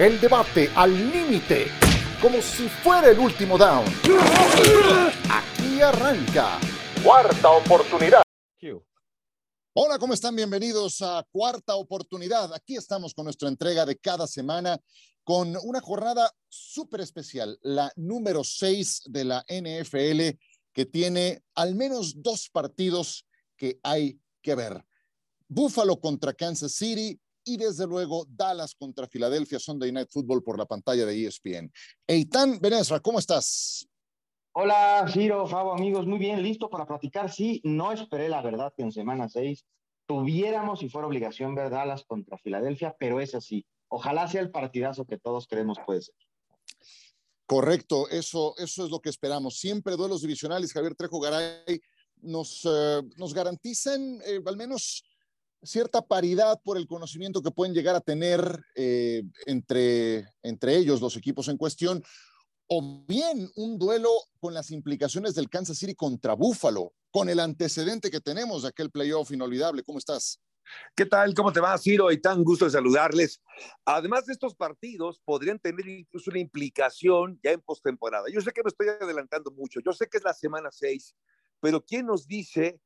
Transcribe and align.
El 0.00 0.18
debate 0.18 0.70
al 0.76 0.94
límite, 1.12 1.66
como 2.22 2.40
si 2.40 2.70
fuera 2.70 3.10
el 3.10 3.18
último 3.18 3.58
down. 3.58 3.84
Aquí 5.30 5.82
arranca. 5.82 6.58
Cuarta 7.04 7.50
oportunidad. 7.50 8.22
Hola, 9.74 9.98
¿cómo 9.98 10.14
están? 10.14 10.34
Bienvenidos 10.34 11.02
a 11.02 11.22
Cuarta 11.30 11.74
Oportunidad. 11.74 12.50
Aquí 12.54 12.76
estamos 12.76 13.12
con 13.12 13.24
nuestra 13.24 13.50
entrega 13.50 13.84
de 13.84 13.98
cada 13.98 14.26
semana 14.26 14.80
con 15.22 15.54
una 15.64 15.82
jornada 15.82 16.32
súper 16.48 17.02
especial, 17.02 17.58
la 17.60 17.92
número 17.96 18.42
6 18.42 19.02
de 19.04 19.24
la 19.26 19.44
NFL, 19.50 20.38
que 20.72 20.86
tiene 20.86 21.42
al 21.54 21.74
menos 21.74 22.22
dos 22.22 22.48
partidos 22.48 23.26
que 23.54 23.78
hay 23.82 24.18
que 24.40 24.54
ver. 24.54 24.82
Buffalo 25.46 26.00
contra 26.00 26.32
Kansas 26.32 26.72
City 26.72 27.20
y 27.44 27.56
desde 27.56 27.86
luego 27.86 28.26
Dallas 28.28 28.74
contra 28.74 29.06
Filadelfia 29.06 29.58
Sunday 29.58 29.92
Night 29.92 30.08
Football 30.10 30.42
por 30.42 30.58
la 30.58 30.66
pantalla 30.66 31.06
de 31.06 31.26
ESPN. 31.26 31.72
Eitan 32.06 32.58
Benesra, 32.60 33.00
¿cómo 33.00 33.18
estás? 33.18 33.86
Hola, 34.52 35.06
Ciro, 35.12 35.46
Fabo, 35.46 35.72
amigos, 35.72 36.06
muy 36.06 36.18
bien, 36.18 36.42
listo 36.42 36.68
para 36.68 36.86
platicar. 36.86 37.30
Sí, 37.30 37.60
no 37.64 37.92
esperé 37.92 38.28
la 38.28 38.42
verdad 38.42 38.72
que 38.76 38.82
en 38.82 38.92
semana 38.92 39.28
6 39.28 39.64
tuviéramos, 40.06 40.80
si 40.80 40.88
fuera 40.88 41.06
obligación, 41.06 41.54
ver 41.54 41.70
Dallas 41.70 42.04
contra 42.04 42.36
Filadelfia, 42.36 42.96
pero 42.98 43.20
es 43.20 43.34
así. 43.34 43.64
Ojalá 43.88 44.26
sea 44.26 44.40
el 44.40 44.50
partidazo 44.50 45.04
que 45.04 45.18
todos 45.18 45.46
creemos 45.46 45.78
puede 45.86 46.02
ser. 46.02 46.14
Correcto, 47.46 48.08
eso, 48.08 48.54
eso 48.58 48.84
es 48.84 48.90
lo 48.90 49.00
que 49.00 49.08
esperamos. 49.08 49.58
Siempre 49.58 49.96
duelos 49.96 50.22
divisionales, 50.22 50.72
Javier 50.72 50.94
Trejo 50.94 51.20
Garay, 51.20 51.80
nos, 52.22 52.64
eh, 52.64 53.02
nos 53.16 53.34
garantizan 53.34 54.20
eh, 54.24 54.40
al 54.44 54.56
menos 54.56 55.04
cierta 55.62 56.02
paridad 56.02 56.60
por 56.62 56.76
el 56.76 56.86
conocimiento 56.86 57.42
que 57.42 57.50
pueden 57.50 57.74
llegar 57.74 57.94
a 57.94 58.00
tener 58.00 58.64
eh, 58.74 59.22
entre, 59.46 60.26
entre 60.42 60.76
ellos, 60.76 61.00
los 61.00 61.16
equipos 61.16 61.48
en 61.48 61.56
cuestión, 61.56 62.02
o 62.66 63.04
bien 63.06 63.50
un 63.56 63.78
duelo 63.78 64.10
con 64.38 64.54
las 64.54 64.70
implicaciones 64.70 65.34
del 65.34 65.50
Kansas 65.50 65.78
City 65.78 65.94
contra 65.94 66.34
Buffalo, 66.34 66.92
con 67.10 67.28
el 67.28 67.40
antecedente 67.40 68.10
que 68.10 68.20
tenemos 68.20 68.62
de 68.62 68.68
aquel 68.68 68.90
playoff 68.90 69.32
inolvidable. 69.32 69.82
¿Cómo 69.82 69.98
estás? 69.98 70.40
¿Qué 70.94 71.04
tal? 71.04 71.34
¿Cómo 71.34 71.52
te 71.52 71.60
va, 71.60 71.76
Ciro? 71.78 72.12
Y 72.12 72.20
tan 72.20 72.44
gusto 72.44 72.64
de 72.64 72.70
saludarles. 72.70 73.40
Además 73.84 74.26
de 74.26 74.32
estos 74.32 74.54
partidos, 74.54 75.20
podrían 75.24 75.58
tener 75.58 75.86
incluso 75.88 76.30
una 76.30 76.38
implicación 76.38 77.40
ya 77.42 77.52
en 77.52 77.60
postemporada. 77.60 78.26
Yo 78.32 78.40
sé 78.40 78.52
que 78.52 78.62
me 78.62 78.68
estoy 78.68 78.88
adelantando 78.88 79.50
mucho, 79.50 79.80
yo 79.84 79.92
sé 79.92 80.06
que 80.08 80.18
es 80.18 80.24
la 80.24 80.34
semana 80.34 80.70
6, 80.70 81.14
pero 81.60 81.84
¿quién 81.84 82.06
nos 82.06 82.26
dice 82.26 82.80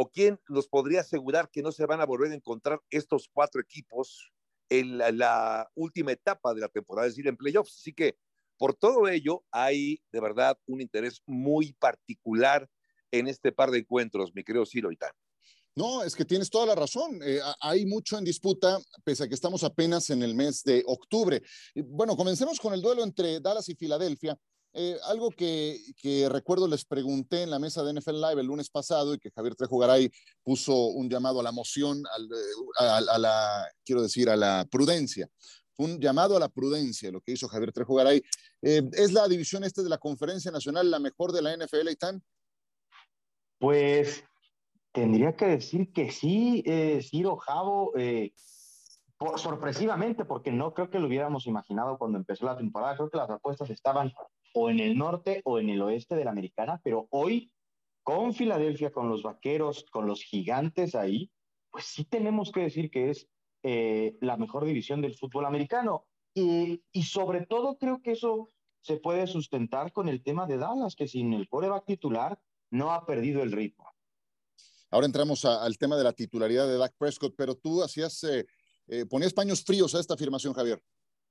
o 0.00 0.08
quién 0.08 0.40
nos 0.48 0.66
podría 0.66 1.02
asegurar 1.02 1.50
que 1.50 1.60
no 1.60 1.72
se 1.72 1.84
van 1.84 2.00
a 2.00 2.06
volver 2.06 2.32
a 2.32 2.34
encontrar 2.34 2.80
estos 2.88 3.28
cuatro 3.30 3.60
equipos 3.60 4.32
en 4.70 4.96
la, 4.96 5.70
última 5.74 6.12
etapa 6.12 6.54
de 6.54 6.62
la 6.62 6.68
temporada, 6.68 7.06
es 7.06 7.12
decir, 7.12 7.28
en 7.28 7.36
playoffs? 7.36 7.76
Así 7.76 7.92
que 7.92 8.16
por 8.56 8.74
todo 8.74 9.08
ello, 9.08 9.44
hay 9.50 10.00
de 10.10 10.20
verdad 10.20 10.58
un 10.66 10.80
interés 10.80 11.20
muy 11.26 11.74
particular 11.74 12.66
en 13.10 13.28
este 13.28 13.52
par 13.52 13.70
de 13.70 13.80
encuentros, 13.80 14.34
mi 14.34 14.42
querido 14.42 14.64
Ciro 14.64 14.90
Itán. 14.90 15.12
No, 15.76 16.02
es 16.02 16.16
que 16.16 16.24
tienes 16.24 16.48
toda 16.48 16.64
la 16.64 16.74
razón. 16.74 17.20
Eh, 17.22 17.40
hay 17.60 17.84
mucho 17.84 18.16
en 18.16 18.24
disputa, 18.24 18.78
pese 19.04 19.24
a 19.24 19.28
que 19.28 19.34
estamos 19.34 19.64
apenas 19.64 20.08
en 20.08 20.22
el 20.22 20.34
mes 20.34 20.62
de 20.62 20.82
octubre. 20.86 21.42
Bueno, 21.74 22.16
comencemos 22.16 22.58
con 22.58 22.72
el 22.72 22.80
duelo 22.80 23.04
entre 23.04 23.38
Dallas 23.40 23.68
y 23.68 23.74
Filadelfia. 23.74 24.34
Eh, 24.72 24.96
algo 25.04 25.30
que, 25.30 25.80
recuerdo 26.30 26.68
les 26.68 26.84
pregunté 26.84 27.42
en 27.42 27.50
la 27.50 27.58
mesa 27.58 27.82
de 27.82 27.92
NFL 27.92 28.20
Live 28.20 28.40
el 28.40 28.46
lunes 28.46 28.70
pasado 28.70 29.14
y 29.14 29.18
que 29.18 29.30
Javier 29.32 29.56
Trejo 29.56 29.78
Garay 29.78 30.10
puso 30.44 30.86
un 30.86 31.10
llamado 31.10 31.40
a 31.40 31.42
la 31.42 31.50
moción, 31.50 31.98
eh, 31.98 32.84
a, 32.84 33.18
la, 33.18 33.68
quiero 33.84 34.02
decir, 34.02 34.30
a 34.30 34.36
la 34.36 34.66
prudencia. 34.70 35.28
un 35.78 35.98
llamado 35.98 36.36
a 36.36 36.40
la 36.40 36.48
prudencia 36.48 37.10
lo 37.10 37.20
que 37.20 37.32
hizo 37.32 37.48
Javier 37.48 37.72
Trejo 37.72 37.94
Garay. 37.94 38.22
Eh, 38.62 38.82
¿Es 38.92 39.12
la 39.12 39.26
división 39.26 39.64
este 39.64 39.82
de 39.82 39.88
la 39.88 39.98
Conferencia 39.98 40.50
Nacional 40.50 40.90
la 40.90 40.98
mejor 40.98 41.32
de 41.32 41.42
la 41.42 41.56
NFL, 41.56 41.88
Itán? 41.90 42.22
Pues 43.58 44.22
tendría 44.92 45.34
que 45.34 45.46
decir 45.46 45.92
que 45.92 46.12
sí, 46.12 46.62
Ciro 47.02 47.36
Javo, 47.38 47.92
sorpresivamente, 49.36 50.24
porque 50.24 50.52
no 50.52 50.74
creo 50.74 50.90
que 50.90 50.98
lo 50.98 51.06
hubiéramos 51.06 51.46
imaginado 51.46 51.98
cuando 51.98 52.18
empezó 52.18 52.46
la 52.46 52.56
temporada. 52.56 52.96
Creo 52.96 53.10
que 53.10 53.18
las 53.18 53.30
apuestas 53.30 53.70
estaban 53.70 54.12
o 54.54 54.70
en 54.70 54.80
el 54.80 54.96
norte 54.96 55.42
o 55.44 55.58
en 55.58 55.70
el 55.70 55.82
oeste 55.82 56.14
de 56.14 56.24
la 56.24 56.30
americana, 56.30 56.80
pero 56.82 57.06
hoy 57.10 57.52
con 58.02 58.34
Filadelfia, 58.34 58.90
con 58.90 59.08
los 59.08 59.22
vaqueros, 59.22 59.84
con 59.90 60.06
los 60.06 60.22
gigantes 60.22 60.94
ahí, 60.94 61.30
pues 61.70 61.84
sí 61.84 62.04
tenemos 62.04 62.50
que 62.50 62.60
decir 62.60 62.90
que 62.90 63.10
es 63.10 63.28
eh, 63.62 64.16
la 64.20 64.36
mejor 64.36 64.64
división 64.64 65.00
del 65.02 65.14
fútbol 65.14 65.44
americano. 65.46 66.06
Y, 66.34 66.82
y, 66.92 67.02
sobre 67.02 67.44
todo 67.44 67.76
creo 67.76 68.00
que 68.02 68.12
eso 68.12 68.48
se 68.82 68.96
puede 68.96 69.26
sustentar 69.26 69.92
con 69.92 70.08
el 70.08 70.22
tema 70.22 70.46
de 70.46 70.58
Dallas, 70.58 70.94
que 70.94 71.08
sin 71.08 71.32
el 71.34 71.48
coreback 71.48 71.84
titular 71.86 72.40
no 72.70 72.92
ha 72.92 73.04
perdido 73.04 73.42
el 73.42 73.52
ritmo. 73.52 73.90
Ahora 74.90 75.06
entramos 75.06 75.44
al 75.44 75.78
tema 75.78 75.96
de 75.96 76.04
la 76.04 76.12
titularidad 76.12 76.66
de 76.66 76.76
Dak 76.76 76.94
Prescott, 76.98 77.34
pero 77.36 77.54
tú 77.54 77.82
hacías, 77.82 78.24
eh, 78.24 78.46
eh, 78.88 79.06
ponías 79.06 79.32
paños 79.32 79.62
fríos 79.62 79.94
a 79.94 80.00
esta 80.00 80.14
afirmación, 80.14 80.52
Javier. 80.52 80.82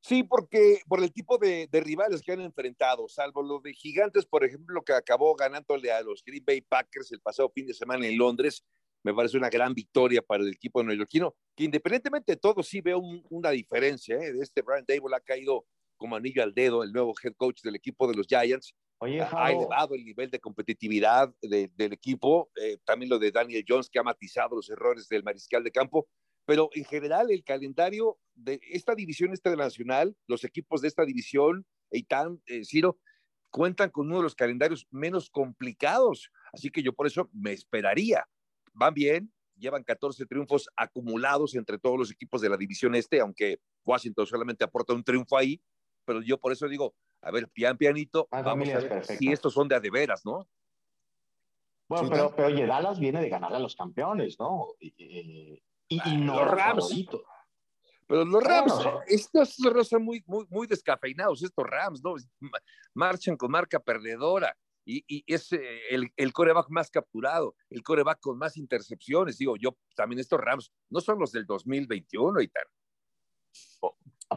Sí, 0.02 0.24
porque 0.24 0.82
por 0.88 1.04
el 1.04 1.12
tipo 1.12 1.38
de, 1.38 1.68
rivales 1.72 2.22
que 2.22 2.32
han 2.32 2.42
enfrentado, 2.42 3.08
salvo 3.10 3.44
los 3.44 3.62
de 3.62 3.74
Gigantes, 3.74 4.26
por 4.26 4.46
ejemplo, 4.46 4.82
que 4.82 4.94
acabó 4.94 5.36
ganándole 5.36 5.92
a 5.92 6.02
los 6.02 6.24
Green 6.24 6.44
Bay 6.46 6.62
Packers 6.62 7.12
el 7.12 7.20
pasado 7.20 7.52
fin 7.54 7.68
de 7.68 7.74
semana 7.74 8.08
en 8.08 8.18
Londres, 8.18 8.64
me 9.04 9.14
parece 9.14 9.38
una 9.38 9.50
gran 9.50 9.74
victoria 9.74 10.22
para 10.22 10.44
el 10.44 10.50
equipo 10.50 10.84
neoyorquino, 10.84 11.36
que 11.56 11.66
independientemente 11.66 12.34
de 12.34 12.38
todo 12.38 12.64
sí 12.64 12.82
veo 12.82 13.00
una 13.30 13.52
diferencia. 13.52 14.16
¿eh? 14.18 14.34
De 14.34 14.42
este 14.42 14.62
Brian 14.62 14.86
Dable 14.88 15.16
ha 15.16 15.22
caído 15.22 15.66
como 15.98 16.16
anillo 16.16 16.44
al 16.44 16.54
dedo, 16.54 16.84
el 16.84 16.94
nuevo 16.94 17.14
head 17.22 17.34
coach 17.36 17.62
del 17.62 17.76
equipo 17.76 18.08
de 18.08 18.16
los 18.16 18.26
Giants. 18.26 18.74
ha 19.02 19.52
elevado 19.52 19.96
el 19.96 20.04
nivel 20.04 20.30
de 20.30 20.40
competitividad 20.40 21.34
del 21.42 21.94
equipo. 21.94 22.50
Eh, 22.56 22.78
también 22.86 23.10
lo 23.10 23.20
de 23.20 23.32
Daniel 23.32 23.66
Jones, 23.68 23.90
que 23.90 24.00
ha 24.00 24.04
matizado 24.04 24.56
los 24.56 24.70
errores 24.70 25.08
del 25.10 25.24
mariscal 25.24 25.64
de 25.64 25.72
campo 25.72 26.08
pero 26.50 26.72
en 26.74 26.84
general 26.84 27.30
el 27.30 27.44
calendario 27.44 28.18
de 28.34 28.60
esta 28.72 28.96
división 28.96 29.34
esta 29.34 29.52
de 29.52 29.56
la 29.56 29.66
nacional, 29.66 30.18
los 30.26 30.44
equipos 30.44 30.82
de 30.82 30.88
esta 30.88 31.06
división, 31.06 31.64
Eitan, 31.92 32.42
eh, 32.48 32.66
Ciro, 32.66 32.98
cuentan 33.52 33.92
con 33.92 34.08
uno 34.08 34.18
de 34.18 34.24
los 34.24 34.34
calendarios 34.34 34.88
menos 34.90 35.30
complicados, 35.30 36.32
así 36.52 36.72
que 36.72 36.82
yo 36.82 36.92
por 36.92 37.06
eso 37.06 37.30
me 37.34 37.54
esperaría. 37.54 38.28
Van 38.74 38.96
bien, 38.96 39.32
llevan 39.58 39.84
14 39.84 40.26
triunfos 40.26 40.68
acumulados 40.76 41.54
entre 41.54 41.78
todos 41.78 42.00
los 42.00 42.12
equipos 42.12 42.42
de 42.42 42.50
la 42.50 42.58
división 42.58 42.96
este, 42.96 43.20
aunque 43.20 43.60
Washington 43.86 44.26
solamente 44.26 44.64
aporta 44.64 44.94
un 44.94 45.04
triunfo 45.04 45.38
ahí, 45.38 45.62
pero 46.04 46.24
yo 46.24 46.40
por 46.40 46.52
eso 46.52 46.68
digo, 46.68 46.96
a 47.22 47.30
ver, 47.30 47.48
pian 47.50 47.78
pianito, 47.78 48.28
vamos 48.32 48.70
a 48.70 48.80
ver 48.80 49.06
si 49.06 49.32
estos 49.32 49.54
son 49.54 49.68
de 49.68 49.76
a 49.76 49.80
de 49.80 49.92
veras, 49.92 50.26
¿no? 50.26 50.50
Bueno, 51.88 52.10
pero, 52.10 52.36
pero 52.36 52.48
oye, 52.48 52.66
Dallas 52.66 53.00
viene 53.00 53.22
de 53.22 53.30
ganar 53.30 53.54
a 53.54 53.60
los 53.60 53.76
campeones, 53.76 54.40
¿no? 54.40 54.70
Y, 55.90 56.00
y, 56.10 56.18
no 56.18 56.46
los 56.46 56.52
Rams. 56.52 57.08
Pero 58.08 58.26
los 58.26 58.44
Rams, 58.44 58.74
estos 59.08 59.58
son 59.88 60.04
muy, 60.04 60.24
muy, 60.26 60.46
muy 60.50 60.66
descafeinados, 60.66 61.44
estos 61.44 61.66
Rams, 61.66 62.02
¿no? 62.04 62.16
Marchan 62.94 63.36
con 63.36 63.52
marca 63.52 63.80
perdedora 63.80 64.56
y, 64.86 65.04
y 65.08 65.24
es 65.28 65.52
eh, 65.52 65.82
el, 65.92 66.12
el, 66.16 66.34
coreback 66.34 66.70
más 66.70 66.90
capturado, 66.90 67.56
el 67.70 67.84
coreback 67.84 68.20
con 68.20 68.38
más 68.38 68.58
intercepciones. 68.58 69.38
Digo, 69.38 69.56
yo 69.58 69.78
también 69.96 70.20
estos 70.20 70.40
Rams 70.40 70.72
no 70.90 71.02
son 71.02 71.20
los 71.20 71.32
del 71.32 71.46
2021 71.46 72.42
y 72.42 72.48
tal. 72.48 72.64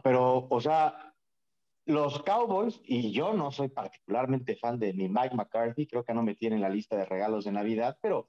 Pero, 0.02 0.46
o 0.50 0.60
sea, 0.60 1.14
los 1.86 2.22
Cowboys, 2.22 2.80
y 2.84 3.12
yo 3.12 3.32
no 3.32 3.50
soy 3.50 3.68
particularmente 3.68 4.56
fan 4.56 4.78
de 4.78 4.92
ni 4.92 5.08
Mike 5.08 5.34
McCarthy, 5.34 5.86
creo 5.86 6.04
que 6.04 6.14
no 6.14 6.22
me 6.22 6.34
tiene 6.34 6.56
en 6.56 6.62
la 6.62 6.68
lista 6.68 6.96
de 6.96 7.06
regalos 7.06 7.44
de 7.44 7.52
Navidad, 7.52 7.98
pero 8.00 8.28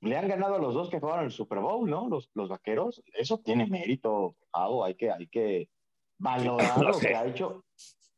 le 0.00 0.16
han 0.16 0.28
ganado 0.28 0.54
a 0.54 0.58
los 0.58 0.74
dos 0.74 0.88
que 0.88 1.00
jugaron 1.00 1.26
el 1.26 1.30
Super 1.30 1.58
Bowl, 1.58 1.88
¿no? 1.88 2.08
Los, 2.08 2.30
los 2.34 2.48
vaqueros. 2.48 3.02
Eso 3.14 3.38
tiene 3.38 3.66
mérito, 3.66 4.36
Javo. 4.52 4.84
Hay 4.84 4.94
que, 4.94 5.10
hay 5.10 5.26
que 5.28 5.68
valorar 6.18 6.78
lo 6.82 6.98
que 6.98 7.14
ha 7.14 7.26
hecho. 7.26 7.64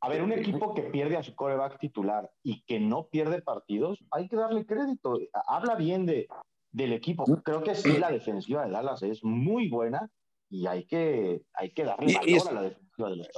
A 0.01 0.09
ver, 0.09 0.21
un 0.21 0.33
equipo 0.33 0.73
que 0.73 0.83
pierde 0.83 1.15
a 1.17 1.23
su 1.23 1.33
coreback 1.35 1.79
titular 1.79 2.29
y 2.43 2.63
que 2.63 2.79
no 2.79 3.07
pierde 3.07 3.41
partidos, 3.41 4.03
hay 4.11 4.27
que 4.27 4.35
darle 4.35 4.65
crédito. 4.65 5.17
Habla 5.47 5.75
bien 5.75 6.05
de, 6.05 6.27
del 6.71 6.93
equipo. 6.93 7.23
Creo 7.43 7.63
que 7.63 7.75
sí, 7.75 7.97
la 7.97 8.11
defensiva 8.11 8.65
de 8.65 8.71
Dallas 8.71 9.01
es 9.03 9.23
muy 9.23 9.69
buena 9.69 10.09
y 10.49 10.67
hay 10.67 10.85
que, 10.85 11.43
hay 11.53 11.71
que 11.71 11.85
darle 11.85 12.13
valor 12.13 12.49
a 12.49 12.51
la 12.51 12.61
defensiva 12.63 13.09
de 13.09 13.15
los 13.15 13.29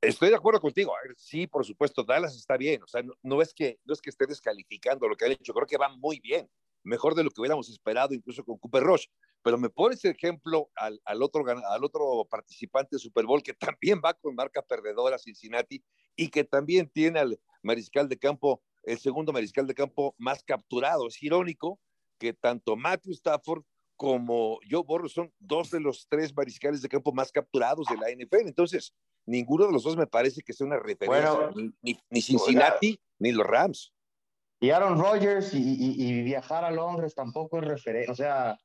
Estoy 0.00 0.30
de 0.30 0.36
acuerdo 0.36 0.60
contigo. 0.60 0.92
Sí, 1.16 1.46
por 1.46 1.64
supuesto, 1.64 2.02
Dallas 2.02 2.34
está 2.34 2.56
bien. 2.56 2.82
O 2.82 2.86
sea, 2.86 3.02
no, 3.02 3.12
no, 3.22 3.42
es 3.42 3.52
que, 3.52 3.78
no 3.84 3.92
es 3.92 4.00
que 4.00 4.10
esté 4.10 4.26
descalificando 4.26 5.06
lo 5.06 5.14
que 5.14 5.26
han 5.26 5.32
hecho. 5.32 5.52
Creo 5.52 5.66
que 5.66 5.76
va 5.76 5.90
muy 5.90 6.18
bien 6.20 6.48
mejor 6.82 7.14
de 7.14 7.24
lo 7.24 7.30
que 7.30 7.40
hubiéramos 7.40 7.68
esperado, 7.68 8.14
incluso 8.14 8.44
con 8.44 8.58
Cooper 8.58 8.82
Rush. 8.82 9.06
Pero 9.42 9.58
me 9.58 9.70
pones 9.70 10.04
ejemplo 10.04 10.70
al, 10.76 11.00
al, 11.04 11.22
otro, 11.22 11.44
al 11.46 11.84
otro 11.84 12.26
participante 12.30 12.96
de 12.96 13.00
Super 13.00 13.24
Bowl 13.24 13.42
que 13.42 13.54
también 13.54 14.00
va 14.04 14.14
con 14.14 14.34
marca 14.34 14.62
perdedora 14.62 15.18
Cincinnati 15.18 15.82
y 16.16 16.28
que 16.28 16.44
también 16.44 16.90
tiene 16.90 17.20
al 17.20 17.40
mariscal 17.62 18.08
de 18.08 18.18
campo, 18.18 18.62
el 18.82 18.98
segundo 18.98 19.32
mariscal 19.32 19.66
de 19.66 19.74
campo 19.74 20.14
más 20.18 20.42
capturado. 20.42 21.06
Es 21.06 21.22
irónico 21.22 21.80
que 22.18 22.34
tanto 22.34 22.76
Matthew 22.76 23.12
Stafford 23.14 23.62
como 23.96 24.58
Joe 24.70 24.82
Burrow 24.82 25.10
son 25.10 25.30
dos 25.38 25.70
de 25.70 25.78
los 25.78 26.06
tres 26.08 26.34
mariscales 26.34 26.80
de 26.80 26.88
campo 26.88 27.12
más 27.12 27.30
capturados 27.30 27.86
de 27.86 27.96
la 27.96 28.10
NFL. 28.10 28.48
Entonces, 28.48 28.94
ninguno 29.26 29.66
de 29.66 29.72
los 29.72 29.82
dos 29.82 29.94
me 29.94 30.06
parece 30.06 30.42
que 30.42 30.54
sea 30.54 30.66
una 30.66 30.78
referencia, 30.78 31.50
ni, 31.82 32.22
Cincinnati 32.22 32.98
ni 33.18 33.32
los 33.32 33.46
Rams. 33.46 33.92
Y 34.60 34.70
Aaron 34.70 34.98
Rodgers 34.98 35.54
y, 35.54 36.22
viajar 36.22 36.64
a 36.64 36.70
Londres 36.70 37.14
tampoco 37.14 37.58
es 37.58 37.64
referencia. 37.64 38.12
O 38.12 38.14
sea, 38.14 38.58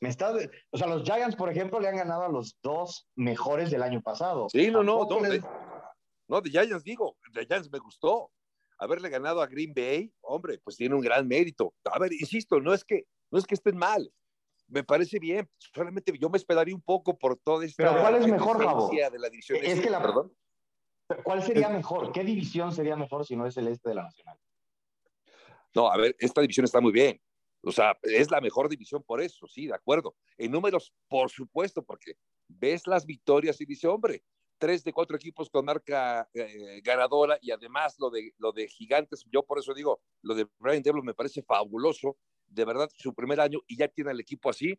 me 0.00 0.10
está, 0.10 0.34
o 0.70 0.76
sea, 0.76 0.86
los 0.86 1.02
Giants, 1.02 1.34
por 1.34 1.50
ejemplo, 1.50 1.80
le 1.80 1.88
han 1.88 1.96
ganado 1.96 2.24
a 2.24 2.28
los 2.28 2.58
dos 2.62 3.08
mejores 3.16 3.70
del 3.70 3.82
año 3.82 4.02
pasado. 4.02 4.48
Sí, 4.50 4.70
no, 4.70 4.82
no, 4.82 5.06
no, 5.08 5.20
no, 6.28 6.40
de 6.40 6.50
Giants 6.50 6.84
digo, 6.84 7.16
de 7.32 7.46
Giants 7.46 7.70
me 7.72 7.78
gustó. 7.78 8.30
Haberle 8.78 9.10
ganado 9.10 9.42
a 9.42 9.46
Green 9.46 9.74
Bay, 9.74 10.10
hombre, 10.22 10.58
pues 10.64 10.76
tiene 10.76 10.94
un 10.94 11.02
gran 11.02 11.28
mérito. 11.28 11.74
A 11.84 11.98
ver, 11.98 12.14
insisto, 12.14 12.60
no 12.60 12.72
es 12.72 12.82
que, 12.82 13.04
no 13.30 13.38
es 13.38 13.46
que 13.46 13.54
estén 13.54 13.76
mal, 13.76 14.10
me 14.68 14.84
parece 14.84 15.18
bien. 15.18 15.48
Solamente 15.58 16.12
yo 16.18 16.30
me 16.30 16.38
esperaría 16.38 16.74
un 16.74 16.80
poco 16.80 17.18
por 17.18 17.36
todo 17.36 17.62
esta. 17.62 17.82
Pero 17.82 18.00
¿cuál 18.00 18.14
es 18.16 18.26
mejor? 18.26 18.58
De 18.90 19.18
la 19.18 19.28
división 19.28 19.58
es 19.62 19.80
que 19.80 19.90
la, 19.90 20.00
¿Perdón? 20.00 20.32
¿Cuál 21.24 21.42
sería 21.42 21.68
mejor? 21.68 22.12
¿Qué 22.12 22.24
división 22.24 22.72
sería 22.72 22.96
mejor 22.96 23.26
si 23.26 23.36
no 23.36 23.46
es 23.46 23.56
el 23.56 23.68
este 23.68 23.90
de 23.90 23.96
la 23.96 24.04
Nacional? 24.04 24.38
No, 25.74 25.90
a 25.90 25.96
ver, 25.96 26.16
esta 26.18 26.40
división 26.40 26.64
está 26.64 26.80
muy 26.80 26.92
bien. 26.92 27.20
O 27.62 27.72
sea, 27.72 27.98
es 28.02 28.30
la 28.30 28.40
mejor 28.40 28.68
división 28.68 29.02
por 29.02 29.20
eso, 29.20 29.46
sí, 29.46 29.66
de 29.66 29.74
acuerdo. 29.74 30.16
En 30.38 30.50
números, 30.50 30.92
por 31.08 31.30
supuesto, 31.30 31.82
porque 31.82 32.14
ves 32.48 32.86
las 32.86 33.04
victorias 33.04 33.60
y 33.60 33.66
dice, 33.66 33.86
hombre, 33.86 34.24
tres 34.58 34.84
de 34.84 34.92
cuatro 34.92 35.16
equipos 35.16 35.50
con 35.50 35.64
marca 35.64 36.28
eh, 36.34 36.80
ganadora 36.82 37.38
y 37.40 37.50
además 37.50 37.96
lo 37.98 38.10
de, 38.10 38.32
lo 38.38 38.52
de 38.52 38.68
gigantes, 38.68 39.24
yo 39.30 39.42
por 39.42 39.58
eso 39.58 39.74
digo, 39.74 40.00
lo 40.22 40.34
de 40.34 40.46
Brian 40.58 40.82
Devlin 40.82 41.04
me 41.04 41.14
parece 41.14 41.42
fabuloso, 41.42 42.18
de 42.46 42.64
verdad, 42.64 42.90
su 42.94 43.14
primer 43.14 43.40
año 43.40 43.60
y 43.66 43.76
ya 43.76 43.88
tiene 43.88 44.10
el 44.12 44.20
equipo 44.20 44.50
así, 44.50 44.78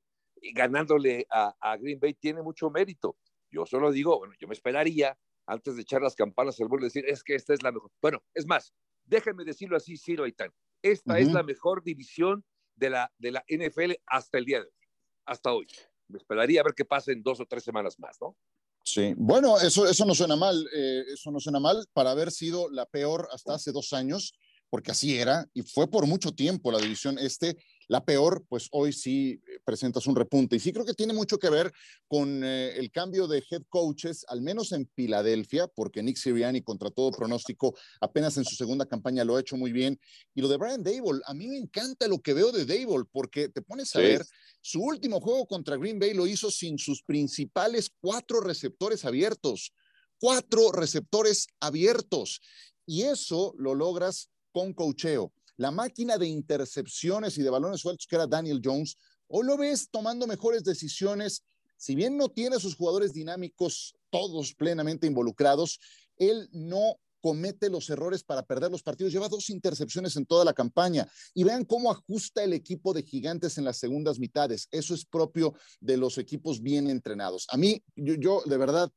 ganándole 0.54 1.26
a, 1.30 1.78
Green 1.78 2.00
Bay, 2.00 2.14
tiene 2.14 2.42
mucho 2.42 2.70
mérito. 2.70 3.18
Yo 3.50 3.66
solo 3.66 3.92
digo, 3.92 4.18
bueno, 4.18 4.34
yo 4.40 4.48
me 4.48 4.54
esperaría 4.54 5.18
antes 5.46 5.76
de 5.76 5.82
echar 5.82 6.02
las 6.02 6.16
campanas 6.16 6.60
al 6.62 6.68
vuelo 6.68 6.86
decir, 6.86 7.06
es 7.08 7.24
que 7.24 7.36
esta 7.36 7.54
es 7.54 7.64
la 7.64 7.72
mejor. 7.72 7.92
Bueno, 8.02 8.24
es 8.34 8.46
más, 8.46 8.74
déjenme 9.04 9.44
decirlo 9.44 9.78
así, 9.78 9.98
Ciro 9.98 10.24
Aitán, 10.24 10.54
esta 10.82 11.20
es 11.20 11.32
la 11.32 11.44
mejor 11.44 11.84
división 11.84 12.44
de 12.76 12.90
la, 12.90 13.12
de 13.18 13.32
la 13.32 13.44
NFL 13.48 13.94
hasta 14.08 14.38
el 14.38 14.46
día 14.46 14.60
de 14.60 14.66
hoy, 14.66 14.88
hasta 15.26 15.54
hoy. 15.54 15.68
Me 16.08 16.18
esperaría 16.18 16.62
a 16.62 16.64
ver 16.64 16.74
qué 16.76 16.86
pasa 16.86 17.12
en 17.12 17.24
dos 17.24 17.40
o 17.40 17.46
tres 17.46 17.64
semanas 17.64 18.00
más, 18.00 18.18
¿no? 18.20 18.36
Sí, 18.84 19.14
bueno, 19.16 19.60
eso, 19.60 19.88
eso 19.88 20.06
no 20.06 20.16
suena 20.16 20.36
mal, 20.36 20.68
eh, 20.76 21.04
eso 21.14 21.32
no 21.32 21.40
suena 21.40 21.60
mal 21.60 21.86
para 21.94 22.12
haber 22.12 22.32
sido 22.32 22.70
la 22.72 22.86
peor 22.88 23.30
hasta 23.32 23.54
hace 23.54 23.72
dos 23.72 23.94
años 23.94 24.34
porque 24.72 24.92
así 24.92 25.18
era 25.18 25.48
y 25.54 25.62
fue 25.62 25.88
por 25.88 26.08
mucho 26.08 26.32
tiempo 26.32 26.72
la 26.72 26.80
división 26.80 27.20
este. 27.20 27.58
La 27.88 28.04
peor, 28.06 28.46
pues 28.48 28.68
hoy 28.72 28.94
sí 28.94 29.42
eh, 29.48 29.60
presentas 29.64 30.08
un 30.08 30.16
repunte. 30.16 30.56
Y 30.56 30.60
sí 30.60 30.72
creo 30.72 30.86
que 30.86 30.94
tiene 30.94 31.14
mucho 31.14 31.38
que 31.38 31.50
ver 31.50 31.72
con 32.08 32.44
eh, 32.44 32.78
el 32.78 32.92
cambio 32.92 33.28
de 33.28 33.44
head 33.50 33.64
coaches, 33.70 34.26
al 34.28 34.42
menos 34.42 34.72
en 34.72 34.88
Filadelfia, 34.96 35.68
porque 35.68 36.04
Nick 36.04 36.18
Sirianni, 36.18 36.62
contra 36.62 36.90
todo 36.92 37.12
pronóstico, 37.12 37.76
apenas 38.00 38.38
en 38.38 38.46
su 38.46 38.56
segunda 38.56 38.86
campaña 38.86 39.24
lo 39.24 39.36
ha 39.36 39.42
hecho 39.42 39.58
muy 39.58 39.72
bien. 39.72 40.00
Y 40.34 40.42
lo 40.42 40.48
de 40.48 40.58
Brian 40.58 40.84
Dable, 40.84 41.22
a 41.26 41.34
mí 41.34 41.48
me 41.48 41.58
encanta 41.58 42.08
lo 42.08 42.20
que 42.20 42.34
veo 42.34 42.52
de 42.52 42.66
Dable, 42.66 43.06
porque 43.12 43.50
te 43.50 43.62
pones 43.62 43.96
a 43.96 44.00
ver, 44.00 44.26
su 44.62 44.82
último 44.82 45.20
juego 45.20 45.48
contra 45.48 45.76
Green 45.76 46.00
Bay 46.00 46.14
lo 46.14 46.28
hizo 46.28 46.52
sin 46.52 46.78
sus 46.78 47.04
principales 47.04 47.92
cuatro 48.00 48.42
receptores 48.42 49.06
abiertos. 49.06 49.74
Cuatro 50.20 50.72
receptores 50.72 51.48
abiertos. 51.60 52.42
Y 52.86 53.04
eso 53.04 53.54
lo 53.58 53.74
logras 53.74 54.30
con 54.52 54.74
cocheo. 54.74 55.34
La 55.62 55.70
máquina 55.70 56.18
de 56.18 56.26
intercepciones 56.26 57.38
y 57.38 57.44
de 57.44 57.52
balones 57.52 57.82
sueltos 57.82 58.08
que 58.08 58.16
era 58.16 58.26
Daniel 58.26 58.62
Jones, 58.66 58.98
o 59.28 59.44
lo 59.44 59.58
ves 59.58 59.90
tomando 59.92 60.26
mejores 60.26 60.64
decisiones. 60.64 61.44
Si 61.78 61.94
bien 61.94 62.18
no 62.18 62.30
tiene 62.30 62.56
a 62.56 62.60
sus 62.60 62.76
jugadores 62.76 63.14
dinámicos 63.14 63.94
todos 64.10 64.56
plenamente 64.56 65.06
involucrados, 65.06 65.80
él 66.18 66.50
no 66.52 66.96
comete 67.20 67.70
los 67.70 67.92
errores 67.92 68.24
para 68.24 68.42
perder 68.42 68.72
los 68.72 68.82
partidos. 68.82 69.14
Lleva 69.14 69.30
dos 69.30 69.52
intercepciones 69.52 70.16
en 70.16 70.26
toda 70.26 70.44
la 70.44 70.54
campaña. 70.54 71.08
Y 71.36 71.44
vean 71.44 71.64
cómo 71.64 71.92
ajusta 71.92 72.44
el 72.44 72.54
equipo 72.54 72.92
de 72.92 73.04
gigantes 73.04 73.60
en 73.60 73.66
las 73.66 73.78
segundas 73.78 74.18
mitades. 74.18 74.68
Eso 74.72 74.96
es 74.96 75.06
propio 75.06 75.54
de 75.80 75.96
los 75.96 76.18
equipos 76.18 76.64
bien 76.64 76.90
entrenados. 76.90 77.46
A 77.52 77.58
mí, 77.58 77.84
yo, 77.96 78.16
yo 78.16 78.42
de 78.48 78.58
verdad, 78.58 78.92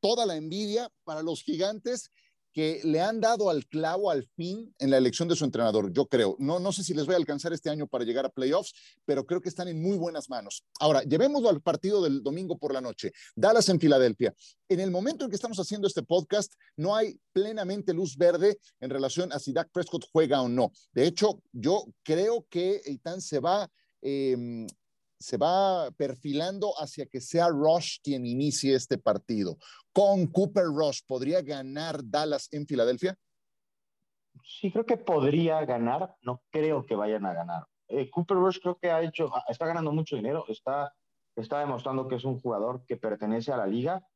toda 0.00 0.26
la 0.26 0.34
envidia 0.34 0.90
para 1.04 1.22
los 1.22 1.40
gigantes 1.44 2.10
que 2.52 2.80
le 2.84 3.00
han 3.00 3.20
dado 3.20 3.50
al 3.50 3.66
clavo 3.66 4.10
al 4.10 4.26
fin 4.36 4.74
en 4.78 4.90
la 4.90 4.98
elección 4.98 5.28
de 5.28 5.36
su 5.36 5.44
entrenador, 5.44 5.92
yo 5.92 6.06
creo. 6.06 6.36
No, 6.38 6.58
no 6.58 6.72
sé 6.72 6.82
si 6.82 6.94
les 6.94 7.06
voy 7.06 7.14
a 7.14 7.18
alcanzar 7.18 7.52
este 7.52 7.70
año 7.70 7.86
para 7.86 8.04
llegar 8.04 8.26
a 8.26 8.30
playoffs, 8.30 8.72
pero 9.04 9.24
creo 9.24 9.40
que 9.40 9.48
están 9.48 9.68
en 9.68 9.80
muy 9.80 9.96
buenas 9.96 10.28
manos. 10.28 10.64
Ahora, 10.80 11.02
llevémoslo 11.02 11.48
al 11.48 11.60
partido 11.60 12.02
del 12.02 12.22
domingo 12.22 12.58
por 12.58 12.72
la 12.72 12.80
noche. 12.80 13.12
Dallas 13.34 13.68
en 13.68 13.80
Filadelfia. 13.80 14.34
En 14.68 14.80
el 14.80 14.90
momento 14.90 15.24
en 15.24 15.30
que 15.30 15.36
estamos 15.36 15.58
haciendo 15.58 15.86
este 15.86 16.02
podcast, 16.02 16.54
no 16.76 16.94
hay 16.94 17.18
plenamente 17.32 17.92
luz 17.92 18.16
verde 18.16 18.58
en 18.80 18.90
relación 18.90 19.32
a 19.32 19.38
si 19.38 19.52
Dak 19.52 19.70
Prescott 19.70 20.04
juega 20.12 20.42
o 20.42 20.48
no. 20.48 20.72
De 20.92 21.06
hecho, 21.06 21.42
yo 21.52 21.84
creo 22.02 22.46
que 22.48 22.80
Eitan 22.84 23.20
se 23.20 23.40
va 23.40 23.70
eh, 24.02 24.66
se 25.20 25.36
va 25.36 25.90
perfilando 25.92 26.72
hacia 26.78 27.04
que 27.06 27.20
sea 27.20 27.48
Rush 27.48 27.98
quien 28.02 28.26
inicie 28.26 28.74
este 28.74 28.96
partido. 28.96 29.58
Con 29.92 30.26
Cooper 30.26 30.64
Rush, 30.64 31.00
¿podría 31.06 31.42
ganar 31.42 32.00
Dallas 32.02 32.48
en 32.52 32.66
Filadelfia? 32.66 33.16
Sí, 34.42 34.72
creo 34.72 34.86
que 34.86 34.96
podría 34.96 35.64
ganar. 35.66 36.16
No 36.22 36.42
creo 36.50 36.86
que 36.86 36.96
vayan 36.96 37.26
a 37.26 37.34
ganar. 37.34 37.66
Eh, 37.88 38.08
Cooper 38.08 38.38
Rush 38.38 38.60
creo 38.62 38.78
que 38.78 38.90
ha 38.90 39.02
hecho, 39.02 39.30
está 39.48 39.66
ganando 39.66 39.92
mucho 39.92 40.16
dinero, 40.16 40.44
está, 40.48 40.94
está 41.36 41.60
demostrando 41.60 42.08
que 42.08 42.14
es 42.14 42.24
un 42.24 42.40
jugador 42.40 42.84
que 42.86 42.96
pertenece 42.96 43.52
a 43.52 43.56
la 43.58 43.66
liga, 43.66 44.06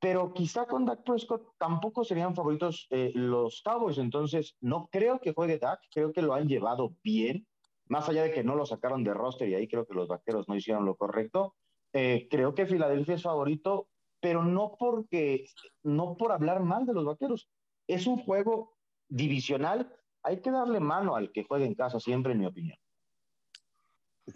pero 0.00 0.32
quizá 0.32 0.66
con 0.66 0.86
Dak 0.86 1.02
Prescott 1.02 1.42
tampoco 1.58 2.04
serían 2.04 2.36
favoritos 2.36 2.86
eh, 2.90 3.10
los 3.14 3.60
Cowboys, 3.62 3.98
entonces 3.98 4.56
no 4.60 4.88
creo 4.92 5.18
que 5.18 5.34
juegue 5.34 5.58
Dak, 5.58 5.80
creo 5.92 6.12
que 6.12 6.22
lo 6.22 6.32
han 6.32 6.46
llevado 6.46 6.94
bien 7.02 7.48
más 7.88 8.08
allá 8.08 8.22
de 8.22 8.32
que 8.32 8.44
no 8.44 8.54
lo 8.54 8.66
sacaron 8.66 9.04
de 9.04 9.14
roster 9.14 9.48
y 9.48 9.54
ahí 9.54 9.68
creo 9.68 9.86
que 9.86 9.94
los 9.94 10.08
vaqueros 10.08 10.48
no 10.48 10.56
hicieron 10.56 10.84
lo 10.84 10.96
correcto, 10.96 11.54
eh, 11.92 12.28
creo 12.30 12.54
que 12.54 12.66
Filadelfia 12.66 13.14
es 13.14 13.22
favorito, 13.22 13.88
pero 14.20 14.42
no 14.42 14.76
porque, 14.78 15.46
no 15.82 16.16
por 16.16 16.32
hablar 16.32 16.60
mal 16.60 16.86
de 16.86 16.92
los 16.92 17.04
vaqueros. 17.04 17.48
Es 17.86 18.06
un 18.06 18.18
juego 18.18 18.76
divisional, 19.08 19.94
hay 20.22 20.40
que 20.40 20.50
darle 20.50 20.80
mano 20.80 21.16
al 21.16 21.32
que 21.32 21.44
juegue 21.44 21.64
en 21.64 21.74
casa 21.74 22.00
siempre, 22.00 22.32
en 22.32 22.40
mi 22.40 22.46
opinión. 22.46 22.78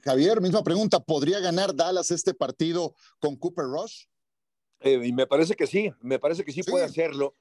Javier, 0.03 0.41
misma 0.41 0.63
pregunta, 0.63 1.01
¿podría 1.01 1.39
ganar 1.41 1.75
Dallas 1.75 2.11
este 2.11 2.33
partido 2.33 2.95
con 3.19 3.37
Cooper 3.37 3.67
Rush? 3.67 4.07
Eh, 4.81 5.01
y 5.05 5.13
me 5.13 5.27
parece 5.27 5.55
que 5.55 5.67
sí, 5.67 5.93
me 6.01 6.19
parece 6.19 6.45
que 6.45 6.53
sí, 6.53 6.63
puede 6.63 6.85
hacerlo, 6.85 7.37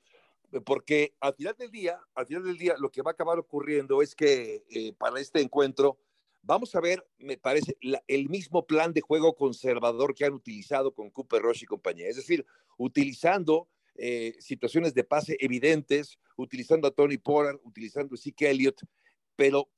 porque 0.66 1.16
al 1.20 1.34
final 1.34 1.56
del 1.58 1.72
día, 1.72 2.00
al 2.14 2.26
final 2.26 2.44
del 2.44 2.58
día, 2.58 2.76
lo 2.78 2.92
que 2.92 3.02
va 3.02 3.12
a 3.12 3.14
acabar 3.14 3.40
ocurriendo 3.40 4.02
es 4.02 4.16
que 4.16 4.66
eh, 4.70 4.94
para 4.94 5.20
este 5.20 5.42
encuentro 5.42 5.98
vamos 6.44 6.76
a 6.76 6.82
ver, 6.82 7.08
me 7.20 7.38
parece, 7.38 7.78
el 8.08 8.30
mismo 8.30 8.66
plan 8.66 8.94
de 8.94 9.02
juego 9.02 9.36
conservador 9.36 10.16
que 10.16 10.26
han 10.26 10.34
utilizado 10.34 10.94
con 10.94 11.10
Cooper 11.10 11.42
Rush 11.42 11.64
y 11.64 11.66
compañía, 11.66 12.08
es 12.08 12.16
decir, 12.16 12.46
utilizando 12.78 13.70
eh, 13.96 14.36
situaciones 14.40 14.94
de 14.94 15.04
pase 15.04 15.38
evidentes, 15.40 16.18
utilizando 16.36 16.88
a 16.88 16.92
Tony 16.92 17.18
Pollard, 17.18 17.60
utilizando 17.64 18.16
a 18.16 18.18
Zeke 18.18 18.50
Elliott, 18.50 18.82
pero 19.36 19.70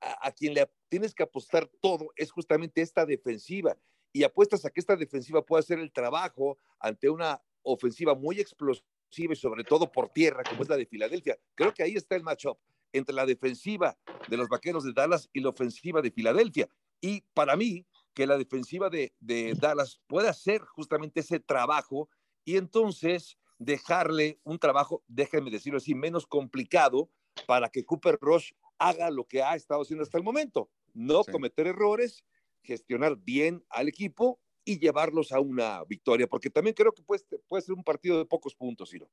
a, 0.00 0.30
quien 0.32 0.54
le 0.54 0.70
tienes 0.88 1.14
que 1.14 1.22
apostar 1.22 1.68
todo 1.80 2.12
es 2.16 2.30
justamente 2.30 2.82
esta 2.82 3.04
defensiva. 3.04 3.76
Y 4.12 4.22
apuestas 4.24 4.64
a 4.64 4.70
que 4.70 4.80
esta 4.80 4.96
defensiva 4.96 5.44
pueda 5.44 5.60
hacer 5.60 5.78
el 5.78 5.92
trabajo 5.92 6.58
ante 6.78 7.10
una 7.10 7.42
ofensiva 7.62 8.14
muy 8.14 8.40
explosiva 8.40 8.86
sobre 9.34 9.64
todo 9.64 9.90
por 9.90 10.10
tierra, 10.10 10.42
como 10.48 10.62
es 10.62 10.68
la 10.68 10.76
de 10.76 10.86
Filadelfia. 10.86 11.36
Creo 11.54 11.72
que 11.72 11.82
ahí 11.82 11.94
está 11.94 12.16
el 12.16 12.22
matchup 12.22 12.58
entre 12.92 13.14
la 13.14 13.26
defensiva 13.26 13.96
de 14.28 14.36
los 14.36 14.48
Vaqueros 14.48 14.84
de 14.84 14.92
Dallas 14.92 15.28
y 15.32 15.40
la 15.40 15.50
ofensiva 15.50 16.02
de 16.02 16.10
Filadelfia. 16.10 16.68
Y 17.00 17.22
para 17.34 17.56
mí, 17.56 17.86
que 18.14 18.26
la 18.26 18.38
defensiva 18.38 18.88
de, 18.88 19.12
de 19.20 19.54
Dallas 19.54 20.00
pueda 20.06 20.30
hacer 20.30 20.62
justamente 20.62 21.20
ese 21.20 21.40
trabajo 21.40 22.08
y 22.44 22.56
entonces 22.56 23.38
dejarle 23.58 24.40
un 24.44 24.58
trabajo, 24.58 25.02
déjenme 25.06 25.50
decirlo 25.50 25.78
así, 25.78 25.94
menos 25.94 26.26
complicado 26.26 27.10
para 27.46 27.68
que 27.68 27.84
Cooper 27.84 28.18
Rush 28.20 28.52
haga 28.78 29.10
lo 29.10 29.26
que 29.26 29.42
ha 29.42 29.54
estado 29.54 29.82
haciendo 29.82 30.02
hasta 30.02 30.18
el 30.18 30.24
momento, 30.24 30.70
no 30.94 31.24
cometer 31.24 31.66
errores, 31.66 32.24
gestionar 32.62 33.16
bien 33.16 33.64
al 33.68 33.88
equipo 33.88 34.40
y 34.66 34.78
llevarlos 34.78 35.32
a 35.32 35.40
una 35.40 35.82
victoria, 35.84 36.26
porque 36.26 36.50
también 36.50 36.74
creo 36.74 36.92
que 36.92 37.02
puede, 37.02 37.22
puede 37.48 37.62
ser 37.62 37.74
un 37.74 37.84
partido 37.84 38.18
de 38.18 38.26
pocos 38.26 38.54
puntos, 38.54 38.90
Ciro. 38.90 39.08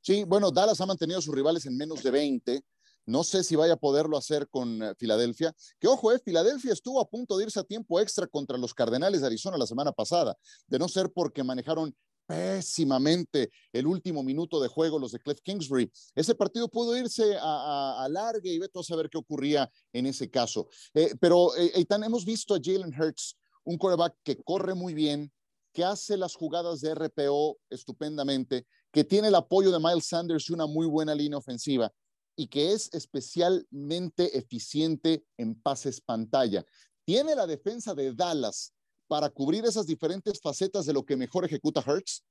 Sí, 0.00 0.24
bueno, 0.24 0.50
Dallas 0.50 0.80
ha 0.80 0.86
mantenido 0.86 1.18
a 1.18 1.22
sus 1.22 1.34
rivales 1.34 1.66
en 1.66 1.76
menos 1.76 2.02
de 2.02 2.10
20. 2.10 2.62
No 3.06 3.24
sé 3.24 3.44
si 3.44 3.56
vaya 3.56 3.74
a 3.74 3.76
poderlo 3.76 4.16
hacer 4.16 4.48
con 4.48 4.82
eh, 4.82 4.94
Filadelfia. 4.96 5.52
Que 5.78 5.88
ojo, 5.88 6.12
eh, 6.12 6.20
Filadelfia 6.24 6.72
estuvo 6.72 7.00
a 7.00 7.10
punto 7.10 7.36
de 7.36 7.44
irse 7.44 7.60
a 7.60 7.64
tiempo 7.64 8.00
extra 8.00 8.26
contra 8.26 8.56
los 8.56 8.72
Cardenales 8.72 9.20
de 9.20 9.26
Arizona 9.26 9.58
la 9.58 9.66
semana 9.66 9.92
pasada, 9.92 10.36
de 10.68 10.78
no 10.78 10.88
ser 10.88 11.12
porque 11.12 11.42
manejaron 11.42 11.94
pésimamente 12.26 13.50
el 13.72 13.86
último 13.86 14.22
minuto 14.22 14.60
de 14.60 14.68
juego 14.68 14.98
los 14.98 15.12
de 15.12 15.18
Cliff 15.18 15.40
Kingsbury. 15.42 15.90
Ese 16.14 16.34
partido 16.34 16.68
pudo 16.68 16.96
irse 16.96 17.36
a, 17.36 18.04
a, 18.04 18.08
largue 18.08 18.52
y 18.52 18.58
vete 18.58 18.78
a 18.78 18.82
saber 18.82 19.08
qué 19.10 19.18
ocurría 19.18 19.70
en 19.92 20.06
ese 20.06 20.30
caso. 20.30 20.68
Eh, 20.94 21.14
pero, 21.20 21.54
eh, 21.56 21.84
hemos 22.04 22.24
visto 22.24 22.54
a 22.54 22.60
Jalen 22.62 22.92
Hurts 22.98 23.36
un 23.64 23.78
quarterback 23.78 24.16
que 24.22 24.36
corre 24.42 24.74
muy 24.74 24.94
bien, 24.94 25.32
que 25.72 25.84
hace 25.84 26.16
las 26.16 26.36
jugadas 26.36 26.80
de 26.80 26.94
RPO 26.94 27.58
estupendamente, 27.68 28.66
que 28.92 29.04
tiene 29.04 29.28
el 29.28 29.34
apoyo 29.34 29.72
de 29.72 29.80
Miles 29.80 30.06
Sanders 30.06 30.48
y 30.48 30.52
una 30.52 30.66
muy 30.66 30.86
buena 30.86 31.14
línea 31.14 31.38
ofensiva 31.38 31.92
y 32.36 32.46
que 32.48 32.72
es 32.72 32.92
especialmente 32.92 34.36
eficiente 34.36 35.24
en 35.36 35.60
pases 35.60 36.00
pantalla. 36.00 36.64
Tiene 37.04 37.34
la 37.34 37.46
defensa 37.46 37.94
de 37.94 38.12
Dallas 38.14 38.74
para 39.06 39.30
cubrir 39.30 39.64
esas 39.64 39.86
diferentes 39.86 40.40
facetas 40.40 40.86
de 40.86 40.92
lo 40.92 41.04
que 41.04 41.16
mejor 41.16 41.44
ejecuta 41.44 41.82
Hertz. 41.86 42.24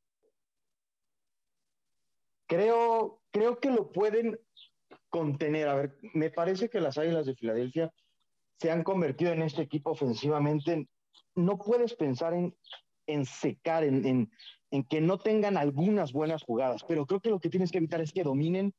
Creo, 2.47 3.21
creo 3.31 3.59
que 3.59 3.71
lo 3.71 3.91
pueden 3.91 4.39
contener. 5.09 5.67
A 5.69 5.75
ver, 5.75 5.97
me 6.13 6.29
parece 6.29 6.69
que 6.69 6.81
las 6.81 6.97
Águilas 6.97 7.25
de 7.25 7.35
Filadelfia 7.35 7.93
se 8.59 8.71
han 8.71 8.83
convertido 8.83 9.31
en 9.31 9.41
este 9.41 9.61
equipo 9.61 9.91
ofensivamente. 9.91 10.87
No 11.35 11.57
puedes 11.57 11.95
pensar 11.95 12.33
en, 12.33 12.55
en 13.07 13.25
secar, 13.25 13.83
en, 13.83 14.31
en 14.71 14.83
que 14.83 15.01
no 15.01 15.19
tengan 15.19 15.57
algunas 15.57 16.13
buenas 16.13 16.43
jugadas, 16.43 16.83
pero 16.87 17.05
creo 17.05 17.19
que 17.19 17.29
lo 17.29 17.39
que 17.39 17.49
tienes 17.49 17.71
que 17.71 17.77
evitar 17.77 18.01
es 18.01 18.11
que 18.11 18.23
dominen 18.23 18.73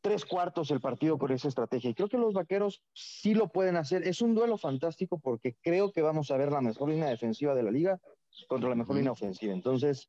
tres 0.00 0.24
cuartos 0.24 0.70
el 0.70 0.80
partido 0.80 1.18
con 1.18 1.32
esa 1.32 1.48
estrategia. 1.48 1.90
Y 1.90 1.94
creo 1.94 2.08
que 2.08 2.18
los 2.18 2.34
vaqueros 2.34 2.82
sí 2.92 3.34
lo 3.34 3.48
pueden 3.48 3.76
hacer. 3.76 4.06
Es 4.06 4.20
un 4.22 4.34
duelo 4.34 4.56
fantástico 4.56 5.18
porque 5.18 5.56
creo 5.62 5.92
que 5.92 6.02
vamos 6.02 6.30
a 6.30 6.36
ver 6.36 6.50
la 6.50 6.60
mejor 6.60 6.90
línea 6.90 7.08
defensiva 7.08 7.54
de 7.54 7.62
la 7.62 7.70
liga 7.70 8.00
contra 8.48 8.68
la 8.68 8.74
mejor 8.74 8.96
línea 8.96 9.12
ofensiva. 9.12 9.52
Entonces, 9.52 10.08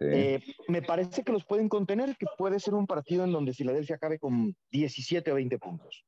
eh, 0.00 0.40
me 0.68 0.82
parece 0.82 1.22
que 1.22 1.32
los 1.32 1.44
pueden 1.44 1.68
contener, 1.68 2.16
que 2.16 2.26
puede 2.36 2.60
ser 2.60 2.74
un 2.74 2.86
partido 2.86 3.24
en 3.24 3.32
donde 3.32 3.52
Filadelfia 3.52 3.96
acabe 3.96 4.18
con 4.18 4.54
17 4.70 5.32
o 5.32 5.34
20 5.34 5.58
puntos. 5.58 6.04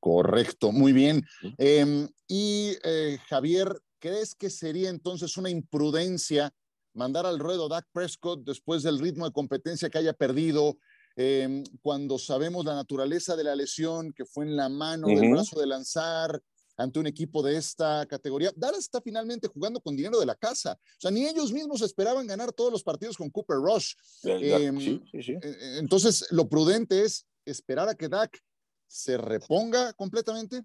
Correcto, 0.00 0.70
muy 0.70 0.92
bien. 0.92 1.22
Em, 1.56 2.08
y 2.28 2.76
eh, 2.84 3.18
Javier, 3.28 3.68
¿crees 4.04 4.34
que 4.34 4.50
sería 4.50 4.90
entonces 4.90 5.38
una 5.38 5.48
imprudencia 5.48 6.54
mandar 6.92 7.24
al 7.24 7.38
ruedo 7.38 7.70
Dak 7.70 7.86
Prescott 7.90 8.44
después 8.44 8.82
del 8.82 8.98
ritmo 8.98 9.24
de 9.24 9.32
competencia 9.32 9.88
que 9.88 9.96
haya 9.96 10.12
perdido? 10.12 10.76
Em, 11.16 11.64
cuando 11.80 12.18
sabemos 12.18 12.66
la 12.66 12.74
naturaleza 12.74 13.34
de 13.34 13.44
la 13.44 13.56
lesión, 13.56 14.12
que 14.12 14.26
fue 14.26 14.44
en 14.44 14.56
la 14.56 14.68
mano 14.68 15.06
del 15.06 15.30
brazo 15.30 15.58
de 15.58 15.66
lanzar 15.66 16.38
ante 16.76 16.98
un 16.98 17.06
equipo 17.06 17.42
de 17.42 17.56
esta 17.56 18.04
categoría. 18.04 18.52
Dallas 18.54 18.80
está 18.80 19.00
finalmente 19.00 19.48
jugando 19.48 19.80
con 19.80 19.96
dinero 19.96 20.20
de 20.20 20.26
la 20.26 20.34
casa. 20.34 20.72
O 20.74 21.00
sea, 21.00 21.10
ni 21.10 21.24
ellos 21.24 21.50
mismos 21.50 21.80
esperaban 21.80 22.26
ganar 22.26 22.52
todos 22.52 22.70
los 22.70 22.82
partidos 22.82 23.16
con 23.16 23.30
Cooper 23.30 23.56
Rush. 23.56 23.94
Em, 24.24 24.78
e, 24.80 25.00
e, 25.14 25.78
entonces, 25.78 26.26
lo 26.30 26.46
prudente 26.46 27.04
es 27.04 27.24
esperar 27.46 27.88
a 27.88 27.94
que 27.94 28.10
Dak 28.10 28.38
se 28.86 29.16
reponga 29.16 29.94
completamente. 29.94 30.62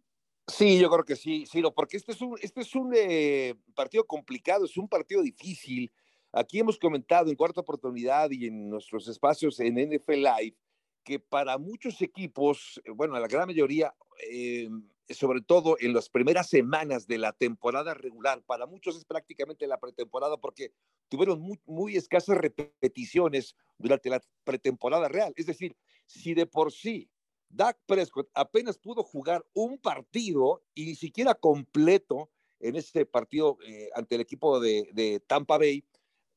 Sí, 0.50 0.80
yo 0.80 0.90
creo 0.90 1.06
que 1.06 1.16
sí, 1.16 1.46
sí, 1.46 1.62
porque 1.76 1.98
este 1.98 2.12
es 2.12 2.22
un, 2.22 2.38
este 2.42 2.62
es 2.62 2.76
un 2.76 2.94
eh, 2.96 3.56
partido 3.76 4.06
complicado, 4.06 4.66
es 4.66 4.78
un 4.78 4.88
partido 4.88 5.22
difícil. 5.22 5.92
Aquí 6.32 6.60
hemos 6.60 6.78
comentado 6.78 7.30
en 7.30 7.36
cuarta 7.36 7.62
oportunidad 7.62 8.30
y 8.32 8.48
en 8.48 8.70
nuestros 8.70 9.08
espacios 9.08 9.60
en 9.60 9.76
NFL 9.76 10.14
Live 10.14 10.56
que 11.04 11.20
para 11.20 11.58
muchos 11.58 12.02
equipos, 12.02 12.80
eh, 12.86 12.92
bueno, 12.92 13.20
la 13.20 13.28
gran 13.28 13.48
mayoría, 13.48 13.96
eh, 14.30 14.70
sobre 15.10 15.42
todo 15.42 15.76
en 15.80 15.94
las 15.94 16.10
primeras 16.10 16.50
semanas 16.50 17.08
de 17.08 17.18
la 17.18 17.34
temporada 17.34 17.94
regular, 17.94 18.44
para 18.46 18.68
muchos 18.68 18.96
es 18.96 19.06
prácticamente 19.06 19.66
la 19.66 19.80
pretemporada 19.80 20.38
porque 20.38 20.72
tuvieron 21.08 21.42
muy, 21.66 21.96
escasas 21.96 22.38
repeticiones 22.38 23.56
durante 23.78 24.10
la 24.10 24.22
pretemporada 24.44 25.08
real. 25.08 25.34
Es 25.36 25.48
decir, 25.48 25.76
si 26.06 26.34
de 26.36 26.46
por 26.46 26.72
sí 26.72 27.10
Dak 27.50 27.78
Prescott 27.86 28.30
apenas 28.34 28.78
pudo 28.78 29.04
jugar 29.04 29.46
un 29.54 29.78
partido 29.78 30.64
y 30.74 30.86
ni 30.86 30.96
siquiera 30.96 31.36
completo 31.36 32.30
en 32.60 32.76
este 32.76 33.06
partido 33.06 33.58
eh, 33.66 33.90
ante 33.96 34.16
el 34.16 34.22
equipo 34.22 34.60
de 34.60 35.22
Tampa 35.28 35.58
Bay, 35.58 35.84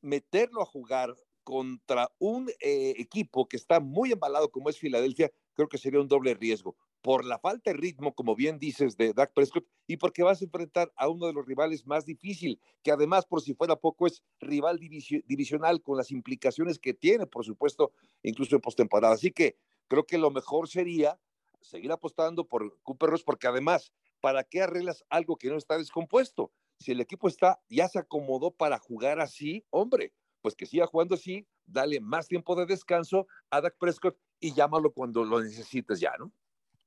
meterlo 0.01 0.61
a 0.61 0.65
jugar 0.65 1.15
contra 1.43 2.09
un 2.19 2.49
eh, 2.59 2.93
equipo 2.97 3.47
que 3.47 3.57
está 3.57 3.79
muy 3.79 4.11
embalado 4.11 4.49
como 4.49 4.69
es 4.69 4.79
Filadelfia, 4.79 5.31
creo 5.53 5.67
que 5.67 5.77
sería 5.77 5.99
un 5.99 6.07
doble 6.07 6.33
riesgo. 6.33 6.75
Por 7.01 7.25
la 7.25 7.37
falta 7.37 7.71
de 7.71 7.77
ritmo, 7.77 8.15
como 8.15 8.33
bien 8.33 8.59
dices, 8.59 8.95
de 8.95 9.11
Dak 9.11 9.33
Prescott, 9.33 9.65
y 9.87 9.97
porque 9.97 10.23
vas 10.23 10.41
a 10.41 10.45
enfrentar 10.45 10.93
a 10.95 11.09
uno 11.09 11.27
de 11.27 11.33
los 11.33 11.45
rivales 11.45 11.85
más 11.85 12.05
difícil, 12.05 12.61
que 12.81 12.91
además, 12.91 13.25
por 13.25 13.41
si 13.41 13.53
fuera 13.53 13.75
poco, 13.75 14.07
es 14.07 14.23
rival 14.39 14.79
divisional 14.79 15.81
con 15.81 15.97
las 15.97 16.11
implicaciones 16.11 16.79
que 16.79 16.93
tiene, 16.93 17.27
por 17.27 17.43
supuesto, 17.43 17.91
incluso 18.23 18.55
en 18.55 18.61
postemporada. 18.61 19.15
Así 19.15 19.31
que 19.31 19.57
creo 19.87 20.05
que 20.05 20.17
lo 20.17 20.31
mejor 20.31 20.67
sería 20.67 21.19
seguir 21.61 21.91
apostando 21.91 22.47
por 22.47 22.79
Cooper 22.83 23.09
Ross, 23.09 23.23
porque 23.23 23.47
además, 23.47 23.93
¿para 24.19 24.43
qué 24.43 24.61
arreglas 24.61 25.03
algo 25.09 25.37
que 25.37 25.49
no 25.49 25.57
está 25.57 25.77
descompuesto? 25.77 26.51
si 26.83 26.91
el 26.91 27.01
equipo 27.01 27.27
está, 27.27 27.59
ya 27.69 27.87
se 27.87 27.99
acomodó 27.99 28.51
para 28.51 28.77
jugar 28.77 29.19
así, 29.19 29.65
hombre, 29.69 30.13
pues 30.41 30.55
que 30.55 30.65
siga 30.65 30.85
jugando 30.85 31.15
así, 31.15 31.47
dale 31.65 31.99
más 32.01 32.27
tiempo 32.27 32.55
de 32.55 32.65
descanso 32.65 33.27
a 33.49 33.61
Dak 33.61 33.77
Prescott 33.79 34.17
y 34.39 34.53
llámalo 34.53 34.91
cuando 34.91 35.23
lo 35.23 35.41
necesites 35.41 35.99
ya, 35.99 36.11
¿no? 36.19 36.31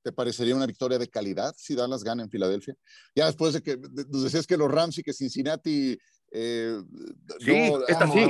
¿Te 0.02 0.12
parecería 0.12 0.54
una 0.54 0.66
victoria 0.66 0.98
de 0.98 1.08
calidad 1.08 1.54
si 1.56 1.74
Dallas 1.74 2.04
gana 2.04 2.22
en 2.22 2.30
Filadelfia? 2.30 2.76
Ya 3.14 3.26
después 3.26 3.54
de 3.54 3.62
que 3.62 3.76
nos 3.76 4.22
decías 4.22 4.46
que 4.46 4.56
los 4.56 4.70
Rams 4.70 4.98
y 4.98 5.02
que 5.02 5.12
Cincinnati. 5.12 5.98
Eh, 6.30 6.80
sí, 7.40 7.72
esta 7.88 8.06
sí. 8.06 8.20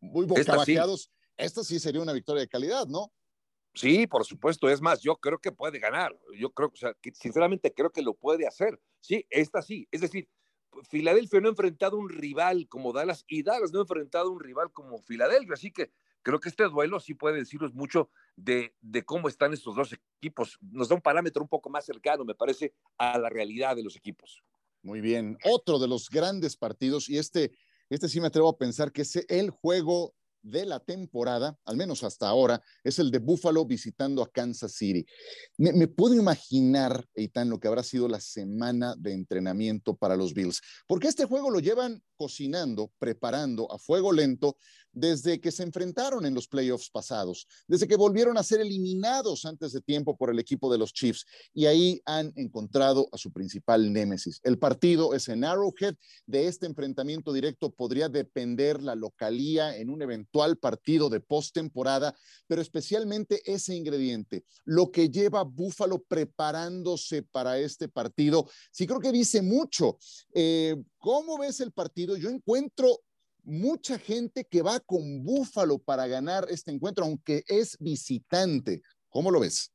Muy, 0.00 0.26
muy 0.26 0.40
esta 1.38 1.64
sí 1.64 1.80
sería 1.80 2.02
una 2.02 2.12
victoria 2.12 2.42
de 2.42 2.48
calidad, 2.48 2.86
¿no? 2.86 3.10
Sí, 3.74 4.06
por 4.06 4.24
supuesto. 4.24 4.68
Es 4.68 4.80
más, 4.80 5.00
yo 5.00 5.16
creo 5.16 5.38
que 5.38 5.52
puede 5.52 5.78
ganar. 5.78 6.16
Yo 6.38 6.50
creo, 6.50 6.70
o 6.72 6.76
sea, 6.76 6.94
que 7.00 7.12
sinceramente 7.14 7.72
creo 7.72 7.90
que 7.90 8.02
lo 8.02 8.14
puede 8.14 8.46
hacer. 8.46 8.78
Sí, 9.00 9.26
esta 9.30 9.62
sí. 9.62 9.88
Es 9.90 10.02
decir, 10.02 10.28
Filadelfia 10.90 11.40
no 11.40 11.48
ha 11.48 11.50
enfrentado 11.50 11.96
un 11.96 12.08
rival 12.08 12.68
como 12.68 12.92
Dallas 12.92 13.24
y 13.28 13.42
Dallas 13.42 13.72
no 13.72 13.80
ha 13.80 13.82
enfrentado 13.82 14.30
un 14.30 14.40
rival 14.40 14.72
como 14.72 14.98
Filadelfia. 14.98 15.54
Así 15.54 15.72
que 15.72 15.90
creo 16.22 16.38
que 16.38 16.50
este 16.50 16.64
duelo 16.64 17.00
sí 17.00 17.14
puede 17.14 17.38
decirnos 17.38 17.74
mucho 17.74 18.10
de, 18.36 18.74
de 18.80 19.04
cómo 19.04 19.28
están 19.28 19.52
estos 19.52 19.74
dos 19.74 19.92
equipos. 19.92 20.58
Nos 20.60 20.88
da 20.88 20.94
un 20.94 21.02
parámetro 21.02 21.42
un 21.42 21.48
poco 21.48 21.70
más 21.70 21.84
cercano, 21.84 22.24
me 22.24 22.34
parece, 22.34 22.74
a 22.98 23.18
la 23.18 23.28
realidad 23.28 23.76
de 23.76 23.84
los 23.84 23.96
equipos. 23.96 24.42
Muy 24.82 25.00
bien. 25.00 25.38
Otro 25.44 25.78
de 25.78 25.88
los 25.88 26.10
grandes 26.10 26.56
partidos, 26.56 27.08
y 27.08 27.18
este, 27.18 27.52
este 27.88 28.08
sí 28.08 28.20
me 28.20 28.26
atrevo 28.26 28.48
a 28.48 28.58
pensar 28.58 28.92
que 28.92 29.02
es 29.02 29.16
el 29.28 29.50
juego 29.50 30.14
de 30.42 30.66
la 30.66 30.80
temporada, 30.80 31.56
al 31.64 31.76
menos 31.76 32.02
hasta 32.02 32.28
ahora, 32.28 32.60
es 32.84 32.98
el 32.98 33.10
de 33.10 33.18
Buffalo 33.18 33.64
visitando 33.64 34.22
a 34.22 34.30
Kansas 34.30 34.72
City. 34.74 35.06
Me, 35.56 35.86
puedo 35.88 36.14
imaginar, 36.14 37.06
Eitan, 37.14 37.48
lo 37.48 37.60
que 37.60 37.68
habrá 37.68 37.82
sido 37.82 38.08
la 38.08 38.20
semana 38.20 38.94
de 38.98 39.12
entrenamiento 39.12 39.96
para 39.96 40.16
los 40.16 40.34
Bills, 40.34 40.60
porque 40.86 41.08
este 41.08 41.24
juego 41.24 41.50
lo 41.50 41.60
llevan 41.60 42.02
cocinando, 42.22 42.92
preparando 43.00 43.66
a 43.72 43.78
fuego 43.78 44.12
lento 44.12 44.56
desde 44.92 45.40
que 45.40 45.50
se 45.50 45.64
enfrentaron 45.64 46.24
en 46.24 46.34
los 46.34 46.46
playoffs 46.46 46.88
pasados, 46.88 47.48
desde 47.66 47.88
que 47.88 47.96
volvieron 47.96 48.38
a 48.38 48.44
ser 48.44 48.60
eliminados 48.60 49.44
antes 49.44 49.72
de 49.72 49.80
tiempo 49.80 50.16
por 50.16 50.30
el 50.30 50.38
equipo 50.38 50.70
de 50.70 50.78
los 50.78 50.92
Chiefs 50.92 51.26
y 51.52 51.66
ahí 51.66 52.00
han 52.04 52.32
encontrado 52.36 53.08
a 53.10 53.18
su 53.18 53.32
principal 53.32 53.92
némesis. 53.92 54.38
El 54.44 54.58
partido 54.58 55.14
es 55.14 55.28
en 55.28 55.42
Arrowhead. 55.42 55.96
De 56.26 56.46
este 56.46 56.66
enfrentamiento 56.66 57.32
directo 57.32 57.70
podría 57.72 58.08
depender 58.08 58.80
la 58.82 58.94
localía 58.94 59.76
en 59.76 59.90
un 59.90 60.02
eventual 60.02 60.58
partido 60.58 61.08
de 61.08 61.18
postemporada, 61.18 62.14
pero 62.46 62.62
especialmente 62.62 63.42
ese 63.50 63.74
ingrediente, 63.74 64.44
lo 64.64 64.92
que 64.92 65.08
lleva 65.08 65.42
Buffalo 65.42 66.04
preparándose 66.04 67.24
para 67.24 67.58
este 67.58 67.88
partido. 67.88 68.48
Sí 68.70 68.86
creo 68.86 69.00
que 69.00 69.10
dice 69.10 69.42
mucho. 69.42 69.98
Eh, 70.34 70.76
¿Cómo 71.02 71.36
ves 71.36 71.58
el 71.60 71.72
partido? 71.72 72.16
Yo 72.16 72.30
encuentro 72.30 72.86
mucha 73.42 73.98
gente 73.98 74.44
que 74.44 74.62
va 74.62 74.78
con 74.78 75.24
Búfalo 75.24 75.80
para 75.80 76.06
ganar 76.06 76.46
este 76.48 76.70
encuentro, 76.70 77.04
aunque 77.04 77.42
es 77.48 77.76
visitante. 77.80 78.82
¿Cómo 79.08 79.32
lo 79.32 79.40
ves? 79.40 79.72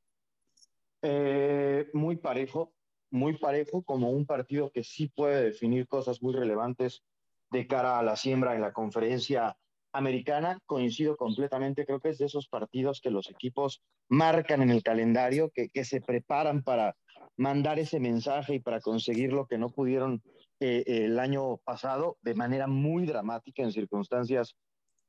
Eh, 1.02 1.90
muy 1.92 2.16
parejo, 2.16 2.72
muy 3.12 3.38
parejo, 3.38 3.84
como 3.84 4.10
un 4.10 4.26
partido 4.26 4.72
que 4.72 4.86
sí 4.86 5.10
puede 5.10 5.44
definir 5.44 5.86
cosas 5.90 6.22
muy 6.24 6.34
relevantes 6.34 7.04
de 7.52 7.68
cara 7.68 8.00
a 8.00 8.04
la 8.04 8.16
siembra 8.16 8.56
en 8.56 8.62
la 8.62 8.72
conferencia 8.72 9.58
americana. 9.92 10.60
Coincido 10.66 11.18
completamente, 11.18 11.86
creo 11.86 12.00
que 12.00 12.08
es 12.08 12.20
de 12.20 12.28
esos 12.28 12.48
partidos 12.48 13.02
que 13.02 13.12
los 13.12 13.30
equipos 13.30 13.84
marcan 14.08 14.62
en 14.62 14.70
el 14.70 14.82
calendario, 14.82 15.52
que, 15.54 15.68
que 15.68 15.84
se 15.84 16.00
preparan 16.00 16.64
para 16.64 16.96
mandar 17.36 17.80
ese 17.80 18.00
mensaje 18.00 18.56
y 18.56 18.60
para 18.60 18.80
conseguir 18.80 19.34
lo 19.34 19.46
que 19.46 19.58
no 19.58 19.70
pudieron 19.70 20.24
eh, 20.60 20.84
el 20.88 21.20
año 21.20 21.58
pasado 21.58 22.18
de 22.22 22.34
manera 22.34 22.68
muy 22.68 23.06
dramática, 23.06 23.64
en 23.64 23.72
circunstancias 23.72 24.56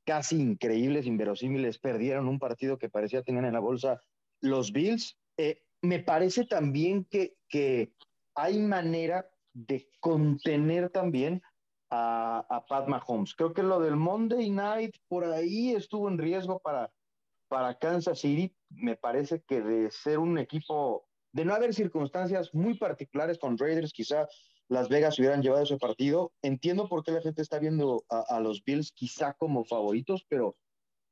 casi 0.04 0.40
increíbles, 0.40 1.06
inverosímiles. 1.06 1.78
Perdieron 1.78 2.28
un 2.28 2.38
partido 2.38 2.78
que 2.78 2.88
parecía 2.88 3.22
tener 3.22 3.44
en 3.44 3.52
la 3.52 3.60
bolsa 3.60 4.00
los 4.40 4.72
Bills. 4.72 5.18
Eh, 5.36 5.62
me 5.82 6.00
parece 6.00 6.44
también 6.44 7.04
que, 7.04 7.34
que 7.48 7.92
hay 8.34 8.58
manera 8.58 9.28
de 9.54 9.88
contener 10.00 10.90
también 10.90 11.42
a, 11.90 12.44
a, 12.48 12.66
Pat 12.66 12.88
Mahomes. 12.88 13.34
Creo 13.34 13.52
que 13.52 13.62
lo 13.62 13.80
del 13.80 13.96
Monday 13.96 14.50
Night 14.50 14.96
por 15.08 15.24
ahí 15.24 15.72
estuvo 15.72 16.08
en 16.08 16.18
riesgo 16.18 16.58
para, 16.58 16.90
para 17.48 17.78
Kansas 17.78 18.20
City. 18.20 18.54
Me 18.70 18.96
parece 18.96 19.42
que 19.42 19.60
de 19.60 19.90
ser 19.90 20.18
un 20.18 20.38
equipo, 20.38 21.06
de 21.32 21.44
no 21.44 21.54
haber 21.54 21.74
circunstancias 21.74 22.54
muy 22.54 22.78
particulares 22.78 23.38
con 23.38 23.56
Raiders, 23.56 23.92
quizá 23.92 24.26
Las 24.68 24.88
Vegas 24.88 25.18
hubieran 25.18 25.42
llevado 25.42 25.62
ese 25.62 25.78
partido. 25.78 26.32
Entiendo 26.42 26.88
por 26.88 27.02
qué 27.02 27.12
la 27.12 27.22
gente 27.22 27.42
está 27.42 27.58
viendo 27.58 28.04
a, 28.08 28.38
los 28.40 28.62
Bills 28.64 28.92
quizá 28.92 29.32
como 29.34 29.64
favoritos, 29.64 30.26
pero 30.28 30.56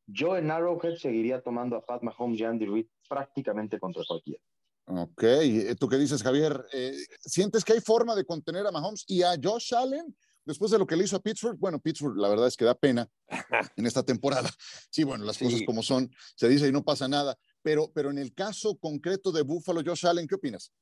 yo 0.07 0.37
en 0.37 0.51
Arrowhead 0.51 0.97
seguiría 0.97 1.43
tomando 1.43 1.77
a 1.77 1.85
Pat 1.85 2.03
Mahomes 2.03 2.39
y 2.41 2.45
Andy 2.45 2.67
Reid 2.67 2.87
prácticamente 3.09 3.81
contra 3.81 4.03
cualquiera. 4.07 4.41
Ok, 4.89 5.23
eh, 5.23 5.75
¿tú 5.79 5.89
qué 5.89 5.97
dices, 5.97 6.23
Javier? 6.23 6.65
Eh, 6.73 6.95
¿Sientes 7.21 7.65
que 7.65 7.73
hay 7.73 7.81
forma 7.81 8.15
de 8.15 8.25
contener 8.25 8.67
a 8.67 8.71
Mahomes 8.71 9.05
y 9.09 9.23
a 9.23 9.35
Josh 9.43 9.75
Allen? 9.75 10.15
Después 10.45 10.71
de 10.71 10.79
lo 10.79 10.87
que 10.87 10.95
le 10.95 11.03
hizo 11.03 11.17
a 11.17 11.21
Pittsburgh, 11.21 11.59
bueno, 11.59 11.81
Pittsburgh 11.81 12.17
la 12.17 12.29
verdad 12.29 12.47
es 12.47 12.57
que 12.57 12.65
da 12.65 12.77
pena 12.77 13.11
en 13.77 13.85
esta 13.85 14.05
temporada. 14.05 14.49
Sí, 14.91 15.03
bueno, 15.03 15.25
las 15.25 15.39
cosas 15.39 15.61
como 15.67 15.83
son, 15.83 16.09
se 16.37 16.49
dice 16.49 16.69
y 16.69 16.73
no 16.73 16.85
pasa 16.85 17.09
nada. 17.09 17.37
Pero, 17.63 17.91
pero 17.93 18.13
en 18.13 18.19
el 18.19 18.33
caso 18.33 18.77
concreto 18.77 19.33
de 19.33 19.43
Buffalo, 19.43 19.83
Josh 19.85 20.07
Allen, 20.07 20.29
¿qué 20.29 20.37
opinas? 20.37 20.73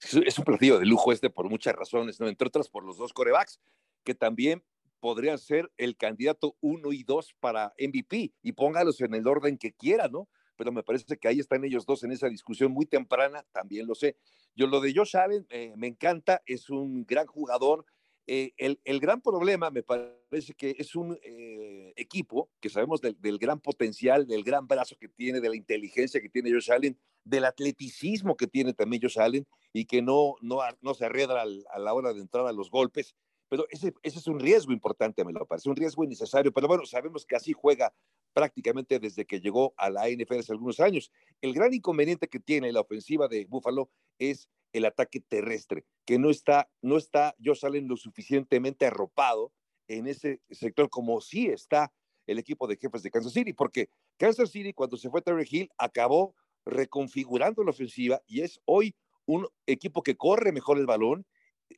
Es 0.00 0.38
un 0.38 0.44
platillo 0.44 0.78
de 0.78 0.86
lujo 0.86 1.12
este 1.12 1.30
por 1.30 1.48
muchas 1.48 1.74
razones, 1.74 2.20
¿no? 2.20 2.28
Entre 2.28 2.46
otras 2.46 2.68
por 2.68 2.84
los 2.84 2.98
dos 2.98 3.12
corebacks, 3.12 3.60
que 4.04 4.14
también 4.14 4.62
podrían 5.00 5.38
ser 5.38 5.70
el 5.76 5.96
candidato 5.96 6.56
uno 6.60 6.92
y 6.92 7.02
dos 7.02 7.34
para 7.40 7.74
MVP 7.78 8.32
y 8.42 8.52
póngalos 8.52 9.00
en 9.00 9.14
el 9.14 9.26
orden 9.26 9.58
que 9.58 9.72
quiera, 9.72 10.08
¿no? 10.08 10.28
Pero 10.56 10.72
me 10.72 10.82
parece 10.82 11.16
que 11.18 11.28
ahí 11.28 11.38
están 11.38 11.64
ellos 11.64 11.84
dos 11.86 12.02
en 12.02 12.12
esa 12.12 12.28
discusión 12.28 12.72
muy 12.72 12.86
temprana, 12.86 13.44
también 13.52 13.86
lo 13.86 13.94
sé. 13.94 14.16
Yo 14.54 14.66
lo 14.66 14.80
de 14.80 14.94
Josh 14.94 15.16
Allen 15.16 15.46
eh, 15.50 15.74
me 15.76 15.86
encanta, 15.86 16.42
es 16.46 16.70
un 16.70 17.04
gran 17.04 17.26
jugador, 17.26 17.84
eh, 18.28 18.52
el, 18.56 19.00
gran 19.00 19.20
problema 19.20 19.70
me 19.70 19.84
parece 19.84 20.54
que 20.54 20.74
es 20.78 20.96
un 20.96 21.16
eh, 21.22 21.92
equipo 21.96 22.50
que 22.60 22.68
sabemos 22.68 23.00
del, 23.00 23.38
gran 23.38 23.60
potencial, 23.60 24.26
del 24.26 24.42
gran 24.42 24.66
brazo 24.66 24.96
que 24.98 25.08
tiene, 25.08 25.40
de 25.40 25.48
la 25.48 25.54
inteligencia 25.54 26.20
que 26.20 26.28
tiene 26.28 26.50
Josh 26.50 26.72
Allen, 26.72 26.98
del 27.24 27.44
atleticismo 27.44 28.36
que 28.36 28.48
tiene 28.48 28.72
también 28.72 29.02
Josh 29.02 29.20
Allen 29.20 29.46
y 29.72 29.84
que 29.84 30.02
no, 30.02 30.34
no, 30.40 30.58
no 30.80 30.94
se 30.94 31.04
arredra 31.04 31.42
a 31.42 31.78
la 31.78 31.94
hora 31.94 32.12
de 32.12 32.20
entrar 32.20 32.46
a 32.46 32.52
los 32.52 32.70
golpes. 32.70 33.14
Pero 33.48 33.66
ese, 33.70 33.94
ese 34.02 34.18
es 34.18 34.26
un 34.26 34.40
riesgo 34.40 34.72
importante, 34.72 35.24
me 35.24 35.32
lo 35.32 35.46
parece, 35.46 35.68
un 35.68 35.76
riesgo 35.76 36.02
innecesario. 36.02 36.52
Pero 36.52 36.66
bueno, 36.66 36.84
sabemos 36.84 37.24
que 37.24 37.36
así 37.36 37.52
juega 37.52 37.94
prácticamente 38.32 38.98
desde 38.98 39.24
que 39.24 39.40
llegó 39.40 39.72
a 39.76 39.88
la 39.88 40.10
NFL 40.10 40.40
hace 40.40 40.52
algunos 40.52 40.80
años. 40.80 41.12
El 41.40 41.54
gran 41.54 41.72
inconveniente 41.72 42.26
que 42.26 42.40
tiene 42.40 42.72
la 42.72 42.80
ofensiva 42.80 43.28
de 43.28 43.44
Buffalo 43.44 43.88
es 44.18 44.48
el 44.78 44.84
ataque 44.84 45.20
terrestre, 45.20 45.84
que 46.04 46.18
no 46.18 46.30
está, 46.30 46.70
no 46.82 46.96
está 46.96 47.34
Josh 47.42 47.64
Allen 47.64 47.88
lo 47.88 47.96
suficientemente 47.96 48.86
arropado 48.86 49.52
en 49.88 50.06
ese 50.06 50.40
sector 50.50 50.90
como 50.90 51.20
sí 51.20 51.46
está 51.46 51.92
el 52.26 52.38
equipo 52.38 52.66
de 52.66 52.76
jefes 52.76 53.02
de 53.02 53.10
Kansas 53.10 53.32
City, 53.32 53.52
porque 53.52 53.88
Kansas 54.16 54.50
City 54.50 54.72
cuando 54.72 54.96
se 54.96 55.10
fue 55.10 55.22
Terry 55.22 55.46
Hill 55.48 55.70
acabó 55.78 56.34
reconfigurando 56.64 57.62
la 57.62 57.70
ofensiva 57.70 58.20
y 58.26 58.40
es 58.40 58.60
hoy 58.64 58.96
un 59.26 59.46
equipo 59.66 60.02
que 60.02 60.16
corre 60.16 60.52
mejor 60.52 60.78
el 60.78 60.86
balón, 60.86 61.24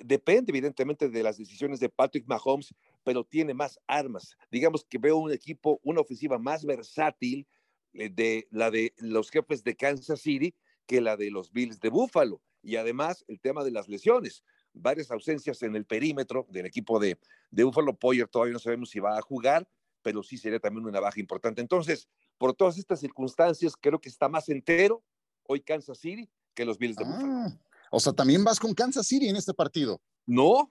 depende 0.00 0.50
evidentemente 0.50 1.08
de 1.08 1.22
las 1.22 1.36
decisiones 1.38 1.80
de 1.80 1.88
Patrick 1.88 2.26
Mahomes, 2.26 2.74
pero 3.04 3.24
tiene 3.24 3.54
más 3.54 3.78
armas. 3.86 4.36
Digamos 4.50 4.84
que 4.84 4.98
veo 4.98 5.16
un 5.16 5.32
equipo, 5.32 5.80
una 5.82 6.00
ofensiva 6.00 6.38
más 6.38 6.64
versátil 6.64 7.46
eh, 7.94 8.10
de 8.10 8.46
la 8.50 8.70
de 8.70 8.94
los 8.98 9.30
jefes 9.30 9.64
de 9.64 9.76
Kansas 9.76 10.20
City 10.20 10.54
que 10.86 11.00
la 11.00 11.16
de 11.16 11.30
los 11.30 11.52
Bills 11.52 11.80
de 11.80 11.90
Buffalo 11.90 12.40
y 12.68 12.76
además 12.76 13.24
el 13.28 13.40
tema 13.40 13.64
de 13.64 13.70
las 13.70 13.88
lesiones. 13.88 14.44
Varias 14.74 15.10
ausencias 15.10 15.62
en 15.62 15.74
el 15.74 15.86
perímetro 15.86 16.46
del 16.50 16.66
equipo 16.66 16.98
de, 16.98 17.18
de 17.50 17.64
Buffalo 17.64 17.96
Poyer, 17.96 18.28
todavía 18.28 18.52
no 18.52 18.58
sabemos 18.58 18.90
si 18.90 19.00
va 19.00 19.16
a 19.16 19.22
jugar, 19.22 19.66
pero 20.02 20.22
sí 20.22 20.36
sería 20.36 20.60
también 20.60 20.84
una 20.84 21.00
baja 21.00 21.18
importante. 21.18 21.62
Entonces, 21.62 22.10
por 22.36 22.52
todas 22.52 22.76
estas 22.76 23.00
circunstancias, 23.00 23.72
creo 23.74 23.98
que 23.98 24.10
está 24.10 24.28
más 24.28 24.50
entero 24.50 25.02
hoy 25.44 25.62
Kansas 25.62 25.98
City 25.98 26.28
que 26.52 26.66
los 26.66 26.76
Bills 26.76 26.96
de 26.96 27.04
Buffalo. 27.04 27.32
Ah, 27.32 27.58
o 27.90 28.00
sea, 28.00 28.12
también 28.12 28.44
vas 28.44 28.60
con 28.60 28.74
Kansas 28.74 29.06
City 29.06 29.30
en 29.30 29.36
este 29.36 29.54
partido. 29.54 29.98
No, 30.26 30.70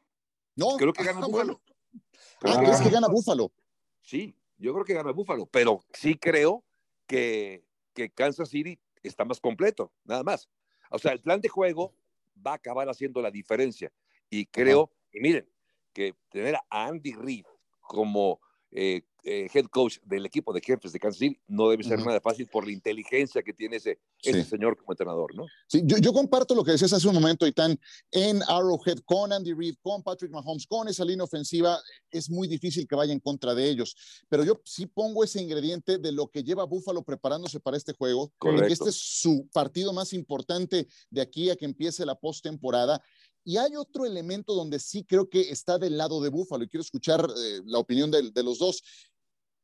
no, 0.56 0.78
creo 0.78 0.94
que 0.94 1.04
gana 1.04 1.20
ah, 1.24 1.26
Buffalo. 1.26 1.60
Ah, 2.44 2.58
¿crees 2.60 2.80
que 2.80 2.90
gana 2.92 3.08
Buffalo? 3.08 3.52
Sí, 4.04 4.36
yo 4.60 4.72
creo 4.72 4.86
que 4.86 4.94
gana 4.94 5.12
Buffalo, 5.14 5.48
pero 5.48 5.84
sí 5.94 6.14
creo 6.14 6.64
que, 7.08 7.66
que 7.96 8.12
Kansas 8.12 8.50
City 8.50 8.80
está 9.02 9.26
más 9.26 9.40
completo, 9.40 9.92
nada 10.04 10.22
más. 10.22 10.48
O 10.90 11.00
sea, 11.00 11.12
el 11.12 11.20
plan 11.20 11.42
de 11.42 11.50
juego 11.50 11.94
va 12.46 12.52
a 12.52 12.56
acabar 12.56 12.88
haciendo 12.90 13.22
la 13.22 13.32
diferencia. 13.32 13.92
Y 14.30 14.46
creo, 14.46 14.92
y 15.12 15.20
miren, 15.20 15.48
que 15.94 16.14
tener 16.30 16.56
a 16.56 16.66
Andy 16.70 17.14
Reid 17.14 17.46
como 17.82 18.40
eh, 18.72 19.04
eh, 19.28 19.50
head 19.54 19.66
coach 19.66 19.98
del 20.06 20.26
equipo 20.26 20.54
de 20.54 20.62
jefes 20.62 20.94
de 20.94 21.00
Kansas 21.00 21.20
City 21.20 21.38
no 21.48 21.70
debe 21.70 21.84
ser 21.84 22.00
nada 22.00 22.22
fácil 22.22 22.48
por 22.48 22.66
la 22.66 22.72
inteligencia 22.72 23.44
que 23.44 23.52
tiene 23.52 23.76
ese, 23.76 24.00
ese 24.24 24.46
señor 24.46 24.78
como 24.78 24.94
entrenador, 24.94 25.36
¿no? 25.36 25.46
Sí, 25.68 25.82
yo, 25.84 25.98
yo, 25.98 26.14
comparto 26.14 26.56
lo 26.56 26.64
que 26.64 26.72
decías 26.72 26.94
hace 26.94 27.10
un 27.10 27.14
momento, 27.14 27.46
Itán, 27.46 27.78
en 28.12 28.42
Arrowhead, 28.48 29.00
con 29.04 29.34
Andy 29.34 29.54
Reid, 29.54 29.76
con 29.82 30.02
Patrick 30.02 30.32
Mahomes, 30.32 30.66
con 30.66 30.88
esa 30.88 31.04
línea 31.04 31.26
ofensiva, 31.26 31.78
es 32.10 32.30
muy 32.30 32.48
difícil 32.48 32.88
que 32.88 32.96
vaya 32.96 33.12
en 33.12 33.20
contra 33.20 33.54
de 33.54 33.70
ellos, 33.70 33.98
pero 34.30 34.46
yo 34.46 34.62
sí 34.64 34.86
pongo 34.86 35.26
ese 35.26 35.42
ingrediente 35.42 35.98
de 35.98 36.14
lo 36.14 36.30
que 36.30 36.44
lleva 36.44 36.64
Buffalo 36.64 37.04
preparándose 37.04 37.60
para 37.60 37.76
este 37.76 37.92
juego, 37.92 38.32
este 38.70 38.90
es 38.90 38.96
su 38.96 39.50
partido 39.52 39.92
más 39.92 40.14
importante 40.14 40.88
de 41.10 41.22
aquí 41.22 41.50
a 41.50 41.58
que 41.58 41.66
empiece 41.66 42.06
la 42.06 42.16
postemporada, 42.16 43.04
y 43.48 43.56
hay 43.56 43.78
otro 43.78 44.06
elemento 44.06 44.54
donde 44.54 44.78
sí 44.78 45.06
creo 45.06 45.30
que 45.30 45.40
está 45.40 45.78
del 45.78 45.98
lado 45.98 46.22
de 46.22 46.28
Buffalo 46.28 46.66
y 46.66 46.68
quiero 46.68 46.82
escuchar 46.82 47.26
eh, 47.30 47.62
la 47.66 47.80
opinión 47.80 48.12
de, 48.12 48.30
de, 48.32 48.44
los 48.44 48.60
dos 48.60 48.84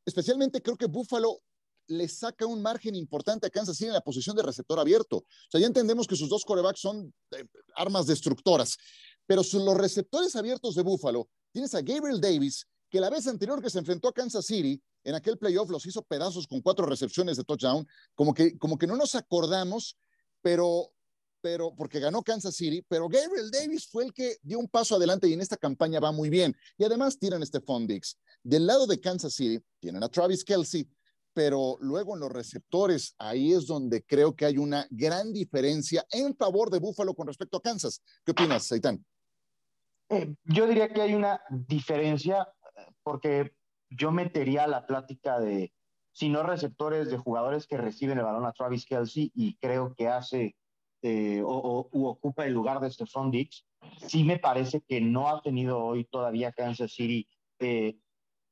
especialmente 0.05 0.61
creo 0.61 0.77
que 0.77 0.87
Buffalo 0.87 1.41
le 1.87 2.07
saca 2.07 2.45
un 2.45 2.61
margen 2.61 2.95
importante 2.95 3.47
a 3.47 3.49
Kansas 3.49 3.77
City 3.77 3.87
en 3.87 3.93
la 3.93 4.01
posición 4.01 4.35
de 4.35 4.43
receptor 4.43 4.79
abierto. 4.79 5.17
O 5.17 5.25
sea, 5.49 5.59
ya 5.59 5.67
entendemos 5.67 6.07
que 6.07 6.15
sus 6.15 6.29
dos 6.29 6.45
corebacks 6.45 6.79
son 6.79 7.13
eh, 7.31 7.45
armas 7.75 8.07
destructoras, 8.07 8.77
pero 9.25 9.41
los 9.53 9.77
receptores 9.77 10.35
abiertos 10.35 10.75
de 10.75 10.81
Buffalo, 10.81 11.29
tienes 11.51 11.73
a 11.75 11.81
Gabriel 11.81 12.21
Davis, 12.21 12.65
que 12.89 12.99
la 12.99 13.09
vez 13.09 13.27
anterior 13.27 13.61
que 13.61 13.69
se 13.69 13.79
enfrentó 13.79 14.07
a 14.07 14.13
Kansas 14.13 14.45
City, 14.45 14.81
en 15.03 15.15
aquel 15.15 15.37
playoff 15.37 15.69
los 15.69 15.85
hizo 15.85 16.03
pedazos 16.03 16.47
con 16.47 16.61
cuatro 16.61 16.85
recepciones 16.85 17.37
de 17.37 17.43
touchdown, 17.43 17.87
como 18.15 18.33
que, 18.33 18.57
como 18.57 18.77
que 18.77 18.87
no 18.87 18.95
nos 18.95 19.15
acordamos, 19.15 19.97
pero 20.41 20.91
pero 21.43 21.75
porque 21.75 21.99
ganó 21.99 22.23
Kansas 22.23 22.55
City, 22.55 22.81
pero 22.87 23.09
Gabriel 23.09 23.51
Davis 23.51 23.85
fue 23.91 24.05
el 24.05 24.13
que 24.13 24.37
dio 24.41 24.57
un 24.59 24.69
paso 24.69 24.95
adelante 24.95 25.27
y 25.27 25.33
en 25.33 25.41
esta 25.41 25.57
campaña 25.57 25.99
va 25.99 26.13
muy 26.13 26.29
bien. 26.29 26.55
Y 26.77 26.85
además 26.85 27.19
tiran 27.19 27.43
este 27.43 27.59
Dix. 27.85 28.17
Del 28.41 28.65
lado 28.65 28.87
de 28.87 29.01
Kansas 29.01 29.33
City 29.33 29.61
tienen 29.81 30.01
a 30.03 30.07
Travis 30.07 30.45
Kelsey, 30.45 30.89
pero 31.33 31.75
luego 31.81 32.13
en 32.13 32.21
los 32.21 32.31
receptores, 32.31 33.13
ahí 33.17 33.51
es 33.51 33.67
donde 33.67 34.03
creo 34.03 34.33
que 34.33 34.45
hay 34.45 34.57
una 34.57 34.87
gran 34.89 35.33
diferencia 35.33 36.05
en 36.11 36.33
favor 36.33 36.69
de 36.69 36.79
Buffalo 36.79 37.13
con 37.13 37.27
respecto 37.27 37.57
a 37.57 37.61
Kansas. 37.61 38.01
¿Qué 38.23 38.31
opinas, 38.31 38.65
Saitán? 38.65 39.03
Eh, 40.07 40.33
yo 40.45 40.65
diría 40.65 40.93
que 40.93 41.01
hay 41.01 41.13
una 41.13 41.41
diferencia 41.49 42.47
porque 43.03 43.51
yo 43.89 44.11
metería 44.11 44.65
la 44.65 44.87
plática 44.87 45.41
de, 45.41 45.73
si 46.13 46.29
no 46.29 46.41
receptores, 46.43 47.11
de 47.11 47.17
jugadores 47.17 47.67
que 47.67 47.75
reciben 47.75 48.17
el 48.17 48.23
balón 48.23 48.45
a 48.45 48.53
Travis 48.53 48.85
Kelsey 48.85 49.29
y 49.35 49.57
creo 49.57 49.93
que 49.93 50.07
hace 50.07 50.55
eh, 51.03 51.41
o, 51.45 51.89
ocupa 51.91 52.45
el 52.45 52.53
lugar 52.53 52.79
de 52.79 52.89
Stephon 52.89 53.29
Dix, 53.29 53.65
sí 54.07 54.23
me 54.23 54.39
parece 54.39 54.79
que 54.81 55.01
no 55.01 55.27
ha 55.27 55.41
tenido 55.41 55.83
hoy 55.83 56.05
todavía 56.05 56.53
Kansas 56.53 56.93
City. 56.93 57.27
Eh, 57.59 57.97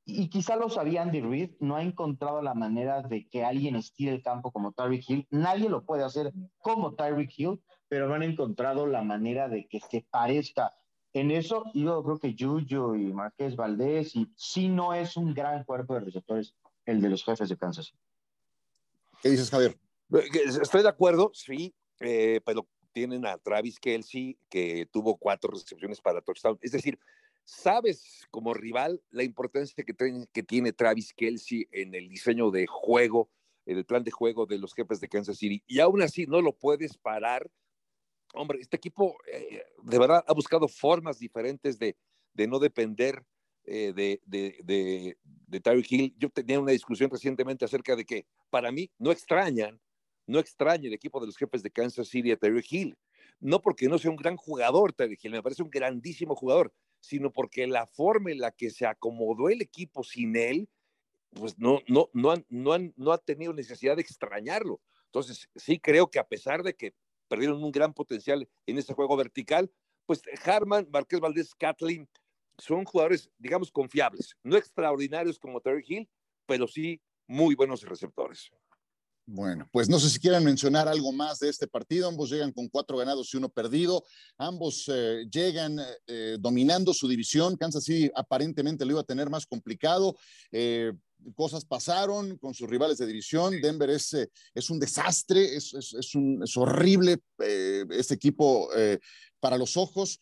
y 0.05 0.27
quizá 0.27 0.57
lo 0.57 0.69
sabía 0.69 1.01
Andy 1.01 1.21
Reid, 1.21 1.51
no 1.61 1.77
ha 1.77 1.81
encontrado 1.81 2.41
la 2.41 2.53
manera 2.53 3.03
de 3.03 3.29
que 3.29 3.45
alguien 3.45 3.77
estire 3.77 4.11
el 4.11 4.21
campo 4.21 4.51
como 4.51 4.73
Tyreek 4.73 5.09
Hill. 5.09 5.27
Nadie 5.29 5.69
lo 5.69 5.85
puede 5.85 6.03
hacer 6.03 6.33
como 6.59 6.95
Tyreek 6.95 7.31
Hill, 7.37 7.61
pero 7.87 8.09
no 8.09 8.15
han 8.15 8.23
encontrado 8.23 8.85
la 8.85 9.01
manera 9.01 9.47
de 9.47 9.67
que 9.67 9.79
se 9.79 10.05
parezca. 10.09 10.73
En 11.13 11.31
eso, 11.31 11.63
yo 11.73 12.03
creo 12.03 12.19
que 12.19 12.35
Juju 12.37 12.95
y 12.95 13.13
Marqués 13.13 13.55
Valdés, 13.55 14.13
y 14.15 14.29
sí 14.35 14.67
no 14.67 14.93
es 14.93 15.15
un 15.15 15.33
gran 15.33 15.63
cuerpo 15.63 15.93
de 15.93 16.01
receptores 16.01 16.53
el 16.85 16.99
de 16.99 17.09
los 17.09 17.23
jefes 17.23 17.47
de 17.47 17.57
Kansas. 17.57 17.93
¿Qué 19.21 19.29
dices, 19.29 19.49
Javier? 19.49 19.77
Estoy 20.61 20.83
de 20.83 20.89
acuerdo, 20.89 21.31
sí, 21.33 21.73
eh, 22.01 22.41
pero 22.45 22.67
tienen 22.91 23.25
a 23.25 23.37
Travis 23.37 23.79
Kelsey, 23.79 24.37
que 24.49 24.87
tuvo 24.91 25.15
cuatro 25.17 25.51
recepciones 25.51 26.01
para 26.01 26.21
touchdown. 26.21 26.57
Es 26.61 26.71
decir, 26.71 26.99
sabes 27.45 28.27
como 28.31 28.53
rival 28.53 29.01
la 29.11 29.23
importancia 29.23 29.83
que, 29.83 30.43
tiene 30.43 30.73
Travis 30.73 31.13
Kelsey 31.13 31.67
en 31.71 31.95
el 31.95 32.09
diseño 32.09 32.51
de 32.51 32.67
juego, 32.67 33.29
en 33.65 33.77
el 33.77 33.85
plan 33.85 34.03
de 34.03 34.11
juego 34.11 34.45
de 34.45 34.57
los 34.57 34.73
jefes 34.73 34.99
de 34.99 35.07
Kansas 35.07 35.37
City, 35.37 35.63
y 35.67 35.79
aún 35.79 36.01
así 36.01 36.25
no 36.25 36.41
lo 36.41 36.53
puedes 36.53 36.97
parar. 36.97 37.49
Hombre, 38.33 38.59
este 38.61 38.77
equipo 38.77 39.17
eh, 39.31 39.63
de 39.83 39.99
verdad 39.99 40.23
ha 40.25 40.33
buscado 40.33 40.67
formas 40.67 41.19
diferentes 41.19 41.77
de, 41.77 41.95
de 42.33 42.47
no 42.47 42.59
depender 42.59 43.23
eh, 43.65 43.93
de, 43.93 44.21
de, 44.25 44.57
de, 44.63 45.17
de 45.23 45.59
Tyreek 45.59 45.91
Hill. 45.91 46.15
Yo 46.17 46.29
tenía 46.29 46.59
una 46.59 46.71
discusión 46.71 47.09
recientemente 47.09 47.65
acerca 47.65 47.95
de 47.95 48.05
que 48.05 48.25
para 48.49 48.71
mí 48.71 48.89
no 48.97 49.11
extrañan 49.11 49.79
no 50.31 50.39
extraña 50.39 50.87
el 50.87 50.93
equipo 50.93 51.19
de 51.19 51.27
los 51.27 51.37
jefes 51.37 51.61
de 51.61 51.69
Kansas 51.69 52.07
City 52.07 52.31
a 52.31 52.37
Terry 52.37 52.65
Hill. 52.67 52.97
No 53.39 53.61
porque 53.61 53.87
no 53.89 53.97
sea 53.97 54.11
un 54.11 54.17
gran 54.17 54.37
jugador, 54.37 54.93
Terry 54.93 55.17
Hill, 55.21 55.31
me 55.31 55.43
parece 55.43 55.61
un 55.61 55.69
grandísimo 55.69 56.35
jugador, 56.35 56.73
sino 57.01 57.31
porque 57.31 57.67
la 57.67 57.85
forma 57.85 58.31
en 58.31 58.39
la 58.39 58.51
que 58.51 58.69
se 58.69 58.85
acomodó 58.85 59.49
el 59.49 59.61
equipo 59.61 60.03
sin 60.03 60.35
él, 60.35 60.69
pues 61.31 61.57
no, 61.57 61.81
no, 61.87 62.09
no, 62.13 62.31
han, 62.31 62.45
no, 62.49 62.73
han, 62.73 62.93
no 62.95 63.11
ha 63.11 63.17
tenido 63.17 63.53
necesidad 63.53 63.95
de 63.97 64.03
extrañarlo. 64.03 64.79
Entonces, 65.07 65.49
sí 65.55 65.79
creo 65.79 66.09
que 66.09 66.19
a 66.19 66.27
pesar 66.27 66.63
de 66.63 66.75
que 66.75 66.93
perdieron 67.27 67.61
un 67.61 67.71
gran 67.71 67.93
potencial 67.93 68.47
en 68.65 68.77
ese 68.77 68.93
juego 68.93 69.17
vertical, 69.17 69.69
pues 70.05 70.21
Harman, 70.45 70.87
Marqués 70.91 71.19
Valdés, 71.19 71.53
Kathleen, 71.55 72.07
son 72.57 72.85
jugadores, 72.85 73.29
digamos, 73.37 73.71
confiables, 73.71 74.35
no 74.43 74.55
extraordinarios 74.55 75.39
como 75.39 75.59
Terry 75.59 75.83
Hill, 75.85 76.09
pero 76.45 76.67
sí 76.67 77.01
muy 77.27 77.55
buenos 77.55 77.81
receptores. 77.83 78.51
Bueno, 79.33 79.65
pues 79.71 79.87
no 79.87 79.97
sé 79.97 80.09
si 80.09 80.19
quieran 80.19 80.43
mencionar 80.43 80.89
algo 80.89 81.13
más 81.13 81.39
de 81.39 81.47
este 81.47 81.65
partido. 81.65 82.09
Ambos 82.09 82.29
llegan 82.29 82.51
con 82.51 82.67
cuatro 82.67 82.97
ganados 82.97 83.33
y 83.33 83.37
uno 83.37 83.47
perdido. 83.47 84.03
Ambos 84.37 84.91
eh, 84.93 85.25
llegan 85.31 85.79
eh, 86.05 86.35
dominando 86.37 86.93
su 86.93 87.07
división. 87.07 87.55
Kansas 87.55 87.85
City 87.85 88.11
aparentemente 88.13 88.83
lo 88.83 88.91
iba 88.91 88.99
a 88.99 89.05
tener 89.05 89.29
más 89.29 89.45
complicado. 89.45 90.17
Eh, 90.51 90.91
cosas 91.33 91.63
pasaron 91.63 92.37
con 92.39 92.53
sus 92.53 92.69
rivales 92.69 92.97
de 92.97 93.07
división. 93.07 93.61
Denver 93.61 93.91
es, 93.91 94.17
es 94.53 94.69
un 94.69 94.81
desastre, 94.81 95.55
es, 95.55 95.73
es, 95.75 96.13
un, 96.13 96.43
horrible 96.57 97.19
este 97.91 98.15
equipo 98.15 98.69
para 99.39 99.57
los 99.57 99.77
ojos. 99.77 100.19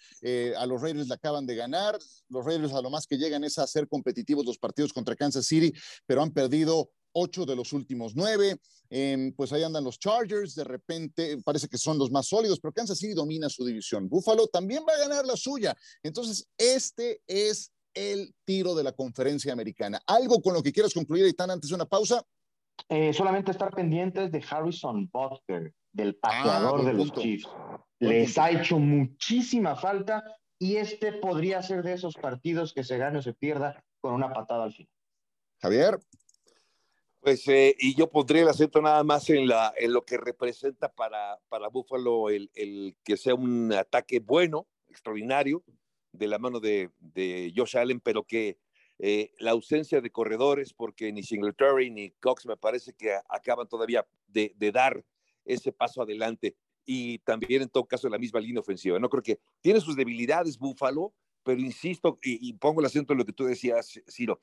a 0.55 0.65
los 0.67 0.81
Raiders 0.81 1.07
le 1.07 1.13
acaban 1.15 1.47
de 1.47 1.55
ganar. 1.55 1.97
Los 2.27 2.45
Raiders 2.45 2.73
a 2.73 2.81
lo 2.81 2.91
más 2.91 3.07
que 3.07 3.17
llegan 3.17 3.43
es 3.43 3.57
a 3.57 3.65
ser 3.65 3.87
competitivos 3.87 4.45
los 4.45 4.59
partidos 4.59 4.93
contra 4.93 5.15
Kansas 5.15 5.47
City, 5.47 5.73
pero 6.05 6.21
han 6.21 6.31
perdido 6.31 6.91
ocho 7.13 7.45
de 7.45 7.55
los 7.55 7.73
últimos 7.73 8.15
nueve. 8.15 8.57
Em, 8.89 9.33
pues 9.33 9.53
ahí 9.53 9.63
andan 9.63 9.83
los 9.83 9.99
Chargers, 9.99 10.55
de 10.55 10.63
repente 10.63 11.37
parece 11.43 11.67
que 11.67 11.77
son 11.77 11.99
los 11.99 12.09
más 12.09 12.27
sólidos, 12.27 12.59
pero 12.59 12.73
Kansas 12.73 12.97
City 12.97 13.13
domina 13.13 13.47
su 13.47 13.63
división. 13.63 14.09
Buffalo 14.09 14.47
también 14.47 14.83
va 14.87 14.93
a 14.93 15.07
ganar 15.07 15.25
la 15.25 15.37
suya. 15.37 15.75
Entonces, 16.01 16.49
este 16.57 17.21
es 17.27 17.71
el 17.93 18.33
tiro 18.45 18.73
de 18.73 18.83
la 18.83 18.93
conferencia 18.93 19.53
americana. 19.53 20.01
¿Algo 20.07 20.41
con 20.41 20.53
lo 20.53 20.63
que 20.63 20.71
quieras 20.71 20.93
concluir, 20.93 21.25
Itán, 21.27 21.51
antes 21.51 21.69
de 21.69 21.75
una 21.75 21.85
pausa? 21.85 22.23
Eh, 22.87 23.13
solamente 23.13 23.51
estar 23.51 23.71
pendientes 23.71 24.31
de 24.31 24.43
Harrison 24.49 25.09
Butker, 25.11 25.73
del 25.91 26.17
ah, 26.21 26.29
pateador 26.29 26.85
de 26.85 26.93
los 26.93 27.11
Chiefs. 27.13 27.47
Les 27.99 28.37
ha 28.37 28.49
hecho 28.49 28.79
muchísima 28.79 29.75
falta 29.75 30.23
y 30.57 30.77
este 30.77 31.13
podría 31.13 31.61
ser 31.61 31.83
de 31.83 31.93
esos 31.93 32.15
partidos 32.15 32.73
que 32.73 32.83
se 32.83 32.97
gane 32.97 33.19
o 33.19 33.21
se 33.21 33.33
pierda 33.33 33.83
con 34.01 34.13
una 34.13 34.31
patada 34.31 34.63
al 34.63 34.73
final. 34.73 34.91
Javier. 35.61 35.99
Pues, 37.21 37.45
eh, 37.49 37.75
y 37.77 37.95
yo 37.95 38.09
pondría 38.09 38.43
el 38.43 38.47
acento 38.47 38.81
nada 38.81 39.03
más 39.03 39.29
en, 39.29 39.47
la, 39.47 39.73
en 39.77 39.91
lo 39.91 40.05
que 40.05 40.17
representa 40.17 40.91
para, 40.93 41.37
para 41.49 41.67
Buffalo 41.67 42.29
el, 42.29 42.49
el 42.53 42.95
que 43.03 43.17
sea 43.17 43.35
un 43.35 43.73
ataque 43.73 44.19
bueno, 44.19 44.67
extraordinario, 44.87 45.63
de 46.11 46.27
la 46.27 46.39
mano 46.39 46.59
de, 46.59 46.91
de 46.99 47.53
Josh 47.55 47.77
Allen, 47.77 47.99
pero 47.99 48.23
que 48.23 48.57
eh, 48.99 49.31
la 49.39 49.51
ausencia 49.51 50.01
de 50.01 50.11
corredores, 50.11 50.73
porque 50.73 51.11
ni 51.11 51.23
Singletary 51.23 51.89
ni 51.89 52.11
Cox 52.11 52.45
me 52.45 52.57
parece 52.57 52.93
que 52.93 53.13
acaban 53.29 53.67
todavía 53.67 54.05
de, 54.27 54.53
de, 54.57 54.71
dar 54.71 55.05
ese 55.45 55.71
paso 55.71 56.01
adelante. 56.01 56.55
Y 56.85 57.19
también 57.19 57.61
en 57.61 57.69
todo 57.69 57.85
caso 57.85 58.09
la 58.09 58.17
misma 58.17 58.39
línea 58.39 58.61
ofensiva. 58.61 58.99
No 58.99 59.09
creo 59.09 59.23
que 59.23 59.39
tiene 59.61 59.79
sus 59.79 59.95
debilidades 59.95 60.57
Buffalo, 60.57 61.13
pero 61.43 61.61
insisto 61.61 62.17
y, 62.23 62.49
y 62.49 62.53
pongo 62.53 62.81
el 62.81 62.87
acento 62.87 63.13
en 63.13 63.19
lo 63.19 63.25
que 63.25 63.33
tú 63.33 63.45
decías, 63.45 64.01
Ciro, 64.09 64.39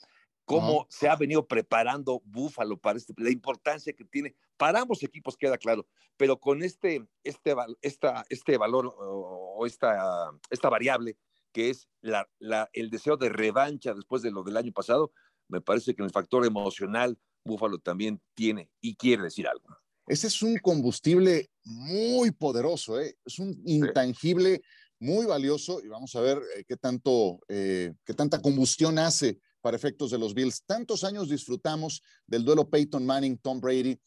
cómo 0.46 0.86
se 0.88 1.08
ha 1.08 1.16
venido 1.16 1.46
preparando 1.46 2.22
Búfalo 2.24 2.78
para 2.78 2.96
este, 2.96 3.12
la 3.18 3.30
importancia 3.30 3.92
que 3.92 4.04
tiene 4.04 4.34
para 4.56 4.80
ambos 4.80 5.02
equipos 5.02 5.36
queda 5.36 5.58
claro, 5.58 5.86
pero 6.16 6.38
con 6.40 6.62
este, 6.62 7.04
este, 7.22 7.54
esta, 7.82 8.24
este 8.30 8.56
valor 8.56 8.94
o 8.96 9.66
esta, 9.66 10.30
esta 10.48 10.70
variable 10.70 11.18
que 11.52 11.70
es 11.70 11.88
la, 12.00 12.28
la, 12.38 12.70
el 12.72 12.90
deseo 12.90 13.16
de 13.16 13.28
revancha 13.28 13.92
después 13.92 14.22
de 14.22 14.30
lo 14.30 14.42
del 14.42 14.56
año 14.56 14.72
pasado, 14.72 15.12
me 15.48 15.60
parece 15.60 15.94
que 15.94 16.02
en 16.02 16.06
el 16.06 16.12
factor 16.12 16.46
emocional 16.46 17.18
Búfalo 17.44 17.78
también 17.78 18.20
tiene 18.34 18.70
y 18.80 18.96
quiere 18.96 19.24
decir 19.24 19.46
algo. 19.46 19.64
Ese 20.06 20.28
es 20.28 20.42
un 20.42 20.58
combustible 20.58 21.50
muy 21.64 22.30
poderoso, 22.30 23.00
¿eh? 23.00 23.16
es 23.24 23.38
un 23.38 23.60
intangible 23.64 24.62
muy 25.00 25.26
valioso 25.26 25.82
y 25.82 25.88
vamos 25.88 26.14
a 26.14 26.20
ver 26.20 26.38
eh, 26.56 26.64
qué 26.66 26.76
tanto, 26.76 27.40
eh, 27.48 27.94
qué 28.04 28.14
tanta 28.14 28.40
combustión 28.40 28.98
hace 28.98 29.40
para 29.66 29.76
efectos 29.76 30.12
de 30.12 30.18
los 30.18 30.32
Bills. 30.32 30.62
Tantos 30.64 31.02
años 31.02 31.28
disfrutamos 31.28 32.00
del 32.24 32.44
duelo 32.44 32.70
Peyton 32.70 33.04
Manning-Tom 33.04 33.60
Brady, 33.60 34.00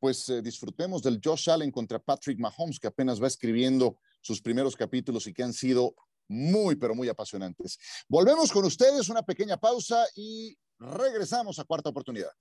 pues 0.00 0.28
eh, 0.28 0.42
disfrutemos 0.42 1.04
del 1.04 1.20
Josh 1.24 1.50
Allen 1.50 1.70
contra 1.70 2.00
Patrick 2.00 2.40
Mahomes, 2.40 2.80
que 2.80 2.88
apenas 2.88 3.22
va 3.22 3.28
escribiendo 3.28 3.96
sus 4.20 4.42
primeros 4.42 4.74
capítulos 4.74 5.28
y 5.28 5.32
que 5.32 5.44
han 5.44 5.52
sido 5.52 5.94
muy, 6.26 6.74
pero 6.74 6.96
muy 6.96 7.08
apasionantes. 7.08 7.78
Volvemos 8.08 8.50
con 8.50 8.64
ustedes, 8.64 9.08
una 9.08 9.22
pequeña 9.22 9.56
pausa 9.56 10.04
y 10.16 10.58
regresamos 10.80 11.60
a 11.60 11.64
cuarta 11.64 11.90
oportunidad. 11.90 12.32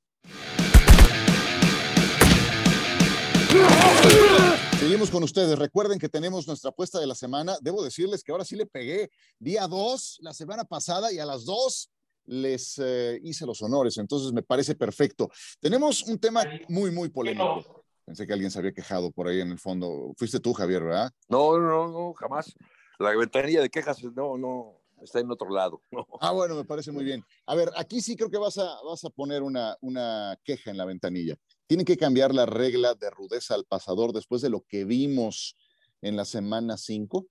Seguimos 4.79 5.11
con 5.11 5.21
ustedes. 5.21 5.59
Recuerden 5.59 5.99
que 5.99 6.09
tenemos 6.09 6.47
nuestra 6.47 6.71
apuesta 6.71 6.99
de 6.99 7.05
la 7.05 7.13
semana. 7.13 7.55
Debo 7.61 7.83
decirles 7.83 8.23
que 8.23 8.31
ahora 8.31 8.45
sí 8.45 8.55
le 8.55 8.65
pegué 8.65 9.11
día 9.37 9.67
2 9.67 10.17
la 10.21 10.33
semana 10.33 10.65
pasada 10.65 11.13
y 11.13 11.19
a 11.19 11.25
las 11.27 11.45
2 11.45 11.92
les 12.25 12.79
eh, 12.79 13.19
hice 13.23 13.45
los 13.45 13.61
honores, 13.61 13.97
entonces 13.97 14.31
me 14.31 14.43
parece 14.43 14.75
perfecto. 14.75 15.29
Tenemos 15.59 16.03
un 16.03 16.19
tema 16.19 16.43
muy, 16.69 16.91
muy 16.91 17.09
polémico. 17.09 17.83
Pensé 18.05 18.27
que 18.27 18.33
alguien 18.33 18.51
se 18.51 18.59
había 18.59 18.73
quejado 18.73 19.11
por 19.11 19.27
ahí 19.27 19.39
en 19.39 19.51
el 19.51 19.59
fondo. 19.59 20.13
Fuiste 20.17 20.39
tú, 20.39 20.53
Javier, 20.53 20.83
¿verdad? 20.83 21.11
No, 21.29 21.57
no, 21.57 21.87
no, 21.87 22.13
jamás. 22.13 22.53
La 22.99 23.15
ventanilla 23.15 23.61
de 23.61 23.69
quejas 23.69 24.03
no, 24.03 24.37
no, 24.37 24.81
está 25.01 25.19
en 25.19 25.31
otro 25.31 25.49
lado. 25.49 25.81
Ah, 26.21 26.31
bueno, 26.31 26.55
me 26.55 26.65
parece 26.65 26.91
muy 26.91 27.03
bien. 27.03 27.23
A 27.45 27.55
ver, 27.55 27.69
aquí 27.75 28.01
sí 28.01 28.15
creo 28.15 28.29
que 28.29 28.37
vas 28.37 28.57
a, 28.57 28.81
vas 28.83 29.03
a 29.05 29.09
poner 29.09 29.41
una, 29.41 29.77
una 29.81 30.37
queja 30.43 30.71
en 30.71 30.77
la 30.77 30.85
ventanilla. 30.85 31.35
Tienen 31.67 31.85
que 31.85 31.97
cambiar 31.97 32.33
la 32.33 32.45
regla 32.45 32.93
de 32.93 33.09
rudeza 33.09 33.55
al 33.55 33.65
pasador 33.65 34.13
después 34.13 34.41
de 34.41 34.49
lo 34.49 34.61
que 34.61 34.85
vimos 34.85 35.55
en 36.01 36.15
la 36.15 36.25
semana 36.25 36.77
5. 36.77 37.25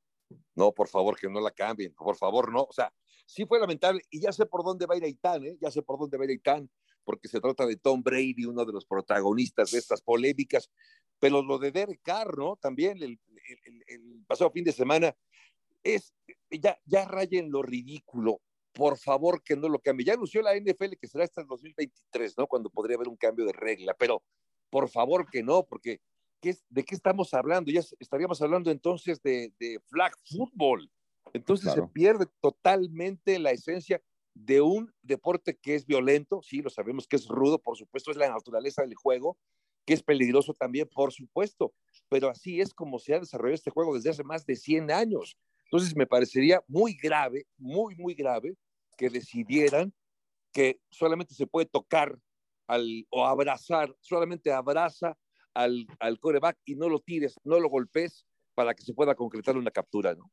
No, 0.54 0.72
por 0.72 0.88
favor, 0.88 1.18
que 1.18 1.28
no 1.28 1.40
la 1.40 1.50
cambien. 1.50 1.94
Por 1.94 2.16
favor, 2.16 2.50
no. 2.50 2.62
O 2.62 2.72
sea, 2.72 2.92
sí 3.32 3.46
fue 3.46 3.58
lamentable 3.58 4.02
y 4.10 4.20
ya 4.20 4.30
sé 4.30 4.44
por 4.44 4.62
dónde 4.62 4.84
va 4.84 4.94
a 4.94 4.98
ir 4.98 5.04
Aitán, 5.04 5.44
¿eh? 5.46 5.56
ya 5.60 5.70
sé 5.70 5.82
por 5.82 5.98
dónde 5.98 6.18
va 6.18 6.24
a 6.24 6.26
ir 6.26 6.32
Aitán, 6.32 6.70
porque 7.02 7.28
se 7.28 7.40
trata 7.40 7.66
de 7.66 7.76
Tom 7.76 8.02
Brady, 8.02 8.44
uno 8.44 8.64
de 8.64 8.72
los 8.72 8.84
protagonistas 8.84 9.70
de 9.70 9.78
estas 9.78 10.02
polémicas, 10.02 10.70
pero 11.18 11.42
lo 11.42 11.58
de 11.58 11.72
Derek 11.72 12.00
Carr, 12.02 12.36
¿no? 12.36 12.56
También 12.56 13.02
el, 13.02 13.18
pasado 14.26 14.50
fin 14.50 14.64
de 14.64 14.72
semana, 14.72 15.16
es, 15.82 16.12
ya, 16.50 16.78
ya 16.84 17.06
rayen 17.06 17.50
lo 17.50 17.62
ridículo, 17.62 18.40
por 18.72 18.98
favor 18.98 19.42
que 19.42 19.56
no 19.56 19.68
lo 19.68 19.78
cambie. 19.78 20.06
Ya 20.06 20.14
anunció 20.14 20.42
la 20.42 20.54
NFL 20.54 20.96
que 21.00 21.08
será 21.08 21.24
hasta 21.24 21.40
el 21.40 21.46
2023, 21.46 22.36
¿no? 22.38 22.46
Cuando 22.46 22.70
podría 22.70 22.96
haber 22.96 23.08
un 23.08 23.16
cambio 23.16 23.46
de 23.46 23.52
regla, 23.52 23.94
pero 23.98 24.22
por 24.70 24.88
favor 24.88 25.28
que 25.30 25.42
no, 25.42 25.64
porque 25.64 26.00
¿qué, 26.40 26.56
¿de 26.68 26.84
qué 26.84 26.94
estamos 26.94 27.32
hablando? 27.34 27.70
Ya 27.72 27.80
estaríamos 27.98 28.40
hablando 28.42 28.70
entonces 28.70 29.22
de, 29.22 29.52
de 29.58 29.80
flag 29.86 30.12
football. 30.24 30.90
Entonces 31.32 31.72
se 31.72 31.82
pierde 31.82 32.26
totalmente 32.40 33.38
la 33.38 33.50
esencia 33.52 34.02
de 34.34 34.60
un 34.60 34.92
deporte 35.02 35.56
que 35.56 35.74
es 35.74 35.86
violento, 35.86 36.42
sí, 36.42 36.62
lo 36.62 36.70
sabemos 36.70 37.06
que 37.06 37.16
es 37.16 37.28
rudo, 37.28 37.58
por 37.58 37.76
supuesto, 37.76 38.10
es 38.10 38.16
la 38.16 38.28
naturaleza 38.28 38.82
del 38.82 38.94
juego, 38.94 39.38
que 39.86 39.94
es 39.94 40.02
peligroso 40.02 40.54
también, 40.54 40.88
por 40.88 41.12
supuesto, 41.12 41.74
pero 42.08 42.28
así 42.28 42.60
es 42.60 42.72
como 42.72 42.98
se 42.98 43.14
ha 43.14 43.20
desarrollado 43.20 43.54
este 43.54 43.70
juego 43.70 43.94
desde 43.94 44.10
hace 44.10 44.24
más 44.24 44.46
de 44.46 44.56
100 44.56 44.90
años. 44.90 45.36
Entonces 45.64 45.96
me 45.96 46.06
parecería 46.06 46.62
muy 46.68 46.94
grave, 46.94 47.46
muy, 47.56 47.94
muy 47.96 48.14
grave 48.14 48.56
que 48.96 49.10
decidieran 49.10 49.92
que 50.52 50.80
solamente 50.90 51.34
se 51.34 51.46
puede 51.46 51.66
tocar 51.66 52.18
al, 52.66 53.06
o 53.10 53.26
abrazar, 53.26 53.94
solamente 54.00 54.52
abraza 54.52 55.16
al, 55.54 55.86
al 55.98 56.18
coreback 56.20 56.58
y 56.64 56.74
no 56.76 56.88
lo 56.88 57.00
tires, 57.00 57.36
no 57.42 57.58
lo 57.58 57.68
golpes 57.68 58.26
para 58.54 58.74
que 58.74 58.82
se 58.82 58.94
pueda 58.94 59.14
concretar 59.14 59.56
una 59.56 59.70
captura, 59.70 60.14
¿no? 60.14 60.30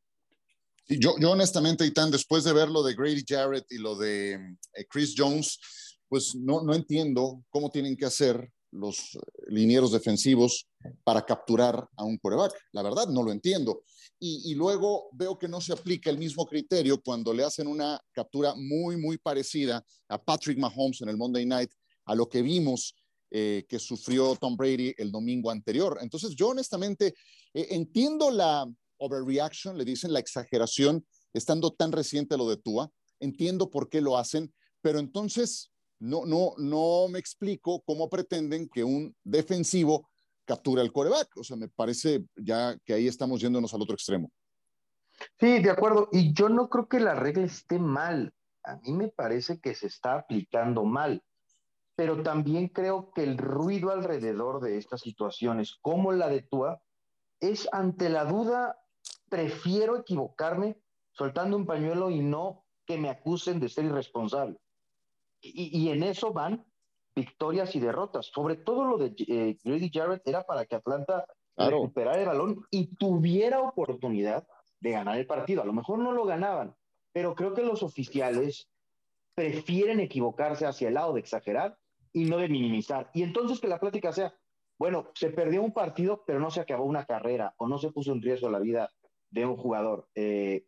Yo, 0.88 1.16
yo 1.20 1.32
honestamente, 1.32 1.86
Itán, 1.86 2.12
después 2.12 2.44
de 2.44 2.54
ver 2.54 2.70
lo 2.70 2.82
de 2.82 2.96
Grady 2.96 3.24
Jarrett 3.28 3.66
y 3.72 3.78
lo 3.78 3.96
de 3.96 4.34
eh, 4.34 4.86
Chris 4.90 5.14
Jones, 5.16 5.60
pues 6.08 6.36
no, 6.36 6.62
no 6.64 6.74
entiendo 6.74 7.44
cómo 7.50 7.70
tienen 7.70 7.96
que 7.96 8.06
hacer 8.06 8.52
los 8.72 9.16
eh, 9.16 9.20
linieros 9.50 9.92
defensivos 9.92 10.68
para 11.04 11.26
capturar 11.26 11.88
a 11.96 12.04
un 12.04 12.18
coreback. 12.18 12.54
La 12.72 12.82
verdad, 12.82 13.08
no 13.08 13.24
lo 13.24 13.32
entiendo. 13.32 13.84
Y, 14.22 14.54
luego 14.56 15.10
veo 15.14 15.40
que 15.40 15.48
no 15.48 15.62
se 15.62 15.72
aplica 15.72 16.10
el 16.10 16.18
mismo 16.18 16.46
criterio 16.46 17.02
cuando 17.02 17.34
le 17.34 17.44
hacen 17.44 17.68
una 17.68 17.98
captura 18.12 18.54
muy, 18.54 18.98
muy 18.98 19.18
parecida 19.18 19.82
a 20.10 20.22
Patrick 20.22 20.58
Mahomes 20.58 21.02
en 21.02 21.08
el 21.08 21.16
Monday 21.16 21.46
Night, 21.46 21.72
a 22.04 22.16
lo 22.16 22.28
que 22.28 22.42
vimos 22.42 22.94
eh, 23.32 23.66
que 23.70 23.80
sufrió 23.80 24.36
Tom 24.36 24.58
Brady 24.58 24.94
el 24.98 25.10
domingo 25.10 25.50
anterior. 25.50 26.00
Entonces, 26.02 26.36
yo 26.36 26.50
honestamente 26.50 27.14
entiendo 27.54 28.30
la, 28.30 28.70
overreaction, 29.00 29.78
le 29.78 29.86
dicen 29.86 30.14
la 30.14 30.20
exageración, 30.20 31.06
estando 31.34 31.72
tan 31.72 31.92
reciente 31.92 32.38
lo 32.38 32.50
de 32.50 32.58
Tua. 32.58 32.92
Entiendo 33.20 33.70
por 33.70 33.90
qué 33.90 34.02
lo 34.02 34.18
hacen, 34.18 34.54
pero 34.82 35.00
entonces 35.00 35.72
no, 36.00 36.26
no, 36.26 36.54
no 36.58 37.08
me 37.10 37.20
explico 37.20 37.82
cómo 37.82 38.10
pretenden 38.10 38.70
que 38.70 38.84
un 38.84 39.16
defensivo 39.24 40.10
capture 40.46 40.82
al 40.82 40.92
coreback. 40.92 41.38
O 41.38 41.44
sea, 41.44 41.58
me 41.58 41.68
parece 41.68 42.26
ya 42.36 42.78
que 42.86 42.94
ahí 42.94 43.08
estamos 43.08 43.42
yéndonos 43.42 43.74
al 43.74 43.82
otro 43.82 43.94
extremo. 43.94 44.32
Sí, 45.40 45.60
de 45.60 45.70
acuerdo. 45.70 46.08
Y 46.12 46.34
yo 46.34 46.50
no 46.50 46.70
creo 46.70 46.88
que 46.88 47.00
la 47.00 47.16
regla 47.16 47.46
esté 47.46 47.78
mal. 47.78 48.34
A 48.64 48.78
mí 48.78 48.94
me 48.94 49.10
parece 49.10 49.60
que 49.60 49.76
se 49.76 49.88
está 49.88 50.16
aplicando 50.16 50.84
mal. 50.86 51.24
Pero 51.96 52.24
también 52.24 52.70
creo 52.70 53.12
que 53.14 53.24
el 53.24 53.38
ruido 53.38 53.92
alrededor 53.92 54.62
de 54.62 54.78
estas 54.78 55.02
situaciones, 55.02 55.76
como 55.82 56.14
la 56.14 56.30
de 56.30 56.44
Tua, 56.44 56.82
es 57.42 57.68
ante 57.74 58.10
la 58.10 58.24
duda 58.24 58.78
prefiero 59.30 59.98
equivocarme 59.98 60.78
soltando 61.12 61.58
un 61.58 61.66
pañuelo 61.66 62.10
y 62.10 62.22
no 62.22 62.66
que 62.86 62.98
me 62.98 63.10
acusen 63.10 63.60
de 63.60 63.70
ser 63.70 63.86
irresponsable. 63.86 64.58
Y, 65.42 65.90
en 65.90 66.04
eso 66.04 66.34
van 66.34 66.66
victorias 67.16 67.76
y 67.76 67.80
derrotas. 67.80 68.26
Sobre 68.28 68.58
todo 68.58 68.84
lo 68.84 68.98
de 68.98 69.14
eh, 69.28 69.58
Grady 69.64 69.90
Jarrett 69.94 70.28
era 70.28 70.44
para 70.44 70.66
que 70.66 70.76
Atlanta 70.76 71.26
recuperara 71.56 72.20
el 72.20 72.28
balón 72.28 72.66
y 72.72 72.96
tuviera 72.96 73.62
oportunidad 73.62 74.46
de 74.80 74.92
ganar 74.92 75.18
el 75.18 75.28
partido. 75.28 75.62
A 75.62 75.66
lo 75.66 75.74
mejor 75.74 76.00
no 76.00 76.12
lo 76.12 76.26
ganaban, 76.26 76.76
pero 77.12 77.36
creo 77.36 77.54
que 77.54 77.64
los 77.64 77.84
oficiales 77.84 78.70
prefieren 79.36 80.00
equivocarse 80.00 80.66
hacia 80.66 80.88
el 80.88 80.96
lado 80.96 81.14
de 81.14 81.20
exagerar 81.22 81.78
y 82.12 82.26
no 82.26 82.38
de 82.38 82.50
minimizar. 82.50 83.10
Y 83.14 83.24
entonces 83.24 83.60
que 83.60 83.68
la 83.68 83.80
plática 83.80 84.12
sea, 84.12 84.34
bueno, 84.78 85.12
se 85.14 85.30
perdió 85.30 85.62
un 85.62 85.74
partido, 85.74 86.24
pero 86.26 86.40
no 86.40 86.50
se 86.50 86.62
acabó 86.62 86.86
una 86.86 87.06
carrera 87.06 87.54
o 87.58 87.68
no 87.68 87.78
se 87.78 87.92
puso 87.92 88.12
en 88.12 88.22
riesgo 88.22 88.50
la 88.50 88.60
vida 88.60 88.90
de 89.32 89.46
un 89.46 89.58
jugador. 89.58 90.08
Eh, 90.16 90.66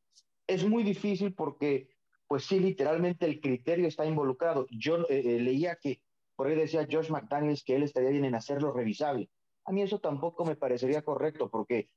es 0.48 0.66
muy 0.66 0.84
difícil 0.84 1.34
porque, 1.34 1.90
pues 2.28 2.46
sí, 2.46 2.60
literalmente 2.60 3.26
el 3.26 3.40
criterio 3.40 3.88
está 3.88 4.06
involucrado. 4.06 4.68
Yo 4.70 5.00
eh, 5.10 5.22
eh, 5.26 5.40
leía 5.40 5.78
que 5.82 6.02
por 6.36 6.48
ahí 6.48 6.56
decía 6.56 6.88
Josh 6.90 7.10
McDaniels 7.10 7.64
que 7.64 7.76
él 7.76 7.84
estaría 7.84 8.10
bien 8.10 8.26
en 8.26 8.36
hacerlo 8.36 8.72
revisable. 8.72 9.30
A 9.66 9.72
mí 9.72 9.82
eso 9.82 10.00
tampoco 10.00 10.44
me 10.44 10.56
parecería 10.56 11.04
correcto 11.04 11.50
porque 11.50 11.90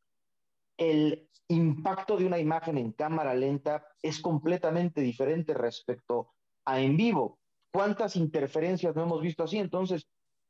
el 0.77 1.29
impacto 1.49 2.17
de 2.17 2.27
una 2.27 2.39
imagen 2.39 2.79
en 2.79 2.93
cámara 2.93 3.35
lenta 3.35 3.87
es 4.03 4.21
completamente 4.21 5.01
diferente 5.01 5.55
respecto 5.55 6.35
a 6.65 6.81
en 6.81 6.97
vivo. 6.97 7.39
¿Cuántas 7.73 8.17
interferencias 8.17 8.95
no 8.95 9.05
hemos 9.05 9.23
visto 9.23 9.45
así? 9.45 9.59
Entonces, 9.59 10.07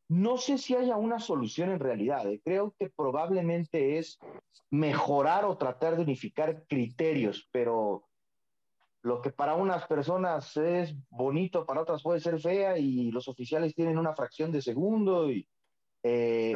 no 0.08 0.36
sé 0.36 0.58
si 0.58 0.74
haya 0.74 0.96
una 0.96 1.18
solución 1.18 1.70
en 1.70 1.80
realidad. 1.80 2.26
¿eh? 2.30 2.40
Creo 2.44 2.74
que 2.78 2.90
probablemente 2.90 3.98
es 3.98 4.18
mejorar 4.70 5.44
o 5.44 5.56
tratar 5.56 5.96
de 5.96 6.02
unificar 6.02 6.64
criterios, 6.66 7.48
pero 7.52 8.04
lo 9.02 9.20
que 9.20 9.30
para 9.30 9.54
unas 9.54 9.86
personas 9.86 10.56
es 10.56 10.94
bonito, 11.10 11.66
para 11.66 11.82
otras 11.82 12.02
puede 12.02 12.20
ser 12.20 12.40
fea 12.40 12.78
y 12.78 13.10
los 13.10 13.28
oficiales 13.28 13.74
tienen 13.74 13.98
una 13.98 14.14
fracción 14.14 14.50
de 14.50 14.62
segundo 14.62 15.30
y 15.30 15.46
eh, 16.02 16.54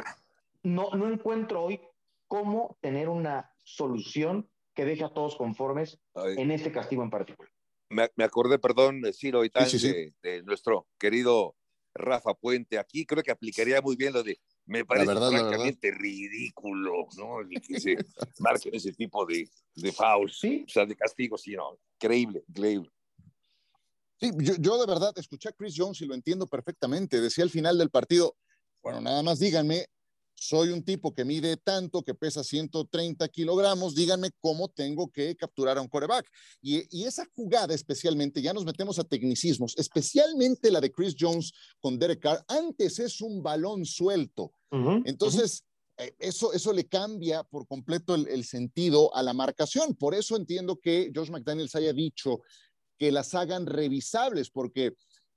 no, 0.63 0.89
no 0.91 1.07
encuentro 1.07 1.63
hoy 1.63 1.81
cómo 2.27 2.77
tener 2.81 3.09
una 3.09 3.51
solución 3.63 4.49
que 4.73 4.85
deje 4.85 5.03
a 5.03 5.09
todos 5.09 5.35
conformes 5.35 5.99
en 6.15 6.51
este 6.51 6.71
castigo 6.71 7.03
en 7.03 7.09
particular. 7.09 7.51
Me, 7.89 8.23
acordé, 8.23 8.59
perdón, 8.59 9.01
Ciro 9.13 9.43
y 9.43 9.49
tal, 9.49 9.67
De, 9.67 10.43
nuestro 10.43 10.87
querido 10.99 11.55
Rafa 11.93 12.33
Puente 12.33 12.77
aquí, 12.77 13.05
creo 13.05 13.23
que 13.23 13.31
aplicaría 13.31 13.81
muy 13.81 13.95
bien 13.95 14.13
lo 14.13 14.23
de, 14.23 14.39
me 14.65 14.85
parece 14.85 15.11
francamente 15.13 15.91
ridículo, 15.91 17.07
¿no? 17.17 17.37
Que 17.61 17.79
se 17.79 17.97
marquen 18.39 18.75
ese 18.75 18.93
tipo 18.93 19.25
de, 19.25 19.49
de 19.75 19.91
fouls, 19.91 20.39
¿Sí? 20.39 20.63
o 20.67 20.69
sea, 20.69 20.85
de 20.85 20.95
castigos, 20.95 21.41
sí, 21.41 21.55
no, 21.55 21.77
increíble, 21.95 22.43
increíble. 22.47 22.89
Sí, 24.19 24.31
yo, 24.37 24.53
yo, 24.59 24.77
de 24.77 24.85
verdad 24.85 25.13
escuché 25.17 25.49
a 25.49 25.53
Chris 25.53 25.75
Jones 25.77 26.01
y 26.01 26.05
lo 26.05 26.13
entiendo 26.13 26.45
perfectamente. 26.45 27.21
Decía 27.21 27.45
al 27.45 27.49
final 27.49 27.77
del 27.77 27.89
partido, 27.89 28.35
bueno, 28.83 28.99
nada 28.99 29.23
más 29.23 29.39
díganme 29.39 29.87
soy 30.39 30.69
un 30.69 30.83
tipo 30.83 31.13
que 31.13 31.25
mide 31.25 31.57
tanto, 31.57 32.01
que 32.01 32.13
pesa 32.13 32.43
130 32.43 33.27
kilogramos, 33.27 33.93
díganme 33.93 34.31
cómo 34.39 34.69
tengo 34.69 35.11
que 35.11 35.35
capturar 35.35 35.77
a 35.77 35.81
un 35.81 35.87
coreback. 35.87 36.29
Y, 36.61 37.03
esa 37.03 37.25
jugada 37.35 37.73
especialmente, 37.73 38.41
ya 38.41 38.53
nos 38.53 38.65
metemos 38.65 38.99
a 38.99 39.03
tecnicismos, 39.03 39.77
especialmente 39.77 40.71
la 40.71 40.79
de 40.79 40.91
Chris 40.91 41.15
Jones 41.19 41.51
con 41.79 41.99
Derek 41.99 42.21
Carr, 42.21 42.45
antes 42.47 42.99
es 42.99 43.19
un 43.21 43.43
balón 43.43 43.85
suelto. 43.85 44.53
Entonces, 45.05 45.65
eh, 45.97 46.13
eso, 46.19 46.53
eso 46.53 46.71
le 46.71 46.87
cambia 46.87 47.43
por 47.43 47.67
completo 47.67 48.15
el, 48.15 48.45
sentido 48.45 49.13
a 49.15 49.23
la 49.23 49.33
marcación. 49.33 49.95
Por 49.95 50.15
eso 50.15 50.37
entiendo 50.37 50.79
que 50.79 51.11
Josh 51.13 51.29
McDaniels 51.29 51.75
haya 51.75 51.91
dicho 51.91 52.41
que 52.97 53.11
las 53.11 53.33
hagan 53.33 53.65
revisables, 53.65 54.49
porque 54.49 54.93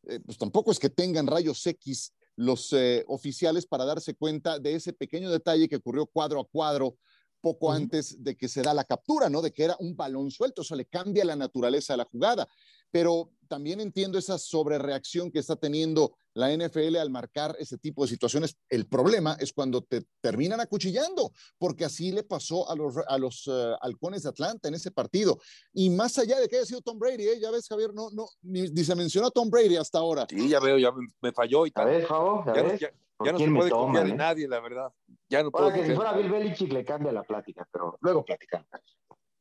eh, 0.07 0.21
pues 0.25 0.39
tampoco 0.39 0.71
es 0.71 0.79
que 0.79 0.91
tengan 0.91 1.27
rayos 1.27 1.67
X 1.67 2.13
los 2.37 2.73
eh, 2.73 3.05
oficiales 3.09 3.67
para 3.67 3.85
darse 3.85 4.15
cuenta 4.15 4.59
de 4.59 4.75
ese 4.75 4.93
pequeño 4.93 5.31
detalle 5.31 5.69
que 5.69 5.77
ocurrió 5.77 6.07
cuadro 6.07 6.41
a 6.41 6.49
cuadro 6.49 6.97
poco 7.41 7.73
antes 7.73 8.23
de 8.23 8.37
que 8.37 8.49
se 8.49 8.63
da 8.63 8.73
la 8.73 8.85
captura, 8.85 9.29
¿no? 9.29 9.43
De 9.43 9.53
que 9.53 9.65
era 9.65 9.77
un 9.81 9.97
balón 9.97 10.31
suelto, 10.31 10.63
eso 10.63 10.77
le 10.77 10.87
cambia 10.87 11.25
la 11.25 11.37
naturaleza 11.37 11.95
a 11.95 11.97
la 11.97 12.05
jugada. 12.05 12.49
Pero 12.91 13.33
también 13.49 13.81
entiendo 13.81 14.19
esa 14.19 14.39
sobrereacción 14.39 15.31
que 15.31 15.41
está 15.41 15.57
teniendo 15.57 16.17
la 16.35 16.55
NFL 16.55 16.97
al 16.97 17.11
marcar 17.11 17.55
ese 17.59 17.79
tipo 17.79 18.03
de 18.03 18.09
situaciones. 18.09 18.57
El 18.69 18.87
problema 18.87 19.37
es 19.39 19.53
cuando 19.53 19.83
te 19.83 20.03
terminan 20.21 20.61
acuchillando, 20.61 21.33
porque 21.59 21.85
así 21.85 22.13
le 22.13 22.23
pasó 22.23 22.69
a 22.71 22.77
los, 22.77 22.97
a 23.07 23.19
los 23.19 23.49
eh, 23.49 23.75
halcones 23.81 24.23
de 24.23 24.31
Atlanta 24.31 24.69
en 24.69 24.75
ese 24.75 24.91
partido. 24.91 25.39
Y 25.73 25.91
más 25.91 26.19
allá 26.19 26.41
de 26.41 26.49
que 26.49 26.57
haya 26.57 26.67
sido 26.67 26.81
Tom 26.81 26.99
Brady, 26.99 27.29
¿eh? 27.29 27.41
ya 27.41 27.51
ves, 27.51 27.69
Javier, 27.69 27.93
no, 27.95 28.11
no, 28.11 28.27
ni, 28.43 28.69
se 28.69 28.95
mencionó 28.95 29.29
a 29.29 29.31
Tom 29.31 29.51
Brady 29.51 29.77
hasta 29.77 29.99
ahora. 29.99 30.27
Sí, 30.29 30.49
ya 30.49 30.61
veo, 30.61 30.79
ya 30.79 30.91
me, 31.21 31.33
falló 31.33 31.67
y 31.67 31.71
tal. 31.71 31.89
A 31.89 31.91
ver, 31.91 32.05
Javo, 32.07 32.45
ya, 32.47 32.63
ves. 32.63 32.81
ya, 32.81 33.33
no 33.33 33.39
se 33.39 33.51
puede 33.51 33.71
confiar 33.71 34.09
en 34.09 34.17
nadie, 34.17 34.49
la 34.49 34.61
verdad. 34.61 34.93
Ya 35.29 35.43
no 35.43 35.51
puedo 35.51 35.73
que 35.73 35.87
si 35.87 35.95
fuera 35.95 36.13
Bill 36.13 36.31
Belichick 36.31 36.73
le 36.73 36.85
cambia 36.85 37.13
la 37.13 37.23
plática, 37.23 37.67
pero 37.71 37.99
luego 38.01 38.25
platicamos. 38.25 38.67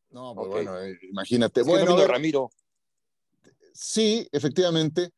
No, 0.10 0.36
pues 0.36 0.48
bueno, 0.50 0.80
eh, 0.82 0.98
imagínate. 1.10 1.64
bueno, 1.64 1.96
Ramiro. 2.06 2.50
Sí, 3.74 4.28
efectivamente. 4.32 5.14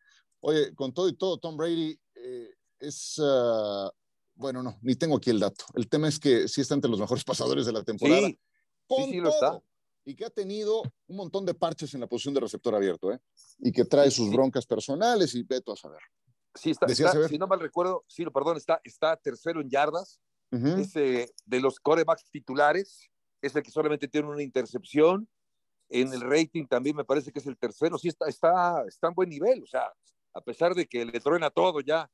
Oye, 0.46 0.76
con 0.76 0.94
todo 0.94 1.08
y 1.08 1.14
todo, 1.14 1.38
Tom 1.38 1.56
Brady 1.56 1.98
eh, 2.16 2.54
es, 2.80 3.16
ah, 3.24 3.90
bueno, 4.36 4.62
no, 4.62 4.78
ni 4.82 4.96
tengo 4.96 5.16
aquí 5.16 5.30
el 5.30 5.40
dato. 5.40 5.64
El 5.74 5.88
tema 5.88 6.10
es 6.10 6.20
que 6.20 6.50
sí 6.50 6.60
está 6.60 6.76
entre 6.76 6.92
los 6.92 7.00
mejores 7.00 7.24
pasadores 7.26 7.66
de 7.66 7.72
la 7.72 7.84
temporada. 7.84 8.28
Sí, 8.28 8.38
sí, 9.10 9.18
lo 9.22 9.30
está. 9.30 9.62
Y 10.06 10.16
que 10.16 10.26
ha 10.26 10.30
tenido 10.30 10.84
un 11.08 11.16
montón 11.16 11.46
de 11.46 11.54
parches 11.54 11.94
en 11.94 12.02
la 12.02 12.08
posición 12.08 12.34
de 12.34 12.42
receptor 12.42 12.76
abierto, 12.76 13.14
¿eh? 13.14 13.20
Y 13.60 13.72
que 13.72 13.86
trae 13.86 14.12
sus 14.12 14.30
broncas 14.30 14.66
personales 14.66 15.34
y 15.34 15.44
veto 15.44 15.72
a 15.72 15.78
saber. 15.78 16.02
Sí, 16.56 16.72
está, 16.72 16.90
si 16.90 17.38
no 17.38 17.48
mal 17.48 17.62
recuerdo, 17.62 18.04
sí, 18.10 18.26
perdón, 18.26 18.58
está, 18.58 18.82
está 18.84 19.16
tercero 19.16 19.62
en 19.62 19.70
yardas. 19.70 20.20
es, 20.52 20.94
de 20.94 21.60
los 21.62 21.80
corebacks 21.80 22.30
titulares, 22.30 23.10
es 23.42 23.56
el 23.56 23.64
que 23.64 23.72
solamente 23.72 24.10
tiene 24.10 24.28
una 24.28 24.44
intercepción 24.44 25.28
en 25.90 26.12
el 26.12 26.22
rating 26.22 26.66
también 26.66 26.96
me 26.96 27.06
parece 27.06 27.32
que 27.32 27.40
es 27.40 27.46
el 27.46 27.58
tercero, 27.58 27.98
sí 27.98 28.08
está, 28.08 28.28
está, 28.28 28.84
está 28.88 29.08
en 29.08 29.14
buen 29.14 29.30
nivel, 29.30 29.62
o 29.62 29.68
sea, 29.68 29.92
a 30.34 30.42
pesar 30.42 30.76
de 30.76 30.86
que 30.86 31.06
le 31.06 31.20
truena 31.20 31.50
todo 31.50 31.82
ya, 31.82 32.10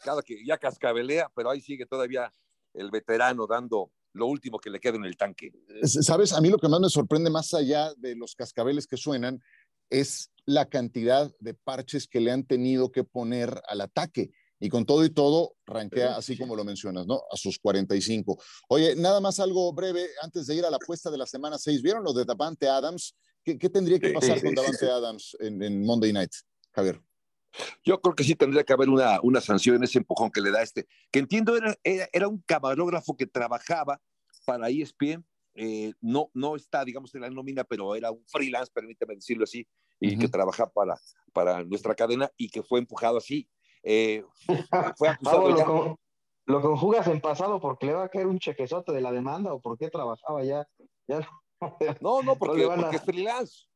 cada 0.00 0.22
que 0.22 0.44
ya 0.44 0.58
cascabelea, 0.58 1.30
pero 1.34 1.50
ahí 1.50 1.60
sigue 1.60 1.86
todavía 1.86 2.30
el 2.74 2.90
veterano 2.90 3.46
dando 3.46 3.90
lo 4.12 4.26
último 4.26 4.58
que 4.58 4.70
le 4.70 4.80
queda 4.80 4.96
en 4.96 5.04
el 5.04 5.16
tanque. 5.16 5.52
Sabes, 5.82 6.32
a 6.32 6.40
mí 6.40 6.48
lo 6.48 6.58
que 6.58 6.68
más 6.68 6.80
me 6.80 6.88
sorprende 6.88 7.30
más 7.30 7.52
allá 7.54 7.92
de 7.96 8.16
los 8.16 8.34
cascabeles 8.34 8.86
que 8.86 8.96
suenan 8.96 9.40
es 9.90 10.30
la 10.46 10.66
cantidad 10.66 11.30
de 11.38 11.54
parches 11.54 12.06
que 12.06 12.20
le 12.20 12.30
han 12.30 12.44
tenido 12.44 12.90
que 12.90 13.04
poner 13.04 13.60
al 13.68 13.80
ataque 13.80 14.30
y 14.58 14.68
con 14.68 14.86
todo 14.86 15.04
y 15.04 15.10
todo, 15.10 15.54
ranquea 15.66 16.16
así 16.16 16.38
como 16.38 16.56
lo 16.56 16.64
mencionas, 16.64 17.06
¿no? 17.06 17.22
A 17.30 17.36
sus 17.36 17.58
45. 17.58 18.42
Oye, 18.68 18.96
nada 18.96 19.20
más 19.20 19.38
algo 19.38 19.72
breve 19.72 20.08
antes 20.22 20.46
de 20.46 20.54
ir 20.54 20.64
a 20.64 20.70
la 20.70 20.76
apuesta 20.76 21.10
de 21.10 21.18
la 21.18 21.26
semana 21.26 21.58
6. 21.58 21.82
¿Vieron 21.82 22.02
lo 22.02 22.14
de 22.14 22.24
Davante 22.24 22.68
Adams? 22.68 23.14
¿Qué, 23.44 23.56
tendría 23.68 23.98
que 23.98 24.10
pasar 24.10 24.42
con 24.42 24.54
Davante 24.54 24.86
Adams 24.86 25.36
en, 25.40 25.84
Monday 25.84 26.12
Night, 26.12 26.32
Javier? 26.72 27.00
Yo 27.84 28.00
creo 28.00 28.14
que 28.14 28.24
sí 28.24 28.34
tendría 28.34 28.64
que 28.64 28.72
haber 28.72 28.88
una, 28.88 29.20
una 29.22 29.40
sanción 29.40 29.76
en 29.76 29.84
ese 29.84 29.98
empujón 29.98 30.30
que 30.30 30.40
le 30.40 30.50
da 30.50 30.62
este, 30.62 30.86
que 31.10 31.18
entiendo 31.18 31.56
era, 31.56 31.76
era, 31.82 32.28
un 32.28 32.42
camarógrafo 32.46 33.16
que 33.16 33.26
trabajaba 33.26 34.00
para 34.44 34.68
ESPN, 34.68 35.24
eh, 35.54 35.94
no, 36.00 36.30
no 36.34 36.54
está, 36.54 36.84
digamos, 36.84 37.14
en 37.14 37.22
la 37.22 37.30
nómina, 37.30 37.64
pero 37.64 37.94
era 37.94 38.10
un 38.10 38.24
freelance, 38.26 38.70
permíteme 38.72 39.14
decirlo 39.14 39.44
así, 39.44 39.66
y 39.98 40.18
que 40.18 40.28
trabaja 40.28 40.68
para, 40.68 41.00
para 41.32 41.64
nuestra 41.64 41.94
cadena 41.94 42.30
y 42.36 42.48
que 42.48 42.62
fue 42.62 42.78
empujado 42.78 43.18
así. 43.18 43.48
Eh, 43.82 44.24
fue 44.98 45.08
acusado 45.08 45.98
lo, 46.46 46.62
conjugas 46.62 47.06
en 47.08 47.20
pasado 47.20 47.60
porque 47.60 47.86
le 47.86 47.94
va 47.94 48.04
a 48.04 48.08
caer 48.08 48.26
un 48.26 48.38
chequezote 48.38 48.92
de 48.92 49.00
la 49.00 49.10
demanda 49.10 49.52
o 49.52 49.60
porque 49.60 49.90
trabajaba 49.90 50.44
ya. 50.44 50.66
no, 52.00 52.22
no, 52.22 52.36
porque, 52.36 52.68
es 52.92 53.02
freelance. 53.02 53.66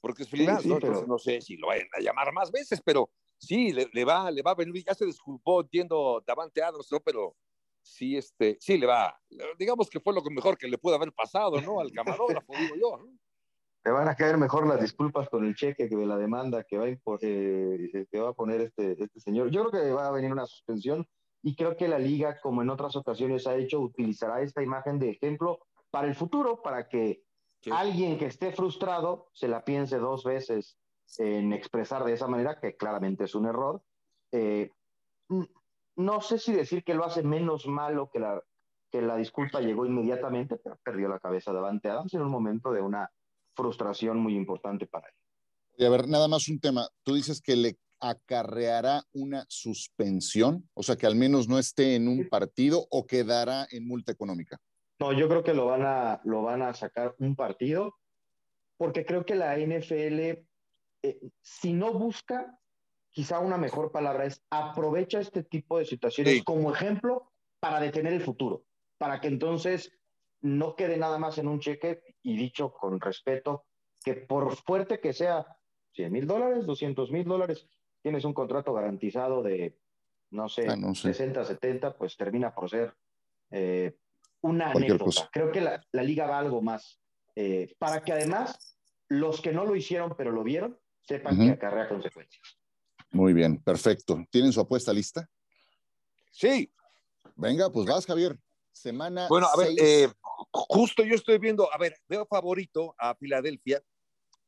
Porque 0.00 0.22
es 0.22 0.28
freelance, 0.28 0.68
¿no? 0.68 1.18
sé 1.18 1.40
si 1.40 1.56
lo 1.56 1.68
vayan 1.68 1.88
a 1.92 2.00
llamar 2.00 2.32
más 2.32 2.50
veces, 2.50 2.80
pero 2.84 3.10
sí, 3.40 3.72
le, 3.72 4.04
va, 4.04 4.30
le 4.30 4.42
va 4.42 4.52
a 4.52 4.54
venir. 4.54 4.84
Ya 4.86 4.94
se 4.94 5.06
disculpó, 5.06 5.62
entiendo, 5.62 6.22
Davante 6.26 6.62
Adams, 6.62 6.88
¿no? 6.92 7.00
Pero 7.00 7.34
sí, 7.82 8.16
este, 8.16 8.56
sí 8.60 8.78
le 8.78 8.86
va. 8.86 9.18
Digamos 9.58 9.88
que 9.88 10.00
fue 10.00 10.14
lo 10.14 10.22
mejor 10.22 10.56
que 10.56 10.68
le 10.68 10.78
pudo 10.78 10.94
haber 10.94 11.12
pasado, 11.12 11.60
¿no? 11.60 11.80
Al 11.80 11.90
camarógrafo, 11.92 12.52
digo 12.56 12.76
yo, 12.76 12.96
¿no? 12.98 13.18
te 13.82 13.90
van 13.90 14.08
a 14.08 14.14
caer 14.14 14.36
mejor 14.36 14.66
las 14.66 14.80
disculpas 14.80 15.28
con 15.28 15.44
el 15.44 15.54
cheque 15.54 15.88
que 15.88 15.96
de 15.96 16.06
la 16.06 16.18
demanda 16.18 16.64
que 16.64 16.76
va 16.76 16.84
a, 16.84 17.18
eh, 17.22 18.06
que 18.10 18.20
va 18.20 18.30
a 18.30 18.34
poner 18.34 18.60
este, 18.60 18.92
este 19.02 19.20
señor. 19.20 19.50
Yo 19.50 19.68
creo 19.68 19.82
que 19.82 19.92
va 19.92 20.08
a 20.08 20.12
venir 20.12 20.32
una 20.32 20.46
suspensión 20.46 21.06
y 21.42 21.54
creo 21.56 21.76
que 21.76 21.88
la 21.88 21.98
liga, 21.98 22.38
como 22.40 22.60
en 22.60 22.68
otras 22.68 22.94
ocasiones 22.96 23.46
ha 23.46 23.56
hecho, 23.56 23.80
utilizará 23.80 24.42
esta 24.42 24.62
imagen 24.62 24.98
de 24.98 25.10
ejemplo 25.10 25.60
para 25.90 26.06
el 26.08 26.14
futuro, 26.14 26.60
para 26.60 26.88
que 26.88 27.22
alguien 27.70 28.18
que 28.18 28.26
esté 28.26 28.52
frustrado 28.52 29.28
se 29.32 29.48
la 29.48 29.64
piense 29.64 29.98
dos 29.98 30.24
veces 30.24 30.76
en 31.18 31.52
expresar 31.52 32.04
de 32.04 32.12
esa 32.12 32.26
manera, 32.26 32.58
que 32.60 32.76
claramente 32.76 33.24
es 33.24 33.34
un 33.34 33.46
error. 33.46 33.82
Eh, 34.32 34.70
no 35.96 36.20
sé 36.20 36.38
si 36.38 36.52
decir 36.52 36.84
que 36.84 36.94
lo 36.94 37.04
hace 37.04 37.22
menos 37.22 37.66
malo 37.66 38.10
que 38.12 38.20
la 38.20 38.42
que 38.90 39.00
la 39.00 39.16
disculpa 39.16 39.60
llegó 39.60 39.86
inmediatamente, 39.86 40.56
pero 40.56 40.78
perdió 40.82 41.08
la 41.08 41.20
cabeza 41.20 41.52
Davante 41.52 41.88
Adams 41.88 42.12
en 42.14 42.22
un 42.22 42.30
momento 42.30 42.72
de 42.72 42.82
una 42.82 43.10
frustración 43.54 44.18
muy 44.18 44.34
importante 44.34 44.86
para 44.86 45.08
él. 45.08 45.14
Y 45.78 45.84
a 45.84 45.90
ver, 45.90 46.08
nada 46.08 46.28
más 46.28 46.48
un 46.48 46.60
tema. 46.60 46.88
Tú 47.02 47.14
dices 47.14 47.40
que 47.40 47.56
le 47.56 47.78
acarreará 48.00 49.02
una 49.12 49.44
suspensión, 49.48 50.68
o 50.74 50.82
sea, 50.82 50.96
que 50.96 51.06
al 51.06 51.16
menos 51.16 51.48
no 51.48 51.58
esté 51.58 51.94
en 51.96 52.08
un 52.08 52.28
partido 52.28 52.86
o 52.90 53.06
quedará 53.06 53.66
en 53.70 53.86
multa 53.86 54.12
económica. 54.12 54.58
No, 54.98 55.12
yo 55.12 55.28
creo 55.28 55.42
que 55.42 55.54
lo 55.54 55.66
van 55.66 55.82
a, 55.84 56.20
lo 56.24 56.42
van 56.42 56.62
a 56.62 56.74
sacar 56.74 57.14
un 57.18 57.36
partido, 57.36 57.94
porque 58.76 59.04
creo 59.04 59.24
que 59.24 59.34
la 59.34 59.56
NFL, 59.56 60.46
eh, 61.02 61.18
si 61.40 61.72
no 61.72 61.92
busca, 61.92 62.58
quizá 63.10 63.38
una 63.40 63.56
mejor 63.56 63.92
palabra 63.92 64.26
es 64.26 64.42
aprovecha 64.50 65.20
este 65.20 65.42
tipo 65.42 65.78
de 65.78 65.84
situaciones 65.84 66.44
como 66.44 66.72
ejemplo 66.72 67.30
para 67.58 67.80
detener 67.80 68.12
el 68.12 68.22
futuro, 68.22 68.64
para 68.98 69.20
que 69.20 69.28
entonces 69.28 69.92
no 70.40 70.74
quede 70.76 70.96
nada 70.96 71.18
más 71.18 71.38
en 71.38 71.48
un 71.48 71.60
cheque 71.60 72.02
y 72.22 72.36
dicho 72.36 72.72
con 72.72 73.00
respeto, 73.00 73.66
que 74.02 74.14
por 74.14 74.56
fuerte 74.56 75.00
que 75.00 75.12
sea 75.12 75.46
100 75.92 76.12
mil 76.12 76.26
dólares, 76.26 76.66
200 76.66 77.10
mil 77.10 77.24
dólares, 77.24 77.68
tienes 78.02 78.24
un 78.24 78.32
contrato 78.32 78.72
garantizado 78.72 79.42
de, 79.42 79.78
no 80.30 80.48
sé, 80.48 80.62
60, 80.62 81.40
ah, 81.40 81.44
70, 81.44 81.96
pues 81.96 82.16
termina 82.16 82.54
por 82.54 82.70
ser 82.70 82.94
eh, 83.50 83.96
una 84.40 84.70
anécdota. 84.70 85.28
Creo 85.32 85.52
que 85.52 85.60
la, 85.60 85.82
liga 85.92 86.26
va 86.26 86.38
algo 86.38 86.62
más. 86.62 87.00
Eh, 87.36 87.74
para 87.78 88.02
que 88.02 88.12
además 88.12 88.76
los 89.08 89.40
que 89.40 89.52
no 89.52 89.64
lo 89.64 89.76
hicieron 89.76 90.14
pero 90.16 90.30
lo 90.30 90.42
vieron, 90.42 90.78
sepan 91.10 91.36
que 91.36 91.50
acarrea 91.50 91.88
consecuencias. 91.88 92.56
Muy 93.10 93.32
bien, 93.32 93.60
perfecto. 93.60 94.24
¿Tienen 94.30 94.52
su 94.52 94.60
apuesta 94.60 94.92
lista? 94.92 95.28
Sí. 96.30 96.72
Venga, 97.34 97.70
pues 97.70 97.86
vas, 97.86 98.06
Javier. 98.06 98.38
Semana. 98.72 99.26
Bueno, 99.28 99.48
a 99.48 99.56
ver, 99.56 99.70
eh, 99.78 100.08
justo 100.52 101.02
yo 101.02 101.16
estoy 101.16 101.38
viendo, 101.38 101.72
a 101.72 101.76
ver, 101.76 101.96
veo 102.08 102.24
favorito 102.24 102.94
a 102.96 103.16
Filadelfia 103.16 103.82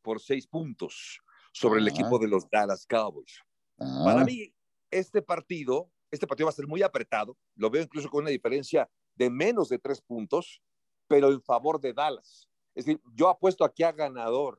por 0.01 0.21
seis 0.21 0.47
puntos 0.47 1.19
sobre 1.53 1.81
el 1.81 1.89
equipo 1.89 2.19
de 2.21 2.29
los 2.29 2.49
Dallas 2.49 2.87
Cowboys. 2.87 3.41
Para 3.77 4.21
ah. 4.21 4.25
mí, 4.25 4.55
este 4.91 5.21
partido, 5.21 5.91
este 6.13 6.29
partido 6.29 6.47
va 6.47 6.51
a 6.51 6.55
ser 6.55 6.69
muy 6.69 6.83
apretado. 6.83 7.37
Lo 7.57 7.69
veo 7.69 7.83
incluso 7.83 8.09
con 8.09 8.23
una 8.23 8.31
diferencia 8.31 8.89
de 9.17 9.29
menos 9.29 9.69
de 9.69 9.81
tres 9.81 10.01
puntos, 10.01 10.63
pero 11.09 11.33
en 11.33 11.43
favor 11.43 11.81
de 11.81 11.93
Dallas. 11.93 12.49
Es 12.75 12.87
decir, 12.87 13.01
yo 13.13 13.29
apuesto 13.29 13.65
aquí 13.65 13.83
a 13.83 13.91
ganador 13.91 14.59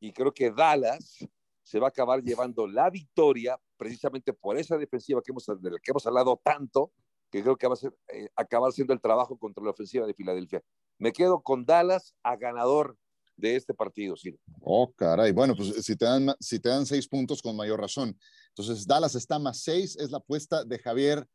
y 0.00 0.12
creo 0.12 0.32
que 0.32 0.50
Dallas 0.50 1.18
se 1.64 1.80
va 1.80 1.86
a 1.86 1.88
acabar 1.88 2.22
llevando 2.22 2.66
la 2.66 2.90
victoria 2.90 3.58
precisamente 3.76 4.32
por 4.32 4.56
esa 4.56 4.76
defensiva 4.76 5.22
que 5.22 5.32
hemos, 5.32 5.46
de 5.46 5.70
la 5.70 5.78
que 5.78 5.90
hemos 5.90 6.06
hablado 6.06 6.40
tanto, 6.44 6.92
que 7.30 7.42
creo 7.42 7.56
que 7.56 7.66
va 7.66 7.72
a 7.72 7.76
ser, 7.76 7.92
eh, 8.12 8.28
acabar 8.36 8.70
siendo 8.72 8.92
el 8.92 9.00
trabajo 9.00 9.36
contra 9.36 9.64
la 9.64 9.70
ofensiva 9.70 10.06
de 10.06 10.14
Filadelfia. 10.14 10.62
Me 10.98 11.12
quedo 11.12 11.40
con 11.40 11.64
Dallas 11.64 12.14
a 12.22 12.36
ganador 12.36 12.96
de 13.36 13.56
este 13.56 13.74
partido, 13.74 14.16
sí. 14.16 14.38
Oh, 14.60 14.92
caray. 14.92 15.32
Bueno, 15.32 15.56
pues 15.56 15.84
si 15.84 15.96
te, 15.96 16.04
dan, 16.04 16.34
si 16.38 16.60
te 16.60 16.68
dan 16.68 16.86
seis 16.86 17.08
puntos, 17.08 17.42
con 17.42 17.56
mayor 17.56 17.80
razón. 17.80 18.16
Entonces, 18.50 18.86
Dallas 18.86 19.14
está 19.14 19.38
más 19.38 19.62
seis, 19.62 19.96
es 19.96 20.10
la 20.10 20.18
apuesta 20.18 20.64
de 20.64 20.78
Javier 20.78 21.26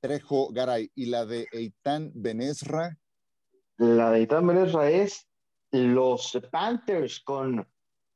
Trejo 0.00 0.50
Garay. 0.50 0.90
¿Y 0.94 1.06
la 1.06 1.26
de 1.26 1.46
Eitan 1.52 2.10
Benesra? 2.14 2.98
La 3.76 4.10
de 4.10 4.18
Eitan 4.18 4.46
Benesra 4.46 4.90
es 4.90 5.28
los 5.70 6.38
Panthers 6.50 7.20
con 7.20 7.66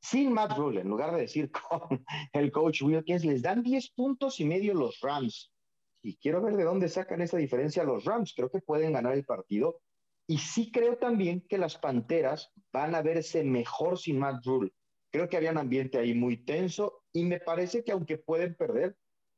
sin 0.01 0.33
Matt 0.33 0.57
Rule, 0.57 0.81
en 0.81 0.87
lugar 0.87 1.13
de 1.13 1.21
decir 1.21 1.51
con 1.69 2.05
el 2.33 2.51
coach 2.51 2.81
Wilkins, 2.81 3.25
les 3.25 3.41
dan 3.41 3.63
10 3.63 3.91
puntos 3.91 4.39
y 4.39 4.45
medio 4.45 4.73
los 4.73 4.99
Rams. 5.01 5.51
Y 6.01 6.17
quiero 6.17 6.41
ver 6.41 6.55
de 6.55 6.63
dónde 6.63 6.87
sacan 6.87 7.21
esa 7.21 7.37
diferencia 7.37 7.83
los 7.83 8.05
Rams. 8.05 8.33
Creo 8.35 8.49
que 8.49 8.61
pueden 8.61 8.93
ganar 8.93 9.13
el 9.13 9.25
partido 9.25 9.81
y 10.27 10.37
sí 10.37 10.71
creo 10.71 10.97
también 10.97 11.45
que 11.49 11.57
las 11.57 11.77
Panteras 11.77 12.51
van 12.71 12.95
a 12.95 13.01
verse 13.01 13.43
mejor 13.43 13.97
sin 13.97 14.19
Matt 14.19 14.45
Rule. 14.45 14.71
Creo 15.11 15.27
que 15.27 15.37
había 15.37 15.51
un 15.51 15.57
ambiente 15.57 15.97
ahí 15.97 16.13
muy 16.13 16.37
tenso 16.45 17.01
y 17.11 17.25
me 17.25 17.39
parece 17.39 17.83
que 17.83 17.91
aunque 17.91 18.17
pueden 18.17 18.55
perder, 18.55 18.95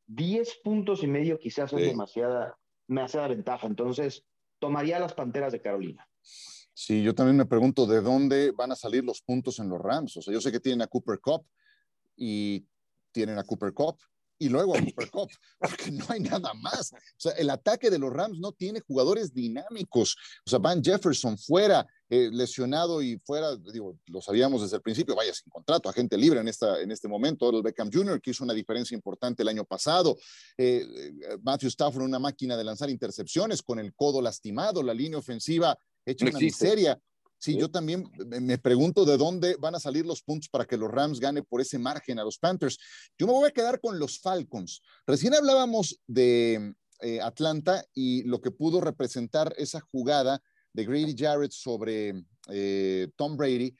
10 0.07 0.59
puntos 0.63 1.01
y 1.03 1.07
medio 1.07 1.39
quizás 1.39 1.71
es 1.71 1.79
demasiada, 1.79 2.57
demasiada 2.87 3.29
ventaja. 3.29 3.67
Entonces, 3.67 4.25
tomaría 4.59 4.99
las 4.99 5.13
Panteras 5.13 5.53
de 5.53 5.61
Carolina. 5.61 6.07
Sí, 6.83 7.03
yo 7.03 7.13
también 7.13 7.37
me 7.37 7.45
pregunto 7.45 7.85
de 7.85 8.01
dónde 8.01 8.49
van 8.49 8.71
a 8.71 8.75
salir 8.75 9.03
los 9.03 9.21
puntos 9.21 9.59
en 9.59 9.69
los 9.69 9.79
Rams. 9.79 10.17
O 10.17 10.21
sea, 10.23 10.33
yo 10.33 10.41
sé 10.41 10.51
que 10.51 10.59
tienen 10.59 10.81
a 10.81 10.87
Cooper 10.87 11.19
Cup 11.19 11.45
y 12.17 12.65
tienen 13.11 13.37
a 13.37 13.43
Cooper 13.43 13.71
Cup 13.71 13.99
y 14.39 14.49
luego 14.49 14.75
a 14.75 14.79
Super 14.79 15.11
Cup, 15.11 15.29
porque 15.59 15.91
no 15.91 16.03
hay 16.09 16.21
nada 16.21 16.55
más. 16.55 16.91
O 16.91 16.97
sea, 17.17 17.33
el 17.33 17.51
ataque 17.51 17.91
de 17.91 17.99
los 17.99 18.11
Rams 18.11 18.39
no 18.39 18.51
tiene 18.53 18.79
jugadores 18.79 19.31
dinámicos. 19.31 20.15
O 20.43 20.49
sea, 20.49 20.57
Van 20.57 20.83
Jefferson 20.83 21.37
fuera, 21.37 21.85
eh, 22.09 22.31
lesionado 22.33 23.03
y 23.03 23.21
fuera, 23.23 23.55
digo, 23.57 23.99
lo 24.07 24.19
sabíamos 24.19 24.63
desde 24.63 24.77
el 24.77 24.81
principio, 24.81 25.13
vaya 25.15 25.35
sin 25.35 25.51
contrato, 25.51 25.87
agente 25.87 26.17
libre 26.17 26.39
en, 26.39 26.47
esta, 26.47 26.81
en 26.81 26.89
este 26.89 27.07
momento. 27.07 27.51
El 27.51 27.61
Beckham 27.61 27.91
Jr., 27.93 28.19
que 28.19 28.31
hizo 28.31 28.43
una 28.43 28.55
diferencia 28.55 28.95
importante 28.95 29.43
el 29.43 29.49
año 29.49 29.65
pasado. 29.65 30.17
Eh, 30.57 30.83
eh, 30.83 31.37
Matthew 31.43 31.69
Stafford, 31.69 32.05
una 32.05 32.17
máquina 32.17 32.57
de 32.57 32.63
lanzar 32.63 32.89
intercepciones 32.89 33.61
con 33.61 33.77
el 33.77 33.93
codo 33.93 34.19
lastimado, 34.19 34.81
la 34.81 34.95
línea 34.95 35.19
ofensiva 35.19 35.77
hecha 36.05 36.25
una 36.25 36.39
miseria. 36.39 36.99
Sí, 37.37 37.57
yo 37.57 37.71
también 37.71 38.03
me 38.39 38.59
pregunto 38.59 39.03
de 39.03 39.17
dónde 39.17 39.55
van 39.59 39.73
a 39.73 39.79
salir 39.79 40.05
los 40.05 40.21
puntos 40.21 40.47
para 40.47 40.65
que 40.65 40.77
los 40.77 40.91
Rams 40.91 41.19
gane 41.19 41.41
por 41.41 41.59
ese 41.59 41.79
margen 41.79 42.19
a 42.19 42.23
los 42.23 42.37
Panthers. 42.37 42.77
Yo 43.17 43.25
me 43.25 43.33
voy 43.33 43.49
a 43.49 43.51
quedar 43.51 43.81
con 43.81 43.97
los 43.97 44.19
Falcons. 44.19 44.83
Recién 45.07 45.33
hablábamos 45.33 45.99
de 46.05 46.75
eh, 46.99 47.19
Atlanta 47.19 47.83
y 47.95 48.21
lo 48.23 48.41
que 48.41 48.51
pudo 48.51 48.79
representar 48.79 49.55
esa 49.57 49.79
jugada 49.79 50.39
de 50.71 50.85
Grady 50.85 51.15
Jarrett 51.17 51.51
sobre 51.51 52.13
eh, 52.49 53.09
Tom 53.15 53.35
Brady. 53.35 53.75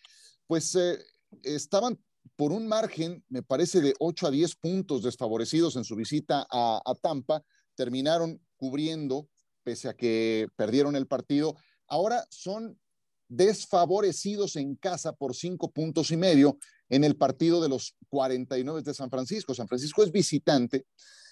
Pues 0.48 0.74
eh, 0.74 0.98
estaban 1.44 2.04
por 2.36 2.52
un 2.52 2.68
margen, 2.68 3.24
me 3.30 3.44
parece, 3.44 3.80
de 3.80 3.94
8 4.00 4.26
a 4.26 4.32
10 4.32 4.56
puntos 4.56 5.04
desfavorecidos 5.04 5.76
en 5.76 5.84
su 5.84 5.96
visita 5.96 6.48
a, 6.50 6.82
a 6.84 6.96
Tampa. 6.96 7.44
Terminaron 7.76 8.42
cubriendo, 8.56 9.30
pese 9.64 9.88
a 9.88 9.94
que 9.94 10.48
perdieron 10.56 10.96
el 10.96 11.06
partido. 11.06 11.56
Ahora 11.92 12.26
son 12.30 12.80
desfavorecidos 13.28 14.56
en 14.56 14.76
casa 14.76 15.12
por 15.12 15.36
cinco 15.36 15.70
puntos 15.72 16.10
y 16.12 16.16
medio 16.16 16.58
en 16.90 17.04
el 17.04 17.18
partido 17.18 17.62
de 17.62 17.68
los 17.68 17.96
49 18.08 18.82
de 18.82 18.94
San 18.94 19.10
Francisco. 19.10 19.54
San 19.54 19.68
Francisco 19.68 20.02
es 20.02 20.10
visitante. 20.10 20.86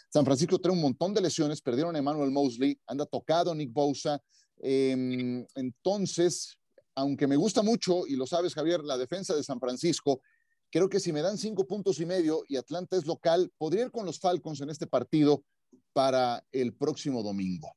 San 0.09 0.25
Francisco 0.25 0.59
trae 0.59 0.73
un 0.73 0.81
montón 0.81 1.13
de 1.13 1.21
lesiones, 1.21 1.61
perdieron 1.61 1.95
a 1.95 1.99
Emmanuel 1.99 2.31
Mosley, 2.31 2.77
anda 2.87 3.05
tocado 3.05 3.55
Nick 3.55 3.71
Bosa. 3.71 4.21
Em, 4.57 5.45
entonces, 5.55 6.57
aunque 6.93 7.25
me 7.25 7.37
gusta 7.37 7.61
mucho, 7.61 8.05
y 8.05 8.17
lo 8.17 8.27
sabes 8.27 8.53
Javier, 8.53 8.83
la 8.83 8.97
defensa 8.97 9.33
de 9.33 9.43
San 9.43 9.61
Francisco, 9.61 10.21
creo 10.69 10.89
que 10.89 10.99
si 10.99 11.13
me 11.13 11.21
dan 11.21 11.37
cinco 11.37 11.65
puntos 11.65 12.01
y 12.01 12.05
medio 12.05 12.43
y 12.49 12.57
Atlanta 12.57 12.97
es 12.97 13.05
local, 13.05 13.49
podría 13.57 13.85
ir 13.85 13.91
con 13.91 14.05
los 14.05 14.19
Falcons 14.19 14.59
en 14.59 14.69
este 14.69 14.87
partido 14.87 15.45
para 15.93 16.45
el 16.51 16.73
próximo 16.73 17.23
domingo. 17.23 17.73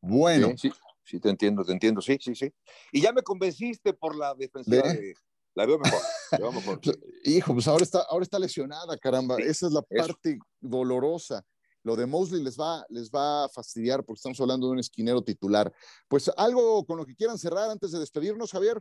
Bueno, 0.00 0.52
sí, 0.56 0.70
te 1.04 1.28
entiendo, 1.28 1.64
te 1.64 1.72
entiendo, 1.72 2.00
sí, 2.00 2.16
sí, 2.20 2.34
sí. 2.34 2.52
Y 2.92 3.00
ya 3.00 3.12
me 3.12 3.22
convenciste 3.22 3.92
por 3.92 4.16
la 4.16 4.34
defensiva 4.34 4.92
de... 4.92 5.14
La 5.54 5.66
veo 5.66 5.78
mejor, 5.78 6.00
la 6.30 6.38
veo 6.38 6.52
mejor. 6.52 6.80
Hijo, 7.24 7.52
pues 7.52 7.68
ahora 7.68 7.84
está, 7.84 8.00
ahora 8.08 8.22
está 8.22 8.38
lesionada, 8.38 8.96
caramba. 8.96 9.36
Esa 9.36 9.66
es 9.66 9.72
la 9.72 9.82
parte 9.82 10.38
dolorosa. 10.60 11.44
Lo 11.84 11.96
de 11.96 12.06
Mosley 12.06 12.42
les 12.42 12.56
va, 12.56 12.84
les 12.88 13.10
va 13.10 13.44
a 13.44 13.48
fastidiar 13.48 14.04
porque 14.04 14.18
estamos 14.18 14.40
hablando 14.40 14.66
de 14.66 14.72
un 14.72 14.78
esquinero 14.78 15.22
titular. 15.22 15.72
Pues 16.08 16.30
algo 16.36 16.84
con 16.86 16.96
lo 16.96 17.04
que 17.04 17.14
quieran 17.14 17.38
cerrar 17.38 17.70
antes 17.70 17.90
de 17.90 17.98
despedirnos, 17.98 18.52
Javier. 18.52 18.80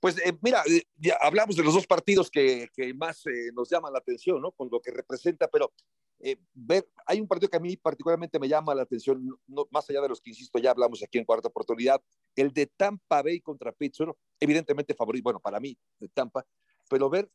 Pues 0.00 0.16
eh, 0.18 0.36
mira, 0.40 0.62
eh, 0.68 0.82
ya 0.96 1.16
hablamos 1.20 1.56
de 1.56 1.62
los 1.62 1.74
dos 1.74 1.86
partidos 1.86 2.30
que, 2.30 2.68
que 2.74 2.94
más 2.94 3.26
eh, 3.26 3.50
nos 3.54 3.68
llaman 3.68 3.92
la 3.92 3.98
atención, 3.98 4.40
¿no? 4.40 4.52
Con 4.52 4.68
lo 4.70 4.80
que 4.80 4.90
representa, 4.90 5.48
pero 5.48 5.72
eh, 6.20 6.36
ver, 6.52 6.88
hay 7.06 7.20
un 7.20 7.28
partido 7.28 7.48
que 7.48 7.56
a 7.56 7.60
mí 7.60 7.76
particularmente 7.76 8.38
me 8.38 8.48
llama 8.48 8.74
la 8.74 8.82
atención, 8.82 9.24
más 9.70 9.88
allá 9.88 10.00
de 10.00 10.08
los 10.08 10.20
que, 10.20 10.30
insisto, 10.30 10.58
ya 10.58 10.72
hablamos 10.72 11.02
aquí 11.02 11.18
en 11.18 11.24
cuarta 11.24 11.48
oportunidad, 11.48 12.02
el 12.34 12.52
de 12.52 12.66
Tampa 12.66 13.22
Bay 13.22 13.40
contra 13.40 13.72
Pittsburgh, 13.72 14.16
evidentemente 14.40 14.94
favorito, 14.94 15.24
bueno, 15.24 15.40
para 15.40 15.60
mí, 15.60 15.78
de 15.98 16.08
Tampa, 16.08 16.44
pero 16.88 17.08
ver 17.08 17.30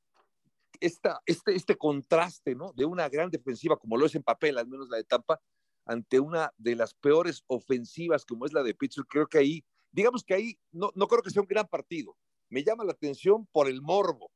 esta, 0.82 1.22
este, 1.26 1.56
este 1.56 1.78
contraste, 1.78 2.56
¿no? 2.56 2.74
De 2.74 2.84
una 2.84 3.08
gran 3.08 3.30
defensiva, 3.30 3.78
como 3.78 3.98
lo 3.98 4.06
es 4.06 4.16
en 4.16 4.24
papel, 4.24 4.58
al 4.58 4.68
menos 4.68 4.90
la 4.90 4.98
de 4.98 5.06
Tampa, 5.06 5.40
ante 5.86 6.20
una 6.20 6.54
de 6.58 6.76
las 6.76 6.94
peores 6.94 7.44
ofensivas 7.48 8.26
como 8.26 8.46
es 8.46 8.54
la 8.54 8.64
de 8.64 8.74
Pittsburgh, 8.74 9.08
creo 9.08 9.28
que 9.28 9.38
ahí, 9.38 9.66
digamos 9.92 10.24
que 10.24 10.34
ahí, 10.34 10.60
no, 10.72 10.92
no 10.96 11.08
creo 11.08 11.22
que 11.22 11.30
sea 11.30 11.42
un 11.42 11.48
gran 11.48 11.68
partido. 11.68 12.18
Me 12.50 12.64
llama 12.64 12.84
la 12.84 12.92
atención 12.92 13.48
por 13.48 13.68
el 13.68 13.82
morbo, 13.82 14.32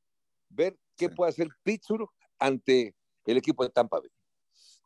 ver 0.49 0.77
qué 0.95 1.09
puede 1.09 1.29
hacer 1.29 1.49
Pittsburgh 1.63 2.09
ante 2.39 2.95
el 3.25 3.37
equipo 3.37 3.63
de 3.63 3.69
Tampa 3.69 3.99
Bay. 3.99 4.09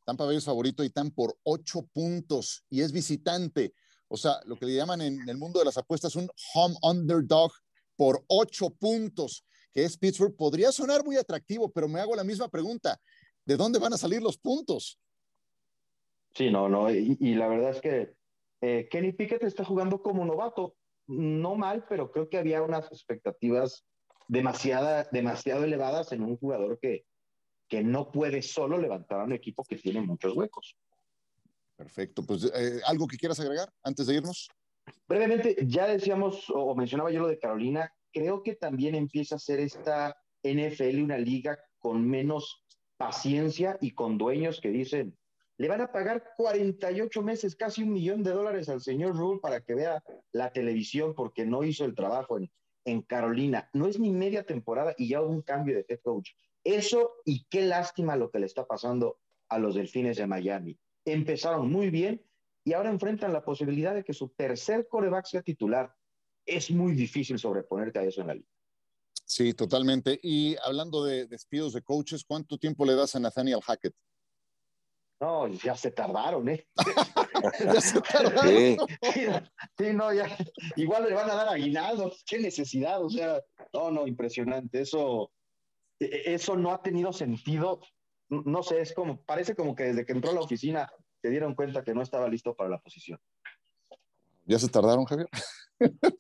Tampa 0.06 0.26
Bay 0.26 0.38
es 0.38 0.45
favorito 0.45 0.84
y 0.84 0.88
están 0.88 1.12
por 1.12 1.38
ocho 1.43 1.88
puntos 1.93 2.64
y 2.70 2.82
es 2.82 2.91
visitante. 2.91 3.74
O 4.08 4.18
sea, 4.18 4.41
lo 4.45 4.56
que 4.56 4.66
le 4.66 4.76
llaman 4.76 5.02
en 5.02 5.30
el 5.30 5.38
mundo 5.38 5.60
de 5.60 5.66
las 5.66 5.78
apuestas 5.78 6.16
un 6.16 6.30
home 6.54 6.76
underdog 6.82 7.52
por 7.95 8.24
ocho 8.28 8.70
puntos, 8.72 9.45
que 9.72 9.86
es 9.86 9.97
Pittsburgh. 9.97 10.36
Podría 10.36 10.72
sonar 10.72 11.06
muy 11.06 11.16
atractivo, 11.16 11.72
pero 11.72 11.88
me 11.88 11.99
hago 11.99 12.16
la 12.16 12.24
misma 12.24 12.49
pregunta. 12.49 12.99
¿De 13.45 13.56
dónde 13.56 13.80
van 13.80 13.93
a 13.93 13.97
salir 13.97 14.22
los 14.22 14.38
puntos? 14.38 14.99
Sí, 16.34 16.49
no, 16.49 16.68
no. 16.68 16.91
Y, 16.91 17.36
la 17.36 17.47
verdad 17.47 17.72
es 17.72 17.82
que 17.82 18.14
Eh, 18.64 18.88
Kenny 18.91 19.12
Pickett 19.12 19.43
está 19.43 19.66
jugando 19.66 20.04
como 20.04 20.24
novato, 20.24 20.76
no 21.08 21.56
mal, 21.56 21.84
pero 21.89 22.12
creo 22.12 22.30
que 22.30 22.38
había 22.38 22.62
unas 22.62 22.86
expectativas 22.91 23.86
demasiado 24.28 25.64
elevadas 25.64 26.12
en 26.12 26.22
un 26.22 26.38
jugador 26.38 26.78
que, 26.80 27.06
que 27.72 27.82
no 27.82 28.11
puede 28.11 28.41
solo 28.41 28.78
levantar 28.78 29.22
a 29.22 29.24
un 29.24 29.32
equipo 29.32 29.63
que 29.63 29.78
tiene 29.78 30.01
muchos 30.01 30.36
huecos. 30.36 30.76
Perfecto. 31.78 32.22
Pues, 32.22 32.51
eh, 32.53 32.82
¿algo 32.86 33.07
que 33.07 33.15
quieras 33.15 33.39
agregar 33.39 33.72
antes 33.82 34.07
de 34.07 34.15
irnos? 34.15 34.49
Brevemente, 35.07 35.55
ya 35.65 35.88
decíamos 35.88 36.49
o 36.53 36.76
mencionaba 36.76 37.11
yo 37.11 37.22
lo 37.22 37.30
de 37.30 37.39
Carolina, 37.39 37.89
creo 38.11 38.43
que 38.43 38.55
también 38.55 38.93
empieza 38.93 39.36
a 39.36 39.39
ser 39.39 39.61
esta 39.61 40.17
NFL 40.43 41.01
una 41.01 41.17
liga 41.17 41.57
con 41.80 42.05
menos 42.05 42.61
paciencia 42.97 43.78
y 43.80 43.91
con 43.91 44.17
dueños 44.17 44.59
que 44.59 44.69
dicen, 44.69 45.17
le 45.57 45.69
van 45.69 45.80
a 45.80 45.93
pagar 45.93 46.34
48 46.36 47.22
meses, 47.22 47.55
casi 47.55 47.84
un 47.84 47.93
millón 47.93 48.22
de 48.22 48.32
dólares 48.32 48.67
al 48.67 48.82
señor 48.82 49.15
Rule 49.15 49.39
para 49.41 49.61
que 49.61 49.76
vea 49.76 50.03
la 50.34 50.51
televisión 50.51 51.15
porque 51.15 51.45
no 51.45 51.63
hizo 51.63 51.86
el 51.86 51.95
trabajo 51.95 52.38
en, 52.38 52.51
en 52.84 53.01
Carolina. 53.01 53.69
No 53.72 53.88
es 53.88 53.97
ni 53.97 54.11
media 54.11 54.43
temporada 54.43 54.93
y 54.97 55.07
ya 55.07 55.22
hubo 55.22 55.32
un 55.32 55.41
cambio 55.41 55.78
de 55.78 55.86
head 55.88 56.01
coach. 56.03 56.32
Eso 56.64 57.16
y 57.26 57.45
qué 57.49 57.64
lástima 57.64 58.16
lo 58.16 58.30
que 58.30 58.39
le 58.39 58.45
está 58.45 58.66
pasando 58.66 59.20
a 59.49 59.57
los 59.59 59.76
Delfines 59.76 60.18
de 60.18 60.28
Miami. 60.28 60.78
Empezaron 61.05 61.72
muy 61.72 61.89
bien 61.89 62.24
y 62.64 62.74
ahora 62.74 62.89
enfrentan 62.89 63.34
la 63.34 63.43
posibilidad 63.43 63.95
de 63.95 64.03
que 64.03 64.14
su 64.14 64.30
tercer 64.30 64.88
coreback 64.88 65.26
sea 65.26 65.41
titular. 65.41 65.93
Es 66.45 66.72
muy 66.72 66.93
difícil 66.93 67.39
sobreponerte 67.39 67.99
a 67.99 68.03
eso 68.03 68.22
en 68.22 68.28
la 68.28 68.34
liga. 68.36 68.47
Sí, 69.26 69.53
totalmente. 69.53 70.20
Y 70.22 70.55
hablando 70.64 71.03
de 71.03 71.26
despidos 71.26 71.74
de 71.74 71.82
coaches, 71.82 72.24
¿cuánto 72.26 72.57
tiempo 72.57 72.86
le 72.86 72.95
das 72.95 73.16
a 73.16 73.20
Nathaniel 73.20 73.62
Hackett? 73.62 73.95
No, 75.22 75.47
ya 75.47 75.76
se 75.76 75.91
tardaron, 75.91 76.49
¿eh? 76.49 76.68
ya 77.74 77.80
se 77.80 78.01
tardaron. 78.01 78.78
Sí. 79.14 79.93
no, 79.93 80.12
ya. 80.14 80.36
Igual 80.76 81.05
le 81.05 81.14
van 81.14 81.30
a 81.30 81.36
dar 81.36 81.47
aguinaldos. 81.49 82.24
Qué 82.28 82.39
necesidad, 82.39 83.03
o 83.03 83.09
sea, 83.09 83.39
no, 83.72 83.91
no, 83.91 84.07
impresionante. 84.07 84.82
Eso, 84.82 85.32
eso 86.02 86.56
no 86.56 86.72
ha 86.72 86.82
tenido 86.82 87.14
sentido. 87.14 87.82
No 88.30 88.64
sé, 88.64 88.82
es 88.82 88.93
como, 88.93 89.22
parece 89.22 89.56
como 89.56 89.76
que 89.76 89.84
desde 89.86 90.06
que 90.06 90.14
entró 90.14 90.32
a 90.32 90.34
la 90.34 90.41
oficina 90.41 90.91
se 91.22 91.30
dieron 91.30 91.56
cuenta 91.56 91.84
que 91.84 91.93
no 91.93 92.02
estaba 92.02 92.28
listo 92.28 92.56
para 92.56 92.70
la 92.70 92.80
posición. 92.80 93.20
¿Ya 94.45 94.58
se 94.58 94.68
tardaron, 94.68 95.06
Javier? 95.06 95.30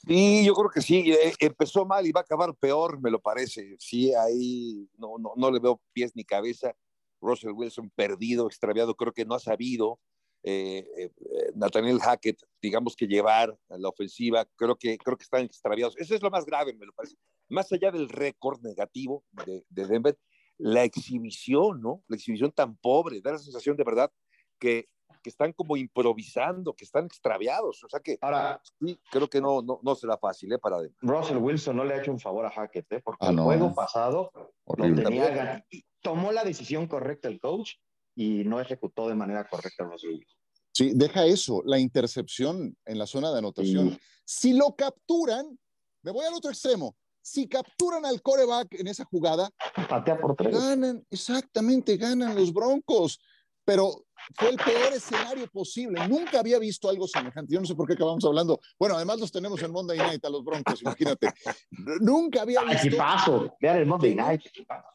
Sí, 0.07 0.43
yo 0.43 0.55
creo 0.55 0.71
que 0.71 0.81
sí. 0.81 1.11
Eh, 1.11 1.33
empezó 1.39 1.85
mal 1.85 2.07
y 2.07 2.11
va 2.11 2.21
a 2.21 2.23
acabar 2.23 2.55
peor, 2.55 2.99
me 2.99 3.11
lo 3.11 3.21
parece. 3.21 3.75
Sí, 3.77 4.11
ahí 4.11 4.89
no, 4.97 5.19
no, 5.19 5.33
no 5.35 5.51
le 5.51 5.59
veo 5.59 5.79
pies 5.93 6.15
ni 6.15 6.23
cabeza. 6.23 6.73
Russell 7.21 7.51
Wilson 7.51 7.91
perdido, 7.91 8.47
extraviado, 8.47 8.95
creo 8.95 9.13
que 9.13 9.23
no 9.23 9.35
ha 9.35 9.39
sabido. 9.39 9.99
Eh, 10.43 10.83
eh, 10.97 11.11
Nathaniel 11.53 11.99
Hackett, 11.99 12.41
digamos 12.59 12.95
que 12.95 13.05
llevar 13.05 13.55
a 13.69 13.77
la 13.77 13.89
ofensiva, 13.89 14.47
creo 14.55 14.75
que, 14.75 14.97
creo 14.97 15.15
que 15.15 15.23
están 15.23 15.43
extraviados. 15.43 15.95
Eso 15.97 16.15
es 16.15 16.23
lo 16.23 16.31
más 16.31 16.45
grave, 16.45 16.73
me 16.73 16.87
lo 16.87 16.93
parece. 16.93 17.15
Más 17.51 17.71
allá 17.71 17.91
del 17.91 18.09
récord 18.09 18.61
negativo 18.61 19.23
de, 19.45 19.65
de 19.69 19.87
Denver, 19.87 20.17
la 20.57 20.83
exhibición, 20.83 21.81
¿no? 21.81 22.03
La 22.07 22.15
exhibición 22.15 22.51
tan 22.51 22.75
pobre, 22.77 23.21
da 23.21 23.31
la 23.31 23.39
sensación 23.39 23.75
de 23.75 23.83
verdad 23.83 24.11
que, 24.59 24.87
que 25.23 25.29
están 25.29 25.53
como 25.53 25.75
improvisando, 25.75 26.73
que 26.73 26.85
están 26.85 27.05
extraviados. 27.05 27.83
O 27.83 27.89
sea 27.89 27.99
que 27.99 28.17
Ahora, 28.21 28.61
sí, 28.79 28.99
creo 29.11 29.27
que 29.27 29.41
no, 29.41 29.61
no, 29.61 29.79
no 29.81 29.95
será 29.95 30.17
fácil 30.17 30.53
¿eh? 30.53 30.59
para 30.59 30.77
Russell 31.01 31.37
Wilson 31.37 31.75
no 31.75 31.83
le 31.83 31.95
ha 31.95 31.99
hecho 31.99 32.11
un 32.11 32.19
favor 32.19 32.45
a 32.45 32.51
Hackett, 32.51 32.91
¿eh? 32.93 33.01
porque 33.03 33.25
ah, 33.25 33.31
el 33.31 33.39
juego 33.39 33.73
pasado 33.73 34.31
lo 34.77 34.95
tenía 34.95 35.65
tomó 36.01 36.31
la 36.31 36.43
decisión 36.43 36.87
correcta 36.87 37.27
el 37.27 37.39
coach 37.39 37.73
y 38.15 38.43
no 38.43 38.59
ejecutó 38.59 39.07
de 39.07 39.15
manera 39.15 39.47
correcta 39.47 39.83
los 39.83 40.03
Wilson. 40.03 40.39
Sí, 40.73 40.91
deja 40.95 41.25
eso, 41.25 41.61
la 41.65 41.79
intercepción 41.79 42.77
en 42.85 42.97
la 42.97 43.05
zona 43.05 43.31
de 43.31 43.39
anotación. 43.39 43.99
Si 44.25 44.53
lo 44.53 44.75
capturan, 44.75 45.59
me 46.01 46.11
voy 46.11 46.25
al 46.25 46.33
otro 46.33 46.49
extremo. 46.49 46.95
Si 47.21 47.47
capturan 47.47 48.05
al 48.05 48.21
coreback 48.21 48.73
en 48.79 48.87
esa 48.87 49.05
jugada, 49.05 49.49
patea 49.87 50.19
por 50.19 50.35
tres. 50.35 50.53
Ganan, 50.57 51.05
exactamente, 51.09 51.97
ganan 51.97 52.35
los 52.35 52.51
Broncos 52.51 53.19
pero 53.63 54.05
fue 54.35 54.49
el 54.49 54.57
peor 54.57 54.93
escenario 54.93 55.47
posible. 55.47 56.07
Nunca 56.07 56.39
había 56.39 56.59
visto 56.59 56.89
algo 56.89 57.07
semejante. 57.07 57.53
Yo 57.53 57.59
no 57.59 57.65
sé 57.65 57.75
por 57.75 57.87
qué 57.87 57.93
acabamos 57.93 58.23
hablando. 58.25 58.59
Bueno, 58.77 58.95
además 58.95 59.19
los 59.19 59.31
tenemos 59.31 59.61
en 59.61 59.71
Monday 59.71 59.97
Night 59.97 60.23
a 60.25 60.29
los 60.29 60.43
Broncos, 60.43 60.81
imagínate. 60.81 61.31
Nunca 62.01 62.41
había 62.41 62.63
visto. 62.63 62.97
paso. 62.97 63.55
Vean 63.59 63.77
el 63.77 63.85
Monday 63.85 64.15
Night. 64.15 64.41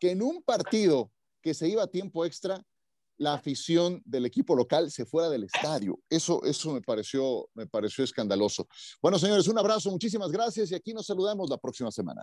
Que 0.01 0.11
en 0.11 0.23
un 0.23 0.43
partido 0.43 1.11
que 1.41 1.55
se 1.55 1.69
iba 1.69 1.83
a 1.83 1.87
tiempo 1.87 2.25
extra, 2.25 2.63
la 3.19 3.35
afición 3.35 4.03
del 4.05 4.27
equipo 4.27 4.55
local 4.55 4.91
se 4.91 5.05
fuera 5.05 5.29
del 5.29 5.45
estadio. 5.45 5.99
Eso, 6.09 6.43
eso 6.45 6.73
me, 6.73 6.81
pareció, 6.81 7.49
me 7.55 7.67
pareció 7.67 8.05
escandaloso. 8.05 8.67
Bueno, 9.01 9.19
señores, 9.19 9.49
un 9.49 9.59
abrazo, 9.59 9.91
muchísimas 9.91 10.31
gracias 10.31 10.71
y 10.71 10.75
aquí 10.75 10.93
nos 10.93 11.07
saludamos 11.07 11.49
la 11.51 11.59
próxima 11.59 11.91
semana. 11.91 12.23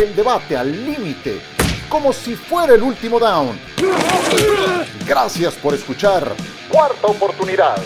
El 0.00 0.16
debate 0.16 0.56
al 0.56 0.70
límite 0.70 1.40
como 1.92 2.10
si 2.10 2.34
fuera 2.34 2.74
el 2.74 2.82
último 2.82 3.18
down. 3.18 3.58
Gracias 5.06 5.54
por 5.56 5.74
escuchar. 5.74 6.34
Cuarta 6.70 7.06
oportunidad. 7.06 7.76